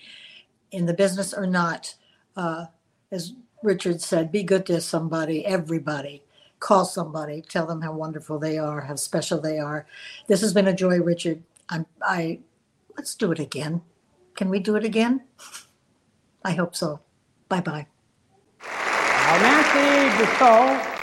in 0.70 0.86
the 0.86 0.94
business 0.94 1.32
or 1.32 1.46
not. 1.46 1.94
Uh, 2.36 2.66
as 3.10 3.34
Richard 3.62 4.00
said, 4.00 4.30
be 4.30 4.42
good 4.42 4.66
to 4.66 4.80
somebody, 4.80 5.44
everybody. 5.44 6.22
Call 6.60 6.84
somebody, 6.84 7.42
tell 7.42 7.66
them 7.66 7.80
how 7.80 7.92
wonderful 7.92 8.38
they 8.38 8.58
are, 8.58 8.80
how 8.80 8.96
special 8.96 9.40
they 9.40 9.58
are. 9.58 9.86
This 10.26 10.40
has 10.40 10.52
been 10.52 10.68
a 10.68 10.72
joy, 10.72 11.00
Richard. 11.00 11.42
I'm, 11.68 11.86
I 12.02 12.40
let's 12.96 13.14
do 13.14 13.30
it 13.30 13.38
again. 13.38 13.82
Can 14.34 14.48
we 14.48 14.58
do 14.58 14.76
it 14.76 14.84
again? 14.84 15.22
I 16.44 16.52
hope 16.52 16.74
so. 16.74 17.00
Bye 17.48 17.60
bye. 17.60 17.86
Now, 18.62 19.38
Nancy 19.40 20.24
Dussault, 20.24 20.98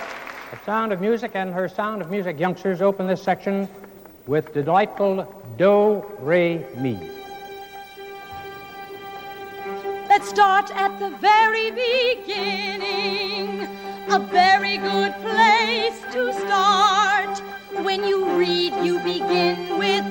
the 0.52 0.66
Sound 0.66 0.92
of 0.92 1.00
Music, 1.00 1.32
and 1.36 1.54
her 1.54 1.70
Sound 1.70 2.02
of 2.02 2.10
Music 2.10 2.40
youngsters 2.40 2.82
open 2.82 3.08
this 3.08 3.22
section 3.22 3.68
with 4.28 4.54
delightful 4.54 5.24
Do 5.58 6.04
Re 6.20 6.66
Mi. 6.78 6.98
Start 10.36 10.70
at 10.76 11.00
the 11.00 11.10
very 11.22 11.72
beginning. 11.72 13.62
A 14.10 14.20
very 14.20 14.78
good 14.78 15.14
place 15.22 16.02
to 16.12 16.34
start. 16.34 17.40
When 17.86 18.04
you 18.04 18.26
read, 18.36 18.74
you 18.84 19.00
begin 19.00 19.78
with. 19.80 20.04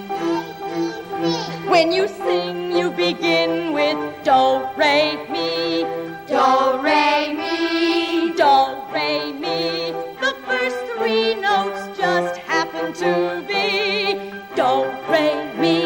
When 1.69 1.93
you 1.93 2.09
sing, 2.09 2.73
you 2.73 2.91
begin 2.91 3.75
with 3.75 3.99
Do, 4.25 4.65
Re, 4.79 5.19
Mi. 5.31 5.85
Do, 6.27 6.81
Re, 6.81 7.35
Mi. 7.41 8.33
Do, 8.41 8.55
Re, 8.95 9.31
Mi. 9.31 9.93
The 10.25 10.33
first 10.47 10.81
three 10.97 11.35
notes 11.35 11.99
just 11.99 12.39
happen 12.39 12.95
to 12.95 13.45
be 13.47 14.15
Do, 14.57 14.71
Re, 15.13 15.53
Mi. 15.61 15.83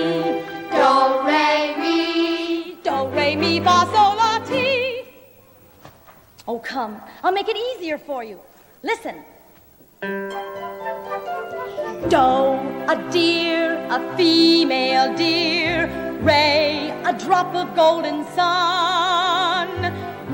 Do, 0.70 0.90
Re, 1.26 1.74
Mi. 1.82 2.76
Do, 2.84 3.08
Re, 3.08 3.34
Mi, 3.34 3.58
Fa. 3.58 4.07
Oh, 6.50 6.58
come. 6.58 6.98
I'll 7.22 7.30
make 7.30 7.46
it 7.50 7.58
easier 7.58 7.98
for 7.98 8.24
you. 8.24 8.40
Listen. 8.82 9.16
Doe, 12.08 12.58
a 12.88 12.96
deer, 13.12 13.76
a 13.90 14.16
female 14.16 15.14
deer. 15.14 15.90
Ray, 16.22 16.90
a 17.04 17.12
drop 17.12 17.54
of 17.54 17.76
golden 17.76 18.24
sun. 18.34 19.68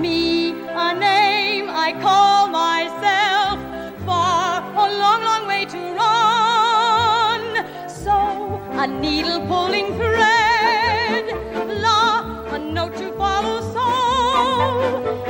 Me, 0.01 0.51
a 0.51 0.95
name 0.95 1.67
I 1.69 1.93
call 2.01 2.47
myself. 2.47 3.59
Far, 4.07 4.63
a 4.63 4.87
long, 5.03 5.25
long 5.25 5.49
way 5.49 5.65
to 5.65 5.81
run. 5.99 7.43
Sew, 7.89 8.61
a 8.79 8.87
needle 8.87 9.41
pulling 9.49 9.97
thread. 9.97 10.34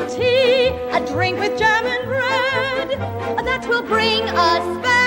Tea, 0.09 0.68
a 0.68 1.07
drink 1.07 1.38
with 1.38 1.59
jam 1.59 1.86
and 1.86 2.05
bread. 2.07 3.44
That 3.44 3.66
will 3.68 3.82
bring 3.82 4.22
us 4.22 4.82
back 4.82 5.03